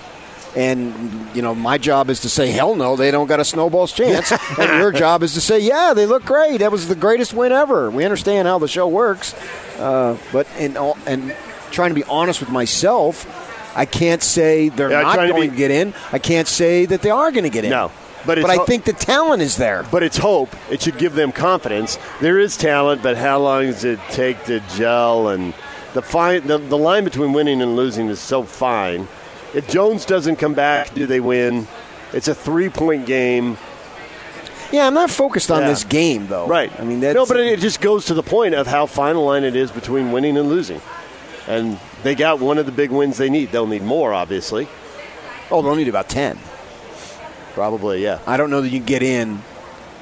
And 0.55 1.27
you 1.35 1.41
know, 1.41 1.53
my 1.53 1.77
job 1.77 2.09
is 2.09 2.21
to 2.21 2.29
say, 2.29 2.47
hell 2.49 2.75
no, 2.75 2.95
they 2.95 3.11
don't 3.11 3.27
got 3.27 3.39
a 3.39 3.45
snowball's 3.45 3.91
chance. 3.91 4.31
and 4.59 4.79
your 4.79 4.91
job 4.91 5.21
is 5.21 5.33
to 5.33 5.41
say, 5.41 5.59
yeah, 5.59 5.93
they 5.93 6.05
look 6.05 6.23
great. 6.23 6.57
That 6.57 6.71
was 6.71 6.87
the 6.87 6.95
greatest 6.95 7.33
win 7.33 7.51
ever. 7.51 7.91
We 7.91 8.05
understand 8.05 8.47
how 8.47 8.57
the 8.57 8.67
show 8.67 8.87
works, 8.87 9.33
uh, 9.77 10.17
but 10.31 10.47
in 10.57 10.77
all, 10.77 10.97
and 11.05 11.35
trying 11.71 11.89
to 11.89 11.95
be 11.95 12.05
honest 12.05 12.39
with 12.39 12.49
myself, 12.49 13.27
I 13.75 13.85
can't 13.85 14.23
say 14.23 14.69
they're 14.69 14.89
Yeah, 14.89 15.01
not 15.01 15.15
trying 15.15 15.27
to 15.27 15.33
going 15.33 15.49
be- 15.49 15.55
to 15.55 15.57
get 15.57 15.71
in. 15.71 15.93
I 16.13 16.19
can't 16.19 16.47
say 16.47 16.85
that 16.85 17.01
they 17.01 17.09
are 17.09 17.31
going 17.31 17.43
to 17.43 17.49
get 17.49 17.65
in. 17.65 17.71
No. 17.71 17.91
But, 18.25 18.41
but 18.41 18.49
I 18.49 18.55
ho- 18.55 18.65
think 18.65 18.85
the 18.85 18.93
talent 18.93 19.41
is 19.41 19.57
there. 19.57 19.83
But 19.91 20.01
it's 20.03 20.17
hope. 20.17 20.55
It 20.71 20.81
should 20.81 20.97
give 20.97 21.13
them 21.13 21.31
confidence. 21.31 21.97
There 22.21 22.39
is 22.39 22.57
talent, 22.57 23.03
but 23.03 23.17
how 23.17 23.39
long 23.39 23.65
does 23.65 23.83
it 23.83 23.99
take 24.09 24.43
to 24.45 24.61
gel? 24.75 25.29
And 25.29 25.53
the 25.93 26.01
fine, 26.01 26.47
the, 26.47 26.57
the 26.57 26.77
line 26.77 27.03
between 27.03 27.33
winning 27.33 27.61
and 27.61 27.75
losing 27.75 28.07
is 28.07 28.19
so 28.19 28.43
fine. 28.43 29.07
If 29.53 29.69
Jones 29.69 30.05
doesn't 30.05 30.37
come 30.37 30.53
back, 30.53 30.93
do 30.93 31.05
they 31.05 31.19
win? 31.19 31.67
It's 32.13 32.27
a 32.27 32.35
three-point 32.35 33.05
game. 33.05 33.57
Yeah, 34.71 34.87
I'm 34.87 34.93
not 34.95 35.11
focused 35.11 35.51
on 35.51 35.61
Yeah. 35.61 35.69
this 35.69 35.83
game 35.83 36.27
though. 36.27 36.47
Right. 36.47 36.71
I 36.79 36.83
mean, 36.83 36.99
that's, 36.99 37.15
no, 37.15 37.25
but 37.25 37.37
it 37.39 37.59
just 37.59 37.79
goes 37.79 38.05
to 38.05 38.13
the 38.13 38.23
point 38.23 38.55
of 38.55 38.65
how 38.67 38.87
fine 38.87 39.15
a 39.15 39.21
line 39.21 39.43
it 39.43 39.55
is 39.55 39.71
between 39.71 40.11
winning 40.11 40.37
and 40.37 40.49
losing. 40.49 40.81
And 41.47 41.79
they 42.01 42.15
got 42.15 42.39
one 42.39 42.57
of 42.57 42.65
the 42.65 42.71
big 42.71 42.89
wins 42.91 43.17
they 43.17 43.29
need. 43.29 43.51
They'll 43.51 43.67
need 43.67 43.83
more, 43.83 44.13
obviously. 44.13 44.67
Oh, 45.51 45.61
they'll 45.61 45.75
need 45.75 45.87
about 45.87 46.09
ten. 46.09 46.39
Probably, 47.55 48.03
yeah. 48.03 48.19
I 48.27 48.37
don't 48.37 48.51
know 48.51 48.61
that 48.61 48.69
you 48.69 48.79
can 48.79 48.85
get 48.85 49.01
in, 49.01 49.41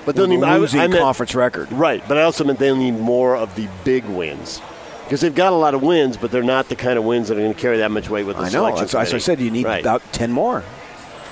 But 0.06 0.16
they'll 0.18 0.28
need 0.28 0.44
I- 0.44 0.58
losing 0.58 0.82
I 0.82 0.88
meant- 0.88 1.02
conference 1.02 1.34
record. 1.34 1.72
Right, 1.72 2.04
but 2.08 2.18
I 2.18 2.24
also 2.24 2.44
meant 2.44 2.60
they'll 2.60 2.76
need 2.76 3.00
more 3.00 3.38
of 3.38 3.56
the 3.56 3.70
big 3.86 4.04
wins. 4.06 4.60
Because 5.06 5.22
they've 5.22 5.36
got 5.36 5.54
a 5.54 5.56
lot 5.56 5.74
of 5.74 5.82
wins, 5.84 6.18
but 6.18 6.32
they're 6.32 6.44
not 6.44 6.68
the 6.70 6.76
kind 6.76 6.98
of 6.98 7.06
wins 7.06 7.28
that 7.30 7.38
are 7.38 7.42
going 7.42 7.54
to 7.54 7.60
carry 7.60 7.78
that 7.78 7.92
much 7.92 8.10
weight 8.10 8.26
with 8.26 8.36
the 8.38 8.44
I 8.44 8.50
know. 8.50 8.76
that's 8.76 8.96
I 8.96 9.06
said. 9.20 9.40
You 9.40 9.52
need 9.52 9.66
Right. 9.66 9.82
about 9.82 10.02
ten 10.14 10.32
more. 10.32 10.64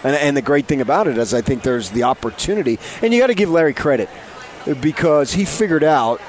And, 0.03 0.15
and 0.15 0.35
the 0.37 0.41
great 0.41 0.65
thing 0.67 0.81
about 0.81 1.07
it 1.07 1.17
is, 1.17 1.33
I 1.33 1.41
think 1.41 1.63
there's 1.63 1.89
the 1.91 2.03
opportunity, 2.03 2.79
and 3.01 3.13
you 3.13 3.19
got 3.19 3.27
to 3.27 3.33
give 3.33 3.49
Larry 3.49 3.73
credit 3.73 4.09
because 4.81 5.33
he 5.33 5.45
figured 5.45 5.83
out, 5.83 6.21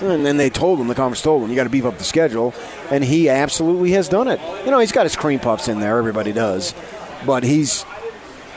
and 0.00 0.24
then 0.24 0.36
they 0.36 0.50
told 0.50 0.80
him, 0.80 0.88
the 0.88 0.94
conference 0.94 1.22
told 1.22 1.42
him, 1.42 1.50
you 1.50 1.56
got 1.56 1.64
to 1.64 1.70
beef 1.70 1.84
up 1.84 1.98
the 1.98 2.04
schedule, 2.04 2.54
and 2.90 3.04
he 3.04 3.28
absolutely 3.28 3.92
has 3.92 4.08
done 4.08 4.28
it. 4.28 4.40
You 4.64 4.70
know, 4.70 4.78
he's 4.78 4.92
got 4.92 5.04
his 5.04 5.16
cream 5.16 5.40
puffs 5.40 5.68
in 5.68 5.80
there. 5.80 5.98
Everybody 5.98 6.32
does, 6.32 6.74
but 7.26 7.42
he's 7.44 7.84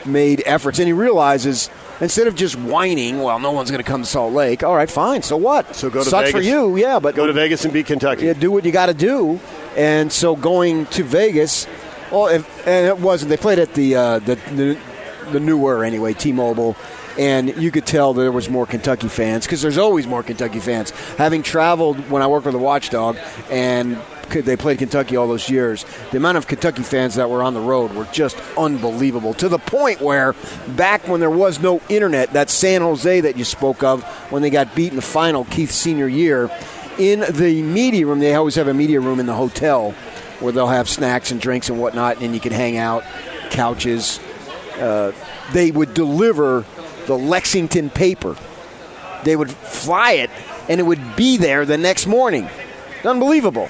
made 0.06 0.42
efforts, 0.46 0.78
and 0.78 0.86
he 0.86 0.92
realizes 0.92 1.70
instead 2.00 2.26
of 2.26 2.34
just 2.34 2.56
whining, 2.56 3.20
well, 3.22 3.38
no 3.38 3.52
one's 3.52 3.70
going 3.70 3.82
to 3.82 3.88
come 3.88 4.02
to 4.02 4.06
Salt 4.08 4.32
Lake. 4.32 4.62
All 4.62 4.74
right, 4.74 4.90
fine. 4.90 5.22
So 5.22 5.36
what? 5.36 5.74
So 5.76 5.90
go 5.90 6.02
to 6.02 6.10
Sucks 6.10 6.30
for 6.30 6.40
you, 6.40 6.76
yeah, 6.76 6.98
but 6.98 7.14
Go 7.14 7.26
to 7.26 7.32
Vegas 7.32 7.64
and 7.64 7.72
beat 7.72 7.86
Kentucky. 7.86 8.26
yeah, 8.26 8.32
do 8.32 8.50
what 8.50 8.64
you 8.64 8.72
got 8.72 8.86
to 8.86 8.94
do. 8.94 9.40
And 9.76 10.12
so 10.12 10.36
going 10.36 10.86
to 10.86 11.02
Vegas, 11.04 11.66
well, 12.10 12.26
if, 12.26 12.66
and 12.66 12.86
it 12.86 12.98
wasn't. 12.98 13.30
They 13.30 13.36
played 13.36 13.58
at 13.58 13.72
the 13.74 13.94
uh, 13.96 14.18
the, 14.18 14.34
the 14.54 14.78
the 15.30 15.40
newer 15.40 15.84
anyway, 15.84 16.12
T-Mobile, 16.12 16.76
and 17.18 17.56
you 17.56 17.70
could 17.70 17.86
tell 17.86 18.12
there 18.12 18.32
was 18.32 18.50
more 18.50 18.66
Kentucky 18.66 19.08
fans 19.08 19.46
because 19.46 19.62
there's 19.62 19.78
always 19.78 20.06
more 20.06 20.22
Kentucky 20.22 20.58
fans. 20.60 20.90
Having 21.16 21.44
traveled 21.44 22.10
when 22.10 22.20
I 22.22 22.26
worked 22.26 22.44
with 22.44 22.54
the 22.54 22.58
Watchdog 22.58 23.16
and 23.50 23.96
they 24.40 24.56
played 24.56 24.78
Kentucky 24.78 25.16
all 25.16 25.28
those 25.28 25.50
years, 25.50 25.84
the 26.10 26.16
amount 26.16 26.38
of 26.38 26.46
Kentucky 26.46 26.82
fans 26.82 27.16
that 27.16 27.28
were 27.28 27.42
on 27.42 27.54
the 27.54 27.60
road 27.60 27.92
were 27.92 28.06
just 28.12 28.36
unbelievable. 28.56 29.34
To 29.34 29.48
the 29.48 29.58
point 29.58 30.00
where 30.00 30.34
back 30.76 31.06
when 31.06 31.20
there 31.20 31.30
was 31.30 31.60
no 31.60 31.80
internet, 31.88 32.32
that 32.32 32.50
San 32.50 32.80
Jose 32.80 33.20
that 33.20 33.36
you 33.36 33.44
spoke 33.44 33.82
of 33.82 34.02
when 34.30 34.42
they 34.42 34.50
got 34.50 34.74
beat 34.74 34.90
in 34.90 34.96
the 34.96 35.02
final, 35.02 35.44
Keith's 35.44 35.74
senior 35.74 36.08
year, 36.08 36.50
in 36.98 37.20
the 37.20 37.62
media 37.62 38.06
room, 38.06 38.18
they 38.18 38.34
always 38.34 38.54
have 38.54 38.68
a 38.68 38.74
media 38.74 39.00
room 39.00 39.20
in 39.20 39.26
the 39.26 39.34
hotel 39.34 39.92
where 40.40 40.52
they'll 40.52 40.66
have 40.66 40.88
snacks 40.88 41.30
and 41.30 41.40
drinks 41.40 41.68
and 41.68 41.78
whatnot, 41.78 42.20
and 42.20 42.34
you 42.34 42.40
can 42.40 42.52
hang 42.52 42.76
out, 42.76 43.04
couches. 43.50 44.18
Uh, 44.78 45.12
they 45.52 45.70
would 45.70 45.94
deliver 45.94 46.64
the 47.06 47.16
Lexington 47.16 47.90
paper. 47.90 48.36
They 49.24 49.36
would 49.36 49.50
fly 49.50 50.12
it, 50.12 50.30
and 50.68 50.80
it 50.80 50.84
would 50.84 51.16
be 51.16 51.36
there 51.36 51.64
the 51.64 51.78
next 51.78 52.06
morning. 52.06 52.48
Unbelievable. 53.04 53.68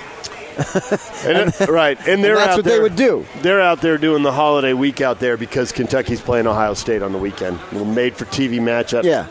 And, 1.25 1.55
right, 1.69 1.99
and 2.09 2.23
they're 2.23 2.35
that's 2.35 2.51
out 2.51 2.57
what 2.57 2.65
there, 2.65 2.77
they 2.77 2.83
would 2.83 2.97
do. 2.97 3.25
They're 3.43 3.61
out 3.61 3.81
there 3.81 3.97
doing 3.97 4.25
the 4.25 4.33
holiday 4.33 4.73
week 4.73 5.01
out 5.01 5.21
there 5.21 5.37
because 5.37 5.71
Kentucky's 5.71 6.21
playing 6.21 6.49
Ohio 6.49 6.75
State 6.75 7.01
on 7.01 7.13
the 7.13 7.19
weekend. 7.19 7.61
Little 7.71 7.85
made 7.85 8.17
for 8.17 8.25
TV 8.25 8.59
matchup. 8.59 9.05
Yeah. 9.05 9.29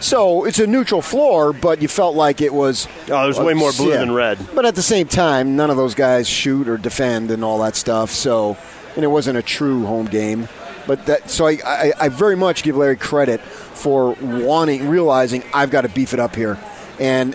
So 0.00 0.44
it's 0.44 0.58
a 0.58 0.66
neutral 0.66 1.00
floor, 1.00 1.54
but 1.54 1.80
you 1.80 1.88
felt 1.88 2.14
like 2.14 2.42
it 2.42 2.52
was. 2.52 2.86
Oh, 3.08 3.22
there's 3.22 3.40
way 3.40 3.54
more 3.54 3.72
blue 3.72 3.92
yeah. 3.92 4.00
than 4.00 4.12
red. 4.12 4.38
But 4.54 4.66
at 4.66 4.74
the 4.74 4.82
same 4.82 5.08
time, 5.08 5.56
none 5.56 5.70
of 5.70 5.78
those 5.78 5.94
guys 5.94 6.28
shoot 6.28 6.68
or 6.68 6.76
defend 6.76 7.30
and 7.30 7.42
all 7.42 7.60
that 7.60 7.74
stuff. 7.74 8.10
So, 8.10 8.58
and 8.96 9.02
it 9.02 9.08
wasn't 9.08 9.38
a 9.38 9.42
true 9.42 9.86
home 9.86 10.04
game. 10.04 10.46
But 10.86 11.06
that, 11.06 11.30
so 11.30 11.46
I, 11.46 11.58
I, 11.64 11.92
I 11.98 12.08
very 12.10 12.36
much 12.36 12.62
give 12.62 12.76
Larry 12.76 12.96
credit 12.96 13.40
for 13.40 14.12
wanting, 14.20 14.88
realizing 14.88 15.42
I've 15.54 15.70
got 15.70 15.82
to 15.82 15.88
beef 15.88 16.12
it 16.12 16.20
up 16.20 16.36
here, 16.36 16.58
and 17.00 17.34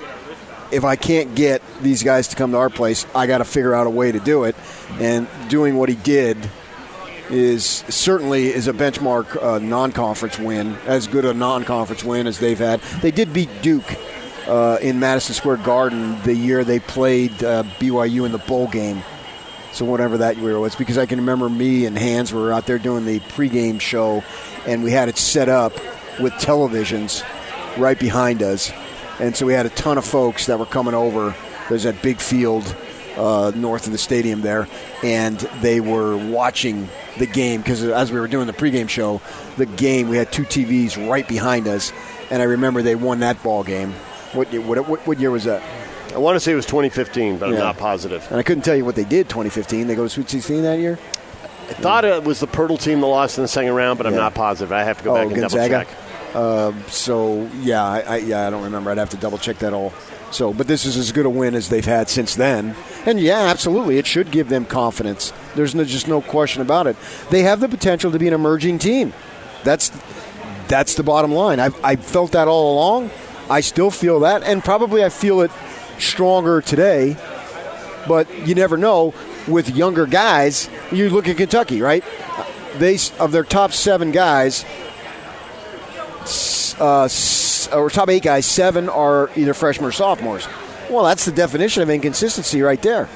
if 0.71 0.83
I 0.83 0.95
can't 0.95 1.35
get 1.35 1.61
these 1.81 2.03
guys 2.03 2.29
to 2.29 2.35
come 2.35 2.51
to 2.51 2.57
our 2.57 2.69
place, 2.69 3.05
I 3.15 3.27
got 3.27 3.39
to 3.39 3.45
figure 3.45 3.73
out 3.73 3.87
a 3.87 3.89
way 3.89 4.11
to 4.11 4.19
do 4.19 4.43
it. 4.43 4.55
And 4.99 5.27
doing 5.47 5.75
what 5.75 5.89
he 5.89 5.95
did 5.95 6.37
is 7.29 7.65
certainly 7.89 8.47
is 8.47 8.67
a 8.67 8.73
benchmark 8.73 9.41
uh, 9.41 9.59
non-conference 9.59 10.39
win, 10.39 10.75
as 10.85 11.07
good 11.07 11.25
a 11.25 11.33
non-conference 11.33 12.03
win 12.03 12.27
as 12.27 12.39
they've 12.39 12.57
had. 12.57 12.81
They 13.01 13.11
did 13.11 13.33
beat 13.33 13.49
Duke 13.61 13.95
uh, 14.47 14.77
in 14.81 14.99
Madison 14.99 15.35
Square 15.35 15.57
Garden 15.57 16.19
the 16.23 16.33
year 16.33 16.63
they 16.63 16.79
played 16.79 17.43
uh, 17.43 17.63
BYU 17.79 18.25
in 18.25 18.31
the 18.31 18.39
bowl 18.39 18.67
game. 18.67 19.03
So 19.71 19.85
whatever 19.85 20.17
that 20.17 20.37
year 20.37 20.59
was, 20.59 20.75
because 20.75 20.97
I 20.97 21.05
can 21.05 21.19
remember 21.19 21.47
me 21.47 21.85
and 21.85 21.97
Hans 21.97 22.33
were 22.33 22.51
out 22.51 22.65
there 22.65 22.79
doing 22.79 23.05
the 23.05 23.19
pregame 23.19 23.79
show, 23.79 24.23
and 24.65 24.83
we 24.83 24.91
had 24.91 25.09
it 25.09 25.17
set 25.17 25.47
up 25.47 25.73
with 26.19 26.33
televisions 26.33 27.23
right 27.77 27.97
behind 27.97 28.41
us, 28.41 28.71
and 29.19 29.35
so 29.35 29.45
we 29.45 29.53
had 29.53 29.65
a 29.65 29.69
ton 29.69 29.97
of 29.97 30.05
folks 30.05 30.45
that 30.47 30.59
were 30.59 30.65
coming 30.65 30.93
over. 30.93 31.35
There's 31.67 31.83
that 31.83 32.01
big 32.01 32.19
field 32.19 32.75
uh, 33.17 33.51
north 33.55 33.85
of 33.85 33.91
the 33.91 33.97
stadium 33.97 34.41
there, 34.41 34.67
and 35.03 35.37
they 35.61 35.79
were 35.81 36.17
watching 36.17 36.87
the 37.17 37.25
game 37.27 37.61
because 37.61 37.83
as 37.83 38.11
we 38.11 38.19
were 38.19 38.27
doing 38.27 38.47
the 38.47 38.53
pregame 38.53 38.89
show, 38.89 39.21
the 39.57 39.65
game 39.65 40.09
we 40.09 40.17
had 40.17 40.31
two 40.31 40.43
TVs 40.43 41.09
right 41.09 41.27
behind 41.27 41.67
us, 41.67 41.91
and 42.31 42.41
I 42.41 42.45
remember 42.45 42.81
they 42.81 42.95
won 42.95 43.19
that 43.19 43.41
ball 43.43 43.63
game. 43.63 43.91
What 44.33 44.51
year- 44.53 44.61
what, 44.61 44.87
what, 44.87 45.05
what 45.07 45.19
year 45.19 45.31
was 45.31 45.43
that? 45.45 45.61
I 46.13 46.17
want 46.17 46.35
to 46.35 46.39
say 46.39 46.51
it 46.53 46.55
was 46.55 46.65
2015, 46.65 47.37
but 47.37 47.49
I'm 47.49 47.55
not 47.55 47.77
positive. 47.77 48.25
And 48.31 48.39
I 48.39 48.43
couldn't 48.43 48.63
tell 48.63 48.75
you 48.75 48.83
what 48.83 48.95
they 48.95 49.03
did 49.03 49.29
2015. 49.29 49.85
They 49.85 49.95
go 49.95 50.03
to 50.03 50.09
Sweet 50.09 50.29
16 50.29 50.63
that 50.63 50.79
year. 50.79 50.97
I 51.69 51.73
thought 51.73 52.03
it 52.03 52.23
was 52.23 52.39
the 52.39 52.47
Poeltl 52.47 52.81
team 52.81 53.01
that 53.01 53.05
lost 53.07 53.37
in 53.37 53.43
the 53.43 53.47
second 53.47 53.73
round, 53.75 53.97
but 53.99 54.07
I'm 54.07 54.13
Yeah. 54.13 54.19
not 54.21 54.33
positive. 54.33 54.71
I 54.71 54.83
have 54.83 54.97
to 54.99 55.03
go 55.03 55.11
oh, 55.11 55.15
back 55.15 55.27
and 55.27 55.35
Gonzaga. 55.35 55.69
double 55.69 55.85
check. 55.85 55.97
Uh, 56.33 56.73
so 56.87 57.49
yeah, 57.61 57.83
I, 57.83 57.99
I, 58.01 58.17
yeah, 58.17 58.47
I 58.47 58.49
don't 58.49 58.63
remember. 58.63 58.91
I'd 58.91 58.97
have 58.97 59.09
to 59.11 59.17
double 59.17 59.37
check 59.37 59.57
that 59.59 59.73
all. 59.73 59.93
So, 60.31 60.53
but 60.53 60.67
this 60.67 60.85
is 60.85 60.95
as 60.95 61.11
good 61.11 61.25
a 61.25 61.29
win 61.29 61.55
as 61.55 61.69
they've 61.69 61.83
had 61.83 62.07
since 62.09 62.35
then. 62.35 62.75
And 63.05 63.19
yeah, 63.19 63.39
absolutely, 63.39 63.97
it 63.97 64.05
should 64.05 64.29
give 64.29 64.47
them 64.47 64.65
confidence. 64.65 65.33
There's 65.55 65.73
no, 65.73 65.83
just 65.83 66.07
no 66.07 66.21
question 66.21 66.61
about 66.61 66.85
it. 66.85 66.95
They 67.31 67.41
have 67.43 67.59
the 67.59 67.69
potential 67.69 68.11
to 68.11 68.19
be 68.19 68.27
an 68.27 68.33
emerging 68.33 68.79
team. 68.79 69.13
That's 69.63 69.91
that's 70.67 70.93
the 70.95 71.03
bottom 71.03 71.31
line. 71.31 71.59
I've, 71.59 71.83
I 71.83 71.95
felt 71.95 72.33
that 72.33 72.47
all 72.47 72.75
along. 72.75 73.09
I 73.49 73.61
still 73.61 73.89
feel 73.89 74.19
that, 74.19 74.43
and 74.43 74.63
probably 74.63 75.03
I 75.03 75.09
feel 75.09 75.41
it 75.41 75.51
stronger 75.97 76.61
today. 76.61 77.17
But 78.07 78.47
you 78.47 78.53
never 78.53 78.77
know 78.77 79.13
with 79.47 79.75
younger 79.75 80.05
guys. 80.05 80.69
You 80.91 81.09
look 81.09 81.27
at 81.27 81.37
Kentucky, 81.37 81.81
right? 81.81 82.03
They 82.77 82.99
of 83.19 83.31
their 83.31 83.43
top 83.43 83.71
seven 83.71 84.11
guys, 84.11 84.63
uh, 86.79 87.09
or 87.73 87.89
top 87.89 88.09
eight 88.09 88.23
guys, 88.23 88.45
seven 88.45 88.89
are 88.89 89.29
either 89.35 89.53
freshmen 89.53 89.87
or 89.87 89.91
sophomores. 89.91 90.47
Well, 90.89 91.03
that's 91.03 91.25
the 91.25 91.31
definition 91.31 91.83
of 91.83 91.89
inconsistency 91.89 92.61
right 92.61 92.81
there, 92.81 93.07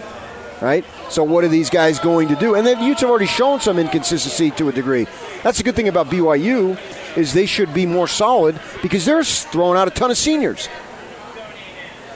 right? 0.61 0.85
So 1.09 1.23
what 1.23 1.43
are 1.43 1.47
these 1.47 1.69
guys 1.69 1.99
going 1.99 2.27
to 2.27 2.35
do? 2.35 2.55
And 2.55 2.65
then 2.65 2.83
Utes 2.83 3.01
have 3.01 3.09
already 3.09 3.25
shown 3.25 3.59
some 3.59 3.79
inconsistency 3.79 4.51
to 4.51 4.69
a 4.69 4.71
degree. 4.71 5.07
That's 5.41 5.57
the 5.57 5.63
good 5.63 5.75
thing 5.75 5.87
about 5.87 6.07
BYU 6.07 6.77
is 7.17 7.33
they 7.33 7.45
should 7.45 7.73
be 7.73 7.85
more 7.85 8.07
solid 8.07 8.59
because 8.81 9.05
they're 9.05 9.23
throwing 9.23 9.77
out 9.77 9.87
a 9.87 9.91
ton 9.91 10.11
of 10.11 10.17
seniors, 10.17 10.69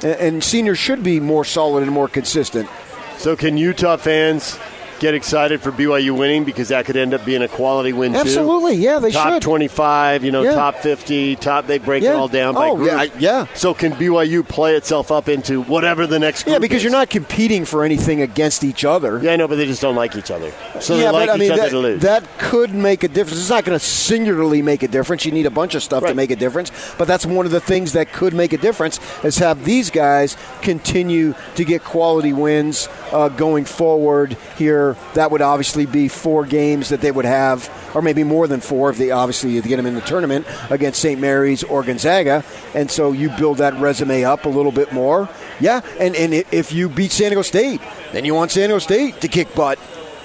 and 0.04 0.44
seniors 0.44 0.78
should 0.78 1.04
be 1.04 1.20
more 1.20 1.46
solid 1.46 1.84
and 1.84 1.92
more 1.92 2.08
consistent. 2.08 2.70
So, 3.18 3.36
can 3.36 3.58
Utah 3.58 3.98
fans 3.98 4.60
get 5.00 5.14
excited 5.14 5.62
for 5.62 5.72
BYU 5.72 6.18
winning 6.18 6.44
because 6.44 6.70
that 6.70 6.86
could 6.86 6.96
end 6.98 7.14
up 7.14 7.24
being 7.26 7.42
a 7.42 7.48
quality 7.48 7.94
win 7.94 8.14
too? 8.14 8.20
Absolutely, 8.20 8.76
yeah, 8.76 9.00
they 9.00 9.12
top 9.12 9.34
should. 9.34 9.42
25, 9.42 10.24
you 10.24 10.32
know, 10.32 10.42
Yeah. 10.44 10.56
top 10.56 10.78
50, 10.78 11.36
top. 11.36 11.68
They 11.68 11.78
break 11.78 12.04
it 12.04 12.08
all 12.16 12.28
down 12.28 12.56
by 12.56 12.70
Oh, 12.70 12.76
group. 12.76 12.88
yeah, 12.90 13.06
yeah. 13.20 13.46
So, 13.54 13.74
can 13.74 13.94
BYU 13.94 14.44
play 14.44 14.76
itself 14.76 15.12
up 15.12 15.30
into 15.30 15.62
whatever 15.62 16.08
the 16.08 16.20
next? 16.20 16.44
Group 16.44 16.54
Yeah, 16.54 16.60
because 16.60 16.78
is? 16.78 16.84
you're 16.84 16.92
not 16.92 17.10
competing 17.10 17.66
for 17.66 17.84
anything 17.84 18.22
against 18.22 18.64
each 18.64 18.86
other. 18.86 19.20
Yeah, 19.22 19.34
I 19.34 19.36
know, 19.36 19.48
but 19.48 19.56
they 19.58 19.66
just 19.66 19.82
don't 19.82 19.96
like 19.96 20.16
each 20.16 20.32
other. 20.32 20.52
So 20.80 20.96
yeah, 20.96 21.06
they 21.06 21.12
like 21.12 21.28
but 21.30 21.34
I 21.36 21.38
mean 21.38 21.46
each 21.48 21.52
other 21.54 21.62
that, 21.64 21.70
to 21.72 21.80
lose. 21.80 22.02
that 22.02 22.24
could 22.40 22.74
make 22.74 23.04
a 23.04 23.08
difference. 23.08 23.40
It's 23.42 23.50
not 23.50 23.66
going 23.66 23.78
to 23.78 23.84
singularly 23.86 24.62
make 24.62 24.84
a 24.84 24.88
difference. 24.88 25.26
You 25.26 25.32
need 25.32 25.46
a 25.46 25.52
bunch 25.52 25.76
of 25.76 25.84
stuff 25.84 26.06
to 26.06 26.14
make 26.14 26.32
a 26.32 26.36
difference. 26.36 26.72
But 26.98 27.08
that's 27.08 27.26
one 27.26 27.46
of 27.46 27.52
the 27.52 27.60
things 27.62 27.94
that 27.94 28.12
could 28.14 28.34
make 28.34 28.54
a 28.54 28.58
difference 28.58 29.00
is 29.24 29.38
have 29.40 29.64
these 29.66 29.90
guys 29.90 30.38
continue 30.62 31.34
to 31.56 31.64
get 31.64 31.84
quality 31.84 32.34
wins 32.34 32.88
uh, 33.12 33.30
going 33.30 33.66
forward 33.66 34.38
here. 34.58 34.87
That 35.14 35.32
would 35.32 35.42
obviously 35.42 35.86
be 35.86 36.08
four 36.08 36.46
games 36.46 36.90
that 36.90 37.02
they 37.02 37.12
would 37.12 37.26
have, 37.26 37.70
or 37.96 38.02
maybe 38.02 38.24
more 38.24 38.48
than 38.48 38.60
four 38.60 38.90
if 38.90 38.98
they 38.98 39.12
obviously 39.12 39.60
get 39.62 39.78
them 39.78 39.86
in 39.86 39.96
the 39.96 40.02
tournament 40.02 40.46
against 40.70 41.02
St. 41.02 41.20
Mary's 41.20 41.64
or 41.64 41.84
Gonzaga. 41.84 42.44
And 42.74 42.90
so 42.90 43.12
you 43.12 43.30
build 43.30 43.58
that 43.58 43.74
resume 43.80 44.24
up 44.24 44.46
a 44.46 44.50
little 44.50 44.72
bit 44.72 44.92
more. 44.92 45.30
Yeah, 45.60 45.82
and, 46.00 46.16
and 46.16 46.34
if 46.34 46.72
you 46.72 46.90
beat 46.90 47.12
San 47.12 47.32
Diego 47.32 47.42
State, 47.42 47.82
then 48.12 48.26
you 48.26 48.34
want 48.34 48.52
San 48.52 48.70
Diego 48.70 48.80
State 48.80 49.22
to 49.22 49.28
kick 49.28 49.54
butt 49.56 49.80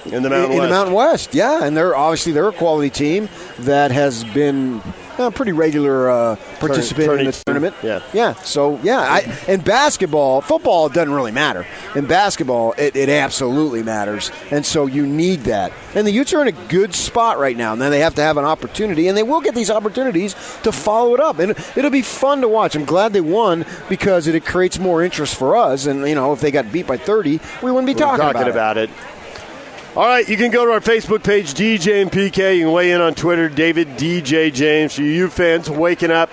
in 0.06 0.22
the 0.22 0.30
Mountain 0.30 0.52
in, 0.52 0.58
West. 0.58 0.68
the 0.68 0.74
Mountain 0.74 0.94
West. 0.94 1.34
Yeah, 1.34 1.64
and 1.64 1.76
they're 1.76 1.96
obviously 1.96 2.32
they're 2.32 2.48
a 2.48 2.52
quality 2.52 2.90
team 2.90 3.28
that 3.60 3.90
has 3.90 4.24
been 4.24 4.82
a 5.18 5.30
pretty 5.30 5.52
regular 5.52 6.10
uh, 6.10 6.36
participant 6.58 7.20
in 7.20 7.26
the 7.26 7.32
tournament. 7.32 7.74
yeah. 7.82 8.02
yeah. 8.12 8.34
So 8.34 8.78
yeah, 8.82 9.00
I, 9.00 9.38
in 9.48 9.60
basketball, 9.60 10.40
football 10.40 10.88
doesn't 10.88 11.12
really 11.12 11.32
matter. 11.32 11.66
In 11.94 12.06
basketball, 12.06 12.74
it, 12.78 12.96
it 12.96 13.08
absolutely 13.08 13.82
matters, 13.82 14.30
and 14.50 14.64
so 14.64 14.86
you 14.86 15.06
need 15.06 15.40
that. 15.44 15.72
And 15.94 16.06
the 16.06 16.12
Utes 16.12 16.32
are 16.32 16.42
in 16.42 16.48
a 16.48 16.68
good 16.68 16.94
spot 16.94 17.38
right 17.38 17.56
now. 17.56 17.72
And 17.72 17.80
then 17.80 17.90
they 17.90 18.00
have 18.00 18.14
to 18.16 18.22
have 18.22 18.36
an 18.36 18.44
opportunity, 18.44 19.08
and 19.08 19.16
they 19.16 19.22
will 19.22 19.40
get 19.40 19.54
these 19.54 19.70
opportunities 19.70 20.34
to 20.62 20.72
follow 20.72 21.14
it 21.14 21.20
up, 21.20 21.38
and 21.38 21.52
it'll 21.76 21.90
be 21.90 22.02
fun 22.02 22.40
to 22.40 22.48
watch. 22.48 22.74
I'm 22.74 22.84
glad 22.84 23.12
they 23.12 23.20
won 23.20 23.64
because 23.88 24.26
it, 24.26 24.42
creates 24.44 24.78
more 24.78 25.02
interest 25.02 25.36
for 25.36 25.56
us. 25.56 25.86
And 25.86 26.06
you 26.08 26.14
know, 26.14 26.32
if 26.32 26.40
they 26.40 26.50
got 26.50 26.72
beat 26.72 26.86
by 26.86 26.96
30, 26.96 27.40
we 27.62 27.70
wouldn't 27.70 27.86
be 27.86 27.94
We're 27.94 28.00
talking, 28.00 28.22
talking 28.22 28.48
about, 28.48 28.76
it. 28.76 28.90
about 28.90 29.06
it. 29.06 29.21
All 29.94 30.06
right, 30.06 30.26
you 30.26 30.38
can 30.38 30.50
go 30.50 30.64
to 30.64 30.72
our 30.72 30.80
Facebook 30.80 31.22
page, 31.22 31.52
DJ 31.52 32.00
and 32.00 32.10
PK. 32.10 32.56
You 32.56 32.64
can 32.64 32.72
weigh 32.72 32.92
in 32.92 33.02
on 33.02 33.14
Twitter, 33.14 33.50
David 33.50 33.88
DJ 33.98 34.50
James. 34.52 34.94
For 34.94 35.02
you 35.02 35.28
fans 35.28 35.68
waking 35.68 36.10
up, 36.10 36.30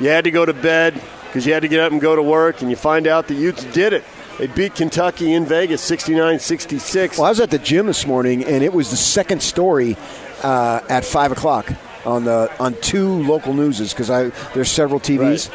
you 0.00 0.08
had 0.08 0.24
to 0.24 0.30
go 0.30 0.44
to 0.44 0.52
bed 0.52 1.00
because 1.26 1.46
you 1.46 1.54
had 1.54 1.62
to 1.62 1.68
get 1.68 1.80
up 1.80 1.92
and 1.92 2.00
go 2.00 2.14
to 2.14 2.22
work, 2.22 2.60
and 2.60 2.68
you 2.68 2.76
find 2.76 3.06
out 3.06 3.26
the 3.26 3.32
Utes 3.34 3.64
did 3.64 3.94
it. 3.94 4.04
They 4.36 4.48
beat 4.48 4.74
Kentucky 4.74 5.32
in 5.32 5.46
Vegas 5.46 5.80
69 5.80 6.40
66. 6.40 7.16
Well, 7.16 7.26
I 7.26 7.30
was 7.30 7.40
at 7.40 7.48
the 7.50 7.58
gym 7.58 7.86
this 7.86 8.06
morning, 8.06 8.44
and 8.44 8.62
it 8.62 8.72
was 8.74 8.90
the 8.90 8.96
second 8.96 9.42
story 9.42 9.96
uh, 10.42 10.80
at 10.90 11.06
five 11.06 11.32
o'clock 11.32 11.72
on 12.04 12.24
the 12.24 12.52
on 12.60 12.74
two 12.82 13.22
local 13.22 13.54
newses 13.54 13.94
because 13.94 14.08
there's 14.52 14.70
several 14.70 15.00
TVs, 15.00 15.50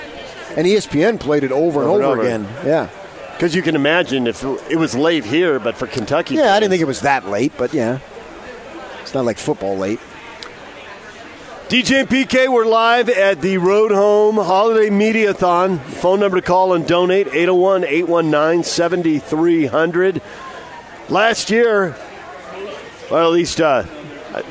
and 0.58 0.66
E 0.66 0.74
ESPN 0.76 1.20
played 1.20 1.44
it 1.44 1.52
over, 1.52 1.82
and 1.82 1.90
Over 1.92 2.04
over, 2.04 2.22
and 2.28 2.48
over. 2.48 2.50
again. 2.58 2.68
Yeah, 2.68 2.90
Because 3.36 3.54
you 3.54 3.62
can 3.62 3.76
imagine 3.76 4.28
if 4.28 4.44
it 4.70 4.78
was 4.78 4.96
late 4.96 5.26
here, 5.26 5.60
but 5.60 5.76
for 5.76 5.88
Kentucky. 5.88 6.36
yeah. 6.36 6.54
I 6.54 6.60
didn't 6.60 6.72
think 6.72 6.82
it 6.82 6.86
was 6.86 7.02
that 7.02 7.28
late, 7.28 7.52
but 7.58 7.74
yeah, 7.74 8.00
it's 9.02 9.14
not 9.14 9.26
like 9.26 9.38
football 9.38 9.78
late. 9.78 10.00
DJ 11.68 12.02
and 12.02 12.10
PK, 12.10 12.48
we're 12.48 12.66
live 12.66 13.10
at 13.10 13.42
the 13.42 13.58
Road 13.58 13.92
Home 13.92 14.36
Holiday 14.36 14.90
Mediathon. 14.90 15.80
Phone 15.82 16.22
number 16.22 16.38
to 16.38 16.42
call 16.42 16.74
and 16.74 16.88
donate 16.88 17.28
801 17.28 17.84
819 17.84 18.64
7300. 18.64 20.22
Last 21.10 21.50
year, 21.50 21.98
well, 23.12 23.28
at 23.28 23.34
least 23.34 23.60
uh, 23.60 23.84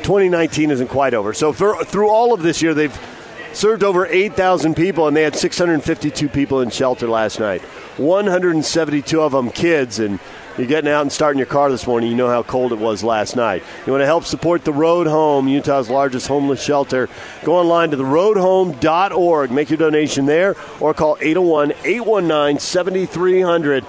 2019 0.03 0.72
isn't 0.72 0.89
quite 0.89 1.14
over. 1.14 1.32
So 1.32 1.55
for, 1.55 1.82
through 1.85 2.11
all 2.11 2.35
of 2.35 2.43
this 2.43 2.61
year, 2.61 2.74
they've 2.74 2.93
served 3.55 3.82
over 3.82 4.07
8,000 4.07 4.74
people, 4.74 5.09
and 5.09 5.16
they 5.16 5.22
had 5.22 5.36
652 5.36 6.28
people 6.28 6.61
in 6.61 6.70
shelter 6.70 7.09
last 7.09 7.40
night. 7.40 7.62
172 7.96 9.20
of 9.20 9.32
them 9.32 9.50
kids, 9.50 10.00
and 10.00 10.18
you're 10.59 10.66
getting 10.66 10.90
out 10.90 11.02
and 11.02 11.12
starting 11.12 11.38
your 11.38 11.46
car 11.46 11.70
this 11.70 11.86
morning. 11.86 12.11
You 12.11 12.16
know 12.16 12.28
how 12.28 12.42
cold 12.42 12.72
it 12.72 12.78
was 12.78 13.02
last 13.02 13.36
night. 13.36 13.62
You 13.86 13.92
want 13.92 14.02
to 14.02 14.07
help 14.07 14.24
support 14.24 14.64
the 14.64 14.72
Road 14.72 15.07
Home, 15.07 15.48
Utah's 15.48 15.90
largest 15.90 16.26
homeless 16.28 16.62
shelter. 16.62 17.09
Go 17.44 17.57
online 17.57 17.90
to 17.90 17.96
theroadhome.org. 17.96 19.50
Make 19.50 19.70
your 19.70 19.78
donation 19.78 20.26
there, 20.26 20.57
or 20.80 20.94
call 20.94 21.16
801 21.20 21.72
819 21.84 22.61
7300. 22.61 23.84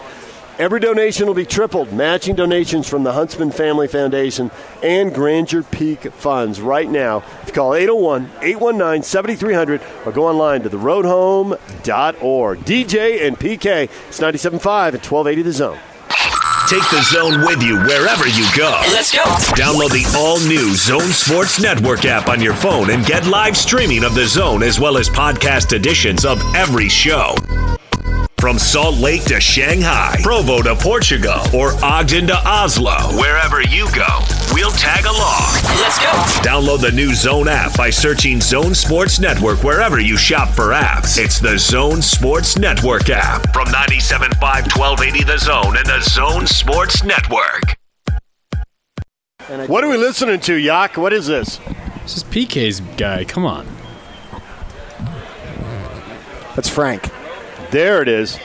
Every 0.58 0.80
donation 0.80 1.28
will 1.28 1.34
be 1.34 1.46
tripled, 1.46 1.92
matching 1.92 2.34
donations 2.34 2.88
from 2.88 3.04
the 3.04 3.12
Huntsman 3.12 3.52
Family 3.52 3.90
Foundation 3.90 4.52
and 4.82 5.14
Grandeur 5.14 5.64
Peak 5.64 6.14
Funds 6.14 6.62
right 6.62 6.90
now. 6.90 7.18
If 7.42 7.50
you 7.50 7.54
call 7.54 7.76
801 7.76 8.32
819 8.42 9.04
7300 9.04 9.82
or 10.06 10.14
go 10.14 10.28
online 10.28 10.62
to 10.62 10.70
theroadhome.org. 10.70 12.60
DJ 12.60 13.28
and 13.28 13.38
PK, 13.38 13.90
it's 14.08 14.20
97.5 14.22 14.94
at 14.94 15.12
1280 15.12 15.42
The 15.42 15.52
Zone. 15.52 15.80
Take 16.70 16.90
the 16.90 17.04
zone 17.04 17.42
with 17.42 17.62
you 17.62 17.78
wherever 17.82 18.26
you 18.26 18.48
go. 18.58 18.82
Let's 18.88 19.14
go. 19.14 19.24
Download 19.54 19.92
the 19.92 20.12
all 20.18 20.40
new 20.40 20.74
Zone 20.74 21.12
Sports 21.12 21.62
Network 21.62 22.06
app 22.06 22.30
on 22.30 22.42
your 22.42 22.56
phone 22.56 22.90
and 22.90 23.06
get 23.06 23.28
live 23.28 23.56
streaming 23.56 24.04
of 24.04 24.16
the 24.16 24.26
zone 24.26 24.64
as 24.64 24.80
well 24.80 24.98
as 24.98 25.08
podcast 25.10 25.74
editions 25.74 26.26
of 26.26 26.42
every 26.56 26.90
show. 26.90 27.36
From 28.46 28.60
Salt 28.60 28.98
Lake 28.98 29.24
to 29.24 29.40
Shanghai, 29.40 30.20
Provo 30.22 30.62
to 30.62 30.76
Portugal, 30.76 31.42
or 31.52 31.72
Ogden 31.84 32.28
to 32.28 32.38
Oslo, 32.48 32.96
wherever 33.18 33.60
you 33.60 33.88
go, 33.92 34.06
we'll 34.54 34.70
tag 34.70 35.04
along. 35.06 35.52
Let's 35.82 35.98
go. 35.98 36.12
Download 36.48 36.80
the 36.80 36.92
new 36.92 37.16
Zone 37.16 37.48
app 37.48 37.76
by 37.76 37.90
searching 37.90 38.40
Zone 38.40 38.76
Sports 38.76 39.20
Network 39.20 39.64
wherever 39.64 40.00
you 40.00 40.16
shop 40.16 40.50
for 40.50 40.74
apps. 40.74 41.18
It's 41.18 41.40
the 41.40 41.58
Zone 41.58 42.04
Sports 42.04 42.56
Network 42.56 43.10
app 43.10 43.52
from 43.52 43.66
97.5 43.70 44.40
1280 44.40 45.24
The 45.24 45.38
Zone 45.40 45.78
and 45.78 45.86
the 45.88 46.02
Zone 46.02 46.46
Sports 46.46 47.04
Network. 47.04 47.80
What 49.68 49.84
are 49.84 49.90
we 49.90 49.98
listening 49.98 50.40
to, 50.42 50.54
Yak? 50.54 50.98
What 50.98 51.14
is 51.14 51.26
this? 51.26 51.60
This 52.04 52.18
is 52.18 52.24
PK's 52.26 52.82
guy. 52.96 53.26
Come 53.26 53.48
on. 53.48 53.66
That's 56.56 56.70
Frank. 56.70 57.10
There 57.76 58.02
it 58.02 58.08
is. 58.08 58.38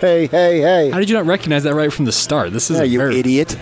Hey, 0.00 0.26
hey, 0.26 0.62
hey! 0.62 0.88
How 0.90 0.98
did 0.98 1.10
you 1.10 1.16
not 1.16 1.26
recognize 1.26 1.64
that 1.64 1.74
right 1.74 1.92
from 1.92 2.06
the 2.06 2.12
start? 2.12 2.50
This 2.50 2.70
is 2.70 2.78
Yeah, 2.78 2.84
a 2.84 2.86
you 2.86 2.98
very- 2.98 3.18
idiot. 3.18 3.58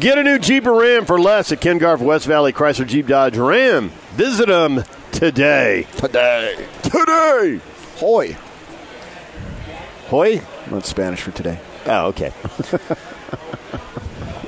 Get 0.00 0.16
a 0.16 0.22
new 0.22 0.38
Jeep 0.38 0.66
or 0.66 0.80
Ram 0.80 1.04
for 1.04 1.20
less 1.20 1.52
at 1.52 1.60
Ken 1.60 1.76
Garff 1.76 2.00
West 2.00 2.24
Valley 2.24 2.50
Chrysler 2.50 2.86
Jeep 2.86 3.08
Dodge 3.08 3.36
Ram. 3.36 3.90
Visit 4.14 4.46
them 4.48 4.84
today. 5.12 5.86
Today. 5.98 6.66
Today. 6.80 7.60
Hoy. 7.96 8.38
Hoy? 10.06 10.40
That's 10.70 10.88
Spanish 10.88 11.20
for 11.20 11.32
today. 11.32 11.60
Oh, 11.84 12.06
okay. 12.06 12.30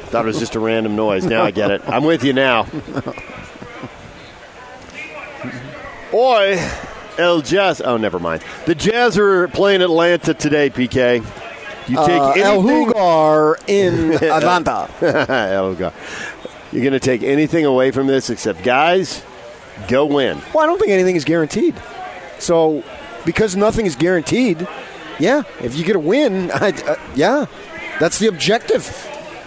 Thought 0.08 0.24
it 0.24 0.28
was 0.28 0.38
just 0.38 0.54
a 0.54 0.60
random 0.60 0.96
noise. 0.96 1.26
Now 1.26 1.44
I 1.44 1.50
get 1.50 1.70
it. 1.70 1.82
I'm 1.86 2.04
with 2.04 2.24
you 2.24 2.32
now. 2.32 2.62
Boy, 6.10 6.56
El 7.18 7.40
Jazz. 7.42 7.80
Oh, 7.80 7.96
never 7.96 8.18
mind. 8.18 8.42
The 8.66 8.74
Jazz 8.74 9.18
are 9.18 9.48
playing 9.48 9.82
Atlanta 9.82 10.34
today, 10.34 10.70
PK. 10.70 11.18
You 11.88 11.96
take 12.06 12.20
Uh, 12.20 12.32
El 12.36 12.60
anything. 12.60 12.86
Hugar 12.86 13.58
in 13.66 14.12
Atlanta. 14.22 14.88
El 15.52 15.70
Hugar. 15.74 15.92
You're 16.72 16.82
going 16.82 16.92
to 16.92 17.00
take 17.00 17.22
anything 17.22 17.64
away 17.64 17.90
from 17.90 18.06
this 18.06 18.28
except, 18.30 18.62
guys, 18.62 19.22
go 19.88 20.04
win. 20.04 20.38
Well, 20.54 20.62
I 20.64 20.66
don't 20.66 20.78
think 20.78 20.90
anything 20.92 21.16
is 21.16 21.24
guaranteed. 21.24 21.74
So, 22.38 22.84
because 23.24 23.56
nothing 23.56 23.86
is 23.86 23.96
guaranteed, 23.96 24.68
yeah, 25.18 25.42
if 25.62 25.76
you 25.76 25.84
get 25.84 25.96
a 25.96 26.00
win, 26.00 26.50
I, 26.54 26.70
uh, 26.86 26.96
yeah, 27.14 27.46
that's 27.98 28.18
the 28.18 28.26
objective. 28.28 28.84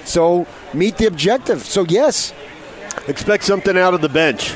So, 0.04 0.48
meet 0.74 0.98
the 0.98 1.06
objective. 1.06 1.62
So, 1.64 1.86
yes. 1.88 2.34
Expect 3.08 3.44
something 3.44 3.78
out 3.78 3.94
of 3.94 4.02
the 4.02 4.10
bench. 4.10 4.56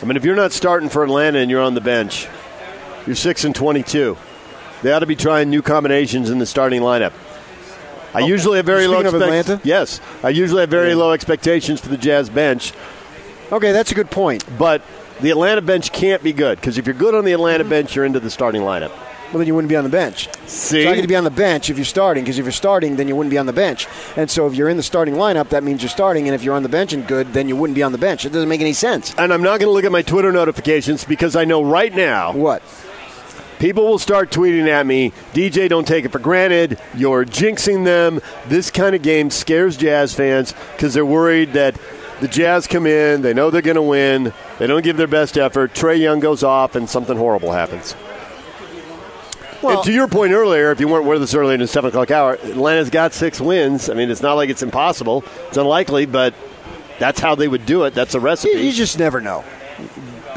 I 0.00 0.04
mean, 0.06 0.16
if 0.16 0.24
you're 0.24 0.36
not 0.36 0.52
starting 0.52 0.88
for 0.88 1.02
Atlanta 1.02 1.40
and 1.40 1.50
you're 1.50 1.60
on 1.60 1.74
the 1.74 1.80
bench, 1.80 2.28
you're 3.06 3.16
6 3.16 3.44
and 3.44 3.54
22. 3.54 4.16
They 4.82 4.92
ought 4.92 5.00
to 5.00 5.06
be 5.06 5.16
trying 5.16 5.50
new 5.50 5.62
combinations 5.62 6.30
in 6.30 6.38
the 6.38 6.46
starting 6.46 6.82
lineup. 6.82 7.12
I 8.14 8.22
oh, 8.22 8.26
usually 8.26 8.56
have 8.56 8.66
very 8.66 8.86
low 8.86 8.98
Oh, 8.98 9.00
Speaking 9.00 9.22
expect- 9.22 9.48
Atlanta? 9.48 9.68
Yes, 9.68 10.00
I 10.22 10.30
usually 10.30 10.60
have 10.60 10.70
very 10.70 10.94
low 10.94 11.12
expectations 11.12 11.80
for 11.80 11.88
the 11.88 11.96
Jazz 11.96 12.30
bench. 12.30 12.72
Okay, 13.50 13.72
that's 13.72 13.92
a 13.92 13.94
good 13.94 14.10
point. 14.10 14.44
But 14.58 14.82
the 15.20 15.30
Atlanta 15.30 15.62
bench 15.62 15.92
can't 15.92 16.22
be 16.22 16.32
good 16.32 16.60
because 16.60 16.78
if 16.78 16.86
you're 16.86 16.94
good 16.94 17.14
on 17.14 17.24
the 17.24 17.32
Atlanta 17.32 17.64
mm-hmm. 17.64 17.70
bench, 17.70 17.96
you're 17.96 18.04
into 18.04 18.20
the 18.20 18.30
starting 18.30 18.62
lineup. 18.62 18.92
Well, 19.28 19.38
then 19.38 19.46
you 19.46 19.54
wouldn't 19.54 19.68
be 19.68 19.76
on 19.76 19.84
the 19.84 19.90
bench. 19.90 20.34
See? 20.46 20.84
So 20.84 20.90
I 20.90 20.94
get 20.94 21.02
to 21.02 21.08
be 21.08 21.16
on 21.16 21.24
the 21.24 21.30
bench 21.30 21.68
if 21.68 21.76
you're 21.76 21.84
starting, 21.84 22.24
because 22.24 22.38
if 22.38 22.46
you're 22.46 22.52
starting, 22.52 22.96
then 22.96 23.08
you 23.08 23.16
wouldn't 23.16 23.30
be 23.30 23.36
on 23.36 23.44
the 23.44 23.52
bench. 23.52 23.86
And 24.16 24.30
so 24.30 24.46
if 24.46 24.54
you're 24.54 24.70
in 24.70 24.78
the 24.78 24.82
starting 24.82 25.14
lineup, 25.14 25.50
that 25.50 25.62
means 25.62 25.82
you're 25.82 25.90
starting. 25.90 26.26
And 26.26 26.34
if 26.34 26.42
you're 26.42 26.54
on 26.54 26.62
the 26.62 26.68
bench 26.70 26.94
and 26.94 27.06
good, 27.06 27.34
then 27.34 27.46
you 27.46 27.54
wouldn't 27.54 27.74
be 27.74 27.82
on 27.82 27.92
the 27.92 27.98
bench. 27.98 28.24
It 28.24 28.32
doesn't 28.32 28.48
make 28.48 28.62
any 28.62 28.72
sense. 28.72 29.14
And 29.18 29.32
I'm 29.32 29.42
not 29.42 29.60
going 29.60 29.68
to 29.68 29.72
look 29.72 29.84
at 29.84 29.92
my 29.92 30.00
Twitter 30.00 30.32
notifications 30.32 31.04
because 31.04 31.36
I 31.36 31.44
know 31.44 31.62
right 31.62 31.94
now 31.94 32.32
what 32.32 32.62
people 33.58 33.86
will 33.86 33.98
start 33.98 34.30
tweeting 34.30 34.68
at 34.68 34.86
me. 34.86 35.12
DJ, 35.32 35.68
don't 35.68 35.86
take 35.86 36.04
it 36.04 36.12
for 36.12 36.18
granted. 36.18 36.78
You're 36.94 37.24
jinxing 37.24 37.84
them. 37.84 38.20
This 38.46 38.70
kind 38.70 38.94
of 38.94 39.02
game 39.02 39.30
scares 39.30 39.76
Jazz 39.76 40.14
fans 40.14 40.54
because 40.72 40.94
they're 40.94 41.06
worried 41.06 41.52
that 41.52 41.78
the 42.20 42.28
Jazz 42.28 42.66
come 42.66 42.86
in, 42.86 43.22
they 43.22 43.32
know 43.32 43.50
they're 43.50 43.62
going 43.62 43.76
to 43.76 43.82
win, 43.82 44.32
they 44.58 44.66
don't 44.66 44.82
give 44.82 44.96
their 44.96 45.06
best 45.06 45.38
effort. 45.38 45.72
Trae 45.72 45.98
Young 45.98 46.20
goes 46.20 46.42
off, 46.42 46.74
and 46.74 46.88
something 46.90 47.16
horrible 47.16 47.52
happens. 47.52 47.94
and 49.62 49.82
to 49.84 49.92
your 49.92 50.08
point 50.08 50.32
earlier, 50.32 50.72
if 50.72 50.80
you 50.80 50.88
weren't 50.88 51.06
with 51.06 51.22
us 51.22 51.34
earlier 51.34 51.54
in 51.54 51.60
the 51.60 51.68
seven 51.68 51.88
o'clock 51.88 52.10
hour, 52.10 52.34
Atlanta's 52.34 52.90
got 52.90 53.12
six 53.12 53.40
wins. 53.40 53.88
I 53.88 53.94
mean, 53.94 54.10
it's 54.10 54.22
not 54.22 54.34
like 54.34 54.50
it's 54.50 54.62
impossible; 54.62 55.24
it's 55.46 55.56
unlikely, 55.56 56.06
but 56.06 56.34
that's 56.98 57.20
how 57.20 57.36
they 57.36 57.46
would 57.46 57.66
do 57.66 57.84
it. 57.84 57.94
That's 57.94 58.14
a 58.14 58.20
recipe. 58.20 58.54
You, 58.54 58.64
you 58.64 58.72
just 58.72 58.98
never 58.98 59.20
know 59.20 59.44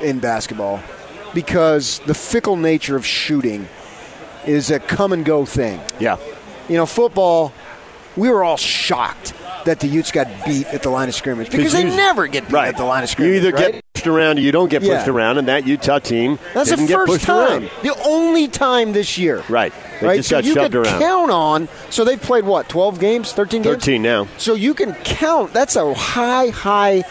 in 0.03 0.19
basketball 0.19 0.81
because 1.33 1.99
the 2.05 2.13
fickle 2.13 2.55
nature 2.55 2.95
of 2.95 3.05
shooting 3.05 3.67
is 4.45 4.71
a 4.71 4.79
come 4.79 5.13
and 5.13 5.23
go 5.25 5.45
thing. 5.45 5.79
Yeah. 5.99 6.17
You 6.67 6.77
know, 6.77 6.85
football, 6.85 7.53
we 8.15 8.29
were 8.29 8.43
all 8.43 8.57
shocked 8.57 9.33
that 9.65 9.79
the 9.79 9.87
Utes 9.87 10.11
got 10.11 10.27
beat 10.45 10.65
at 10.67 10.81
the 10.83 10.89
line 10.89 11.07
of 11.07 11.15
scrimmage 11.15 11.51
because 11.51 11.73
they 11.73 11.83
never 11.83 12.27
get 12.27 12.47
beat 12.47 12.53
right. 12.53 12.67
at 12.69 12.77
the 12.77 12.83
line 12.83 13.03
of 13.03 13.09
scrimmage. 13.09 13.31
You 13.43 13.47
either 13.47 13.51
right? 13.51 13.73
get 13.73 13.85
pushed 13.93 14.07
around 14.07 14.39
or 14.39 14.41
you 14.41 14.51
don't 14.51 14.69
get 14.69 14.81
pushed 14.81 15.05
Yeah. 15.07 15.09
around, 15.13 15.37
and 15.37 15.47
that 15.47 15.67
Utah 15.67 15.99
team 15.99 16.39
That's 16.53 16.69
didn't 16.69 16.85
the 16.85 16.93
get 16.93 16.97
first 16.97 17.11
pushed 17.13 17.25
time. 17.25 17.63
around. 17.63 17.69
The 17.83 17.95
only 18.05 18.47
time 18.47 18.93
this 18.93 19.17
year. 19.19 19.43
Right. 19.49 19.71
They 19.99 20.07
right? 20.07 20.25
so 20.25 20.39
you 20.39 20.55
can 20.55 20.75
around. 20.75 20.99
count 20.99 21.31
on. 21.31 21.67
So 21.91 22.03
they've 22.03 22.21
played 22.21 22.43
what? 22.45 22.67
Twelve 22.69 22.99
games, 22.99 23.33
thirteen 23.33 23.61
games. 23.61 23.75
13 23.75 24.01
now. 24.01 24.27
So 24.37 24.55
you 24.55 24.73
can 24.73 24.93
count. 25.03 25.53
That's 25.53 25.75
a 25.75 25.93
high, 25.93 26.47
high 26.49 27.03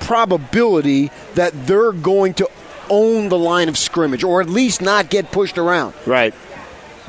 probability 0.00 1.10
that 1.34 1.66
they're 1.66 1.92
going 1.92 2.34
to 2.34 2.48
own 2.90 3.28
the 3.28 3.38
line 3.38 3.68
of 3.68 3.76
scrimmage, 3.78 4.24
or 4.24 4.40
at 4.40 4.48
least 4.48 4.80
not 4.82 5.10
get 5.10 5.30
pushed 5.32 5.58
around. 5.58 5.94
Right. 6.06 6.34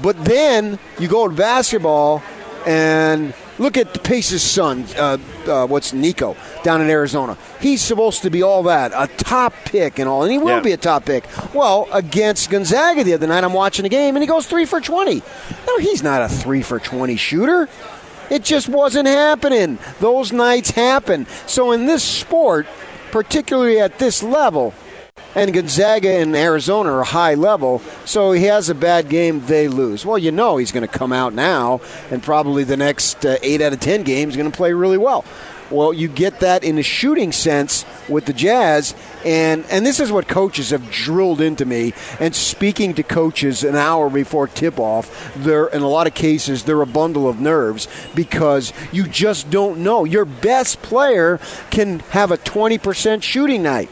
But 0.02 0.24
then 0.26 0.80
you 1.00 1.08
go 1.08 1.28
to 1.28 1.34
basketball 1.34 2.24
and 2.66 3.34
look 3.60 3.78
at 3.78 3.94
the 3.94 4.00
Pace's 4.00 4.42
son. 4.42 4.86
Uh, 4.98 5.18
uh, 5.48 5.68
what's 5.68 5.94
Nico 5.94 6.36
down 6.64 6.82
in 6.82 6.90
Arizona? 6.90 7.38
He's 7.60 7.82
supposed 7.82 8.24
to 8.24 8.30
be 8.30 8.42
all 8.42 8.64
that, 8.64 8.92
a 8.96 9.08
top 9.18 9.54
pick 9.66 10.00
and 10.00 10.10
all, 10.10 10.24
and 10.24 10.32
he 10.32 10.38
will 10.38 10.48
Yeah. 10.48 10.60
be 10.62 10.72
a 10.72 10.78
top 10.78 11.06
pick. 11.06 11.26
Well, 11.54 11.88
against 11.92 12.50
Gonzaga 12.50 13.04
the 13.04 13.14
other 13.14 13.28
night, 13.28 13.44
I'm 13.44 13.54
watching 13.54 13.84
the 13.84 13.90
game, 13.90 14.16
and 14.16 14.24
he 14.24 14.28
goes 14.28 14.46
three 14.48 14.66
for 14.66 14.82
twenty. 14.82 15.22
No, 15.68 15.78
he's 15.78 16.02
not 16.02 16.22
a 16.22 16.30
three 16.30 16.62
for 16.64 16.80
twenty 16.80 17.16
shooter. 17.18 17.70
It 18.30 18.44
just 18.44 18.68
wasn't 18.70 19.08
happening. 19.08 19.78
Those 20.00 20.32
nights 20.32 20.72
happen. 20.72 21.28
So 21.46 21.72
in 21.74 21.86
this 21.86 22.04
sport, 22.04 22.66
particularly 23.12 23.80
at 23.80 24.00
this 24.00 24.24
level, 24.24 24.74
and 25.36 25.54
Gonzaga 25.54 26.10
and 26.10 26.36
Arizona 26.36 26.92
are 26.92 27.04
high 27.04 27.34
level, 27.34 27.82
so 28.06 28.32
he 28.32 28.44
has 28.46 28.70
a 28.70 28.76
bad 28.76 29.10
game, 29.10 29.46
they 29.46 29.68
lose. 29.68 30.06
Well, 30.06 30.18
you 30.18 30.32
know 30.32 30.58
he's 30.58 30.72
going 30.72 30.88
to 30.88 30.98
come 31.00 31.12
out 31.12 31.34
now, 31.34 31.82
and 32.12 32.22
probably 32.22 32.64
the 32.64 32.78
next 32.78 33.26
uh, 33.26 33.38
eight 33.42 33.62
out 33.62 33.74
of 33.74 33.80
ten 33.80 34.04
games 34.04 34.36
going 34.36 34.52
to 34.52 34.56
play 34.56 34.74
really 34.74 34.98
well. 34.98 35.26
Well, 35.72 35.92
you 35.92 36.08
get 36.08 36.42
that 36.42 36.64
in 36.64 36.78
a 36.78 36.84
shooting 36.84 37.32
sense 37.32 37.84
with 38.08 38.26
the 38.26 38.34
Jazz, 38.34 38.94
and 39.26 39.66
and 39.72 39.84
this 39.84 40.00
is 40.00 40.12
what 40.12 40.28
coaches 40.28 40.70
have 40.70 40.92
drilled 40.92 41.42
into 41.42 41.66
me. 41.66 41.94
And 42.20 42.36
speaking 42.36 42.94
to 42.96 43.02
coaches 43.04 43.64
an 43.64 43.76
hour 43.76 44.10
before 44.10 44.48
tip 44.48 44.78
off, 44.78 45.34
they're 45.36 45.68
in 45.68 45.82
a 45.82 45.88
lot 45.88 46.06
of 46.06 46.14
cases 46.14 46.64
they're 46.64 46.82
a 46.82 46.86
bundle 46.86 47.28
of 47.28 47.40
nerves 47.40 47.88
because 48.14 48.72
you 48.92 49.08
just 49.08 49.50
don't 49.50 49.80
know. 49.80 50.04
Your 50.04 50.26
best 50.26 50.82
player 50.84 51.40
can 51.72 52.00
have 52.12 52.32
a 52.32 52.38
twenty 52.38 52.78
percent 52.78 53.24
shooting 53.24 53.64
night. 53.64 53.90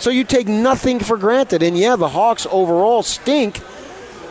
So 0.00 0.10
you 0.10 0.24
take 0.24 0.48
nothing 0.48 0.98
for 0.98 1.16
granted. 1.16 1.62
And 1.62 1.78
yeah, 1.78 1.96
the 1.96 2.08
Hawks 2.08 2.46
overall 2.50 3.02
stink, 3.02 3.60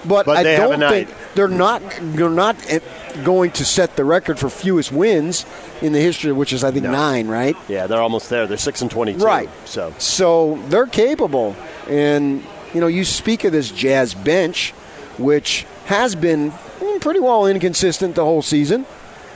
but, 0.06 0.26
But 0.26 0.46
I 0.46 0.58
don't 0.58 0.80
think 0.80 1.10
they're 1.36 1.48
not 1.48 1.82
they're 2.02 2.30
not 2.30 2.56
eh, 2.70 2.80
going 3.24 3.52
to 3.52 3.66
set 3.66 3.96
the 3.96 4.04
record 4.04 4.40
for 4.40 4.50
fewest 4.50 4.92
wins 4.92 5.46
in 5.82 5.94
the 5.94 6.00
history, 6.00 6.32
which 6.32 6.54
is 6.54 6.64
I 6.64 6.72
think 6.72 6.86
nine, 6.86 7.28
right? 7.28 7.56
Yeah, 7.68 7.88
they're 7.88 8.02
almost 8.02 8.30
there. 8.30 8.48
They're 8.48 8.58
6 8.58 8.82
and 8.82 8.92
22. 8.92 9.24
Right. 9.24 9.50
So 9.66 9.94
So 9.98 10.62
they're 10.68 10.88
capable. 10.88 11.56
And, 11.88 12.44
you 12.74 12.82
know, 12.82 12.88
you 12.88 13.04
speak 13.06 13.44
of 13.44 13.52
this 13.52 13.72
Jazz 13.72 14.14
bench, 14.14 14.72
which 15.18 15.66
has 15.86 16.16
been 16.16 16.52
mm, 16.52 17.02
pretty 17.02 17.20
well 17.20 17.46
inconsistent 17.46 18.16
the 18.16 18.26
whole 18.26 18.42
season. 18.42 18.86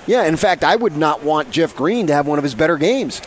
Yeah, 0.06 0.24
in 0.26 0.36
fact, 0.36 0.64
I 0.64 0.76
would 0.76 0.98
not 0.98 1.24
want 1.24 1.52
Jeff 1.52 1.76
Green 1.76 2.08
to 2.08 2.14
have 2.14 2.28
one 2.28 2.38
of 2.38 2.44
his 2.44 2.56
better 2.56 2.78
games. 2.78 3.22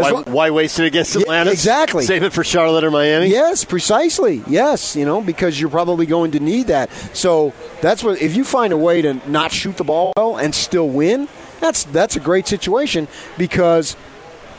Why, 0.00 0.22
why 0.22 0.50
waste 0.50 0.78
it 0.80 0.86
against 0.86 1.14
Yeah, 1.14 1.22
Atlanta? 1.22 1.50
exactly. 1.50 2.04
Save 2.04 2.22
it 2.22 2.32
for 2.32 2.44
Charlotte 2.44 2.84
or 2.84 2.90
Miami? 2.90 3.28
Yes, 3.28 3.64
precisely. 3.64 4.42
Yes, 4.46 4.96
you 4.96 5.04
know, 5.04 5.20
because 5.20 5.60
you're 5.60 5.70
probably 5.70 6.06
going 6.06 6.32
to 6.32 6.40
need 6.40 6.68
that. 6.68 6.90
So 7.14 7.52
that's 7.80 8.02
what 8.04 8.20
if 8.20 8.36
you 8.36 8.44
find 8.44 8.72
a 8.72 8.76
way 8.76 9.02
to 9.02 9.14
not 9.30 9.52
shoot 9.52 9.76
the 9.76 9.84
ball 9.84 10.12
well 10.16 10.36
and 10.38 10.54
still 10.54 10.88
win, 10.88 11.28
that's 11.60 11.84
that's 11.84 12.16
a 12.16 12.20
great 12.20 12.46
situation 12.46 13.08
because 13.36 13.96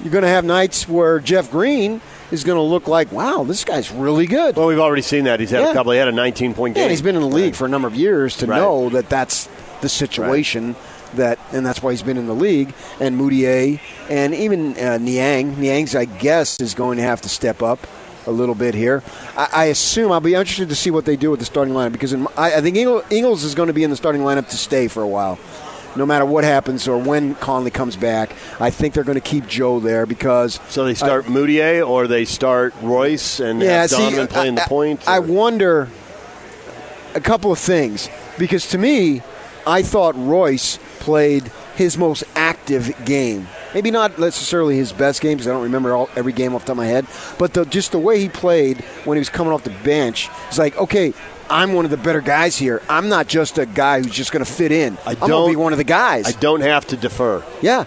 you're 0.04 0.12
going 0.12 0.24
to 0.24 0.28
have 0.30 0.46
nights 0.46 0.88
where 0.88 1.20
Jeff 1.20 1.52
Green 1.52 2.00
is 2.32 2.44
going 2.44 2.56
to 2.58 2.62
look 2.62 2.88
like, 2.88 3.12
wow, 3.12 3.44
this 3.44 3.64
guy's 3.66 3.92
really 3.92 4.28
good. 4.28 4.56
Well, 4.56 4.68
we've 4.68 4.80
already 4.80 5.02
seen 5.02 5.24
that. 5.26 5.40
He's 5.40 5.50
had 5.50 5.62
Yeah. 5.62 5.72
a 5.72 5.74
couple. 5.74 5.92
He 5.94 5.98
had 5.98 6.08
a 6.08 6.12
19 6.14 6.54
point 6.54 6.76
Yeah, 6.76 6.82
game. 6.82 6.84
and 6.84 6.92
he's 6.92 7.02
been 7.02 7.16
in 7.16 7.22
the 7.22 7.28
league 7.28 7.56
for 7.56 7.66
a 7.66 7.70
number 7.70 7.88
of 7.88 7.96
years 7.96 8.38
to 8.38 8.46
Right. 8.46 8.58
know 8.58 8.90
that 8.90 9.10
that's 9.10 9.50
the 9.82 9.90
situation. 9.90 10.76
That 11.16 11.40
and 11.52 11.66
that's 11.66 11.82
why 11.82 11.92
he's 11.92 12.04
been 12.04 12.18
in 12.18 12.28
the 12.28 12.36
league. 12.36 12.74
And 13.00 13.20
Mudiay 13.20 13.80
and 14.10 14.34
even 14.36 14.78
uh, 14.78 14.98
Niang, 14.98 15.56
Niang's 15.56 15.96
I 15.96 16.06
guess 16.06 16.60
is 16.60 16.74
going 16.74 16.98
to 16.98 17.04
have 17.04 17.22
to 17.22 17.30
step 17.30 17.62
up 17.64 17.80
a 18.28 18.32
little 18.32 18.54
bit 18.56 18.76
here. 18.76 19.02
I, 19.36 19.48
I 19.54 19.66
assume 19.66 20.12
I'll 20.12 20.20
be 20.20 20.36
interested 20.36 20.70
to 20.70 20.76
see 20.76 20.92
what 20.92 21.06
they 21.06 21.16
do 21.16 21.32
with 21.32 21.40
the 21.40 21.46
starting 21.46 21.74
lineup 21.74 21.94
because 21.94 22.14
in, 22.14 22.28
I, 22.38 22.56
I 22.58 22.62
think 22.62 22.78
Ingles, 22.78 23.44
is 23.44 23.56
going 23.56 23.68
to 23.68 23.74
be 23.74 23.84
in 23.84 23.90
the 23.90 23.96
starting 23.96 24.22
lineup 24.22 24.50
to 24.50 24.58
stay 24.58 24.88
for 24.88 25.02
a 25.02 25.08
while. 25.08 25.40
No 25.96 26.06
matter 26.06 26.24
what 26.26 26.44
happens 26.44 26.88
or 26.88 27.00
when 27.00 27.34
Conley 27.36 27.72
comes 27.72 27.96
back, 27.96 28.36
I 28.60 28.70
think 28.70 28.94
they're 28.94 29.04
going 29.04 29.16
to 29.16 29.22
keep 29.22 29.48
Joe 29.48 29.80
there 29.80 30.06
because. 30.06 30.60
so 30.70 30.86
they 30.86 30.94
start 30.94 31.26
Mudiay 31.26 31.86
or 31.86 32.06
they 32.06 32.26
start 32.26 32.76
Royce 32.84 33.40
and 33.40 33.60
Yeah, 33.60 33.82
have 33.82 33.90
see, 33.90 33.98
Donovan 33.98 34.28
playing 34.28 34.56
the 34.56 34.64
I- 34.64 34.68
point? 34.68 35.08
I 35.08 35.18
wonder 35.18 35.90
a 37.16 37.20
couple 37.20 37.52
of 37.52 37.58
things 37.58 38.08
because 38.38 38.68
to 38.70 38.78
me, 38.78 39.24
I 39.70 39.84
thought 39.84 40.16
Royce 40.18 40.80
played 41.00 41.52
his 41.76 41.98
most 41.98 42.24
active 42.36 42.94
game. 43.06 43.48
Maybe 43.74 43.92
not 43.92 44.18
necessarily 44.18 44.76
his 44.76 44.92
best 44.92 45.22
game 45.22 45.38
because 45.38 45.48
I 45.48 45.52
don't 45.52 45.64
remember 45.64 45.94
all, 45.96 46.10
every 46.16 46.34
game 46.34 46.56
off 46.56 46.62
the 46.64 46.68
top 46.68 46.74
of 46.74 46.78
my 46.78 46.88
head, 46.88 47.06
but 47.38 47.54
the, 47.54 47.66
just 47.66 47.92
the 47.92 48.00
way 48.00 48.20
he 48.20 48.28
played 48.30 48.82
when 49.06 49.16
he 49.16 49.20
was 49.20 49.30
coming 49.30 49.54
off 49.54 49.64
the 49.64 49.70
bench, 49.70 50.28
it's 50.48 50.58
like, 50.58 50.76
okay, 50.78 51.14
I'm 51.52 51.74
one 51.74 51.86
of 51.86 51.92
the 51.92 51.98
better 51.98 52.20
guys 52.22 52.58
here. 52.58 52.82
I'm 52.90 53.10
not 53.10 53.28
just 53.28 53.60
a 53.60 53.68
guy 53.68 54.02
who's 54.02 54.12
just 54.12 54.32
going 54.32 54.44
to 54.44 54.52
fit 54.52 54.72
in. 54.72 54.98
I 55.06 55.12
I'm 55.12 55.16
going 55.20 55.30
don't- 55.30 55.48
to 55.50 55.52
be 55.52 55.56
one 55.56 55.72
of 55.72 55.78
the 55.78 55.84
guys. 55.84 56.26
I 56.28 56.32
don't 56.40 56.62
have 56.62 56.88
to 56.88 56.98
defer. 56.98 57.44
Yeah, 57.62 57.86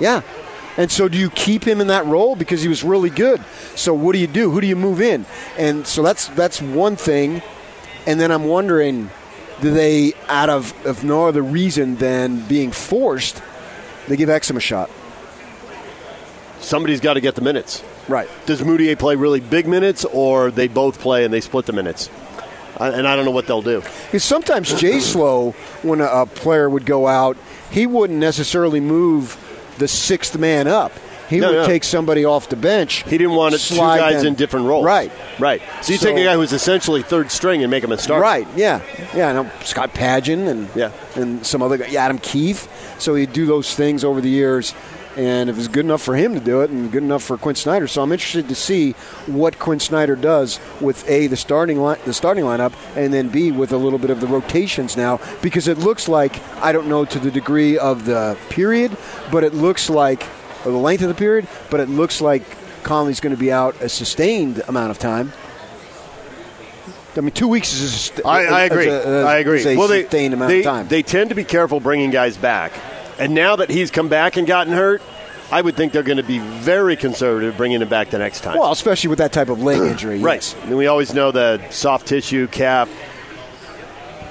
yeah. 0.00 0.22
And 0.76 0.90
so, 0.90 1.08
do 1.08 1.16
you 1.18 1.30
keep 1.30 1.62
him 1.64 1.80
in 1.80 1.86
that 1.88 2.04
role 2.06 2.34
because 2.34 2.60
he 2.62 2.66
was 2.68 2.82
really 2.82 3.10
good? 3.10 3.40
So, 3.76 3.94
what 3.94 4.12
do 4.12 4.18
you 4.18 4.26
do? 4.26 4.50
Who 4.50 4.60
do 4.60 4.66
you 4.66 4.74
move 4.74 5.00
in? 5.00 5.24
And 5.56 5.86
so 5.86 6.02
that's 6.02 6.26
that's 6.28 6.60
one 6.60 6.96
thing. 6.96 7.42
And 8.08 8.18
then 8.20 8.32
I'm 8.32 8.42
wondering, 8.44 9.08
they, 9.60 10.12
out 10.28 10.50
of, 10.50 10.74
of 10.86 11.04
no 11.04 11.26
other 11.26 11.42
reason 11.42 11.96
than 11.96 12.40
being 12.46 12.70
forced, 12.72 13.42
they 14.08 14.16
give 14.16 14.28
Exum 14.28 14.56
a 14.56 14.60
shot? 14.60 14.90
Somebody's 16.60 17.00
got 17.00 17.14
to 17.14 17.20
get 17.20 17.34
the 17.34 17.40
minutes. 17.42 17.82
Right. 18.08 18.28
Does 18.46 18.60
Mudiay 18.62 18.98
play 18.98 19.16
really 19.16 19.40
big 19.40 19.66
minutes, 19.66 20.04
or 20.04 20.50
they 20.50 20.68
both 20.68 20.98
play 21.00 21.24
and 21.24 21.32
they 21.32 21.40
split 21.40 21.66
the 21.66 21.72
minutes? 21.72 22.08
I- 22.78 22.88
And 22.90 23.06
I 23.06 23.16
don't 23.16 23.24
know 23.24 23.30
what 23.30 23.46
they'll 23.46 23.62
do. 23.62 23.82
Because 24.06 24.24
sometimes 24.24 24.72
Jay 24.80 25.00
Slow, 25.00 25.52
when 25.82 26.00
a 26.00 26.26
player 26.26 26.68
would 26.68 26.86
go 26.86 27.06
out, 27.06 27.36
he 27.70 27.86
wouldn't 27.86 28.18
necessarily 28.18 28.80
move 28.80 29.38
the 29.78 29.88
sixth 29.88 30.36
man 30.38 30.66
up. 30.68 30.92
He 31.28 31.40
No, 31.40 31.48
would 31.48 31.56
no. 31.56 31.66
take 31.66 31.84
somebody 31.84 32.24
off 32.24 32.48
the 32.48 32.56
bench. 32.56 33.04
He 33.08 33.16
didn't 33.18 33.34
want 33.34 33.52
two 33.52 33.58
slide 33.58 33.98
guys 33.98 34.16
them- 34.18 34.28
in 34.28 34.34
different 34.34 34.66
roles. 34.66 34.84
Right. 34.84 35.10
Right. 35.38 35.62
So 35.82 35.92
you 35.92 35.98
So- 35.98 36.08
take 36.08 36.18
a 36.18 36.24
guy 36.24 36.34
who's 36.34 36.52
essentially 36.52 37.02
third 37.02 37.30
string 37.30 37.62
and 37.62 37.70
make 37.70 37.82
him 37.84 37.92
a 37.92 37.98
starter. 37.98 38.22
Right. 38.22 38.46
Yeah. 38.56 38.80
Yeah. 39.16 39.30
I 39.30 39.32
know 39.32 39.46
Scott 39.64 39.94
Padgett 39.94 40.46
and 40.48 40.68
Yeah. 40.74 40.90
and 41.16 41.44
some 41.46 41.62
other 41.62 41.76
guy, 41.78 41.86
yeah, 41.90 42.04
Adam 42.04 42.18
Keefe. 42.18 42.68
So 42.98 43.14
he'd 43.14 43.32
do 43.32 43.46
those 43.46 43.74
things 43.74 44.04
over 44.04 44.20
the 44.20 44.28
years, 44.30 44.72
and 45.16 45.48
it 45.50 45.56
was 45.56 45.68
good 45.68 45.84
enough 45.84 46.00
for 46.02 46.14
him 46.14 46.34
to 46.34 46.40
do 46.40 46.60
it, 46.60 46.70
and 46.70 46.90
good 46.92 47.02
enough 47.02 47.22
for 47.22 47.36
Quin 47.36 47.54
Snyder. 47.56 47.86
So 47.88 48.02
I'm 48.02 48.12
interested 48.12 48.48
to 48.48 48.54
see 48.54 48.94
what 49.26 49.58
Quin 49.58 49.80
Snyder 49.80 50.14
does 50.16 50.58
with 50.80 51.08
a 51.08 51.26
the 51.26 51.36
starting 51.36 51.80
line, 51.80 51.98
the 52.04 52.12
starting 52.14 52.44
lineup, 52.44 52.72
and 52.96 53.12
then 53.12 53.28
b 53.28 53.50
with 53.50 53.72
a 53.72 53.76
little 53.76 53.98
bit 53.98 54.10
of 54.10 54.20
the 54.20 54.26
rotations 54.26 54.96
now, 54.96 55.18
because 55.42 55.68
it 55.68 55.78
looks 55.78 56.08
like 56.08 56.40
I 56.62 56.72
don't 56.72 56.86
know 56.88 57.04
to 57.04 57.18
the 57.18 57.30
degree 57.30 57.76
of 57.78 58.04
the 58.06 58.36
period, 58.48 58.92
but 59.32 59.42
it 59.44 59.54
looks 59.54 59.90
like 59.90 60.24
or 60.64 60.72
the 60.72 60.78
length 60.78 61.02
of 61.02 61.08
the 61.08 61.14
period, 61.14 61.46
but 61.70 61.80
it 61.80 61.88
looks 61.88 62.20
like 62.20 62.42
Conley's 62.82 63.20
going 63.20 63.34
to 63.34 63.40
be 63.40 63.50
out 63.52 63.80
a 63.80 63.88
sustained 63.88 64.62
amount 64.68 64.90
of 64.90 64.98
time. 64.98 65.32
I 67.16 67.20
mean, 67.20 67.30
two 67.30 67.46
weeks 67.48 67.72
is 67.72 68.10
a, 68.18 68.26
I, 68.26 68.42
I 68.44 68.62
agree. 68.64 68.88
a- 68.88 69.24
I 69.24 69.36
agree. 69.38 69.64
a 69.64 69.76
well, 69.76 69.86
they, 69.86 70.02
sustained 70.02 70.34
amount 70.34 70.48
they, 70.48 70.58
of 70.60 70.64
time. 70.64 70.88
they 70.88 71.02
tend 71.02 71.30
to 71.30 71.36
be 71.36 71.44
careful 71.44 71.78
bringing 71.78 72.10
guys 72.10 72.36
back. 72.36 72.72
And 73.18 73.34
now 73.34 73.56
that 73.56 73.70
he's 73.70 73.92
come 73.92 74.08
back 74.08 74.36
and 74.36 74.46
gotten 74.46 74.72
hurt, 74.72 75.00
I 75.52 75.62
would 75.62 75.76
think 75.76 75.92
they're 75.92 76.02
going 76.02 76.16
to 76.16 76.24
be 76.24 76.40
very 76.40 76.96
conservative 76.96 77.56
bringing 77.56 77.80
him 77.80 77.88
back 77.88 78.10
the 78.10 78.18
next 78.18 78.40
time. 78.40 78.58
well, 78.58 78.72
especially 78.72 79.10
with 79.10 79.18
that 79.20 79.32
type 79.32 79.48
of 79.48 79.62
leg 79.62 79.80
injury. 79.90 80.18
right. 80.18 80.36
yes. 80.36 80.56
And 80.64 80.76
we 80.76 80.88
always 80.88 81.14
know 81.14 81.30
the 81.30 81.60
soft 81.70 82.08
tissue, 82.08 82.48
calf, 82.48 82.90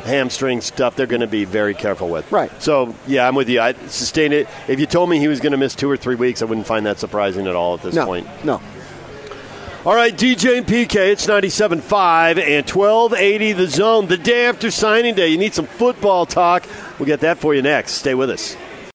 hamstring 0.04 0.62
stuff 0.62 0.96
they're 0.96 1.08
going 1.08 1.22
to 1.22 1.28
be 1.28 1.46
very 1.46 1.74
careful 1.74 2.10
with. 2.10 2.32
Right. 2.32 2.52
So, 2.62 2.94
yeah, 3.08 3.28
I'm 3.28 3.36
with 3.36 3.50
you. 3.50 3.60
I 3.62 3.74
sustain 3.88 4.34
it. 4.34 4.48
If 4.68 4.80
you 4.80 4.86
told 4.86 5.10
me 5.10 5.20
he 5.20 5.28
was 5.28 5.40
going 5.40 5.52
to 5.52 5.58
miss 5.58 5.76
two 5.76 5.90
or 5.90 5.98
three 5.98 6.16
weeks, 6.16 6.42
I 6.42 6.46
wouldn't 6.46 6.68
find 6.68 6.86
that 6.86 7.00
surprising 7.00 7.48
at 7.48 7.56
all 7.56 7.76
at 7.76 7.82
this 7.82 7.96
No, 7.96 8.06
point. 8.06 8.28
no. 8.44 8.62
All 9.86 9.96
right, 9.96 10.16
DJ 10.16 10.60
and 10.60 10.66
PK, 10.66 10.96
it's 11.12 11.28
97.5 11.28 12.38
and 12.40 12.70
1280 12.70 13.52
the 13.52 13.68
zone. 13.68 14.08
The 14.08 14.16
day 14.18 14.46
after 14.46 14.72
signing 14.72 15.14
day, 15.14 15.28
you 15.28 15.38
need 15.38 15.54
some 15.54 15.66
football 15.66 16.26
talk. 16.26 16.66
We'll 16.98 17.06
get 17.06 17.20
that 17.20 17.38
for 17.38 17.54
you 17.54 17.62
next. 17.62 17.94
Stay 17.94 18.14
with 18.16 18.30
us. 18.30 18.56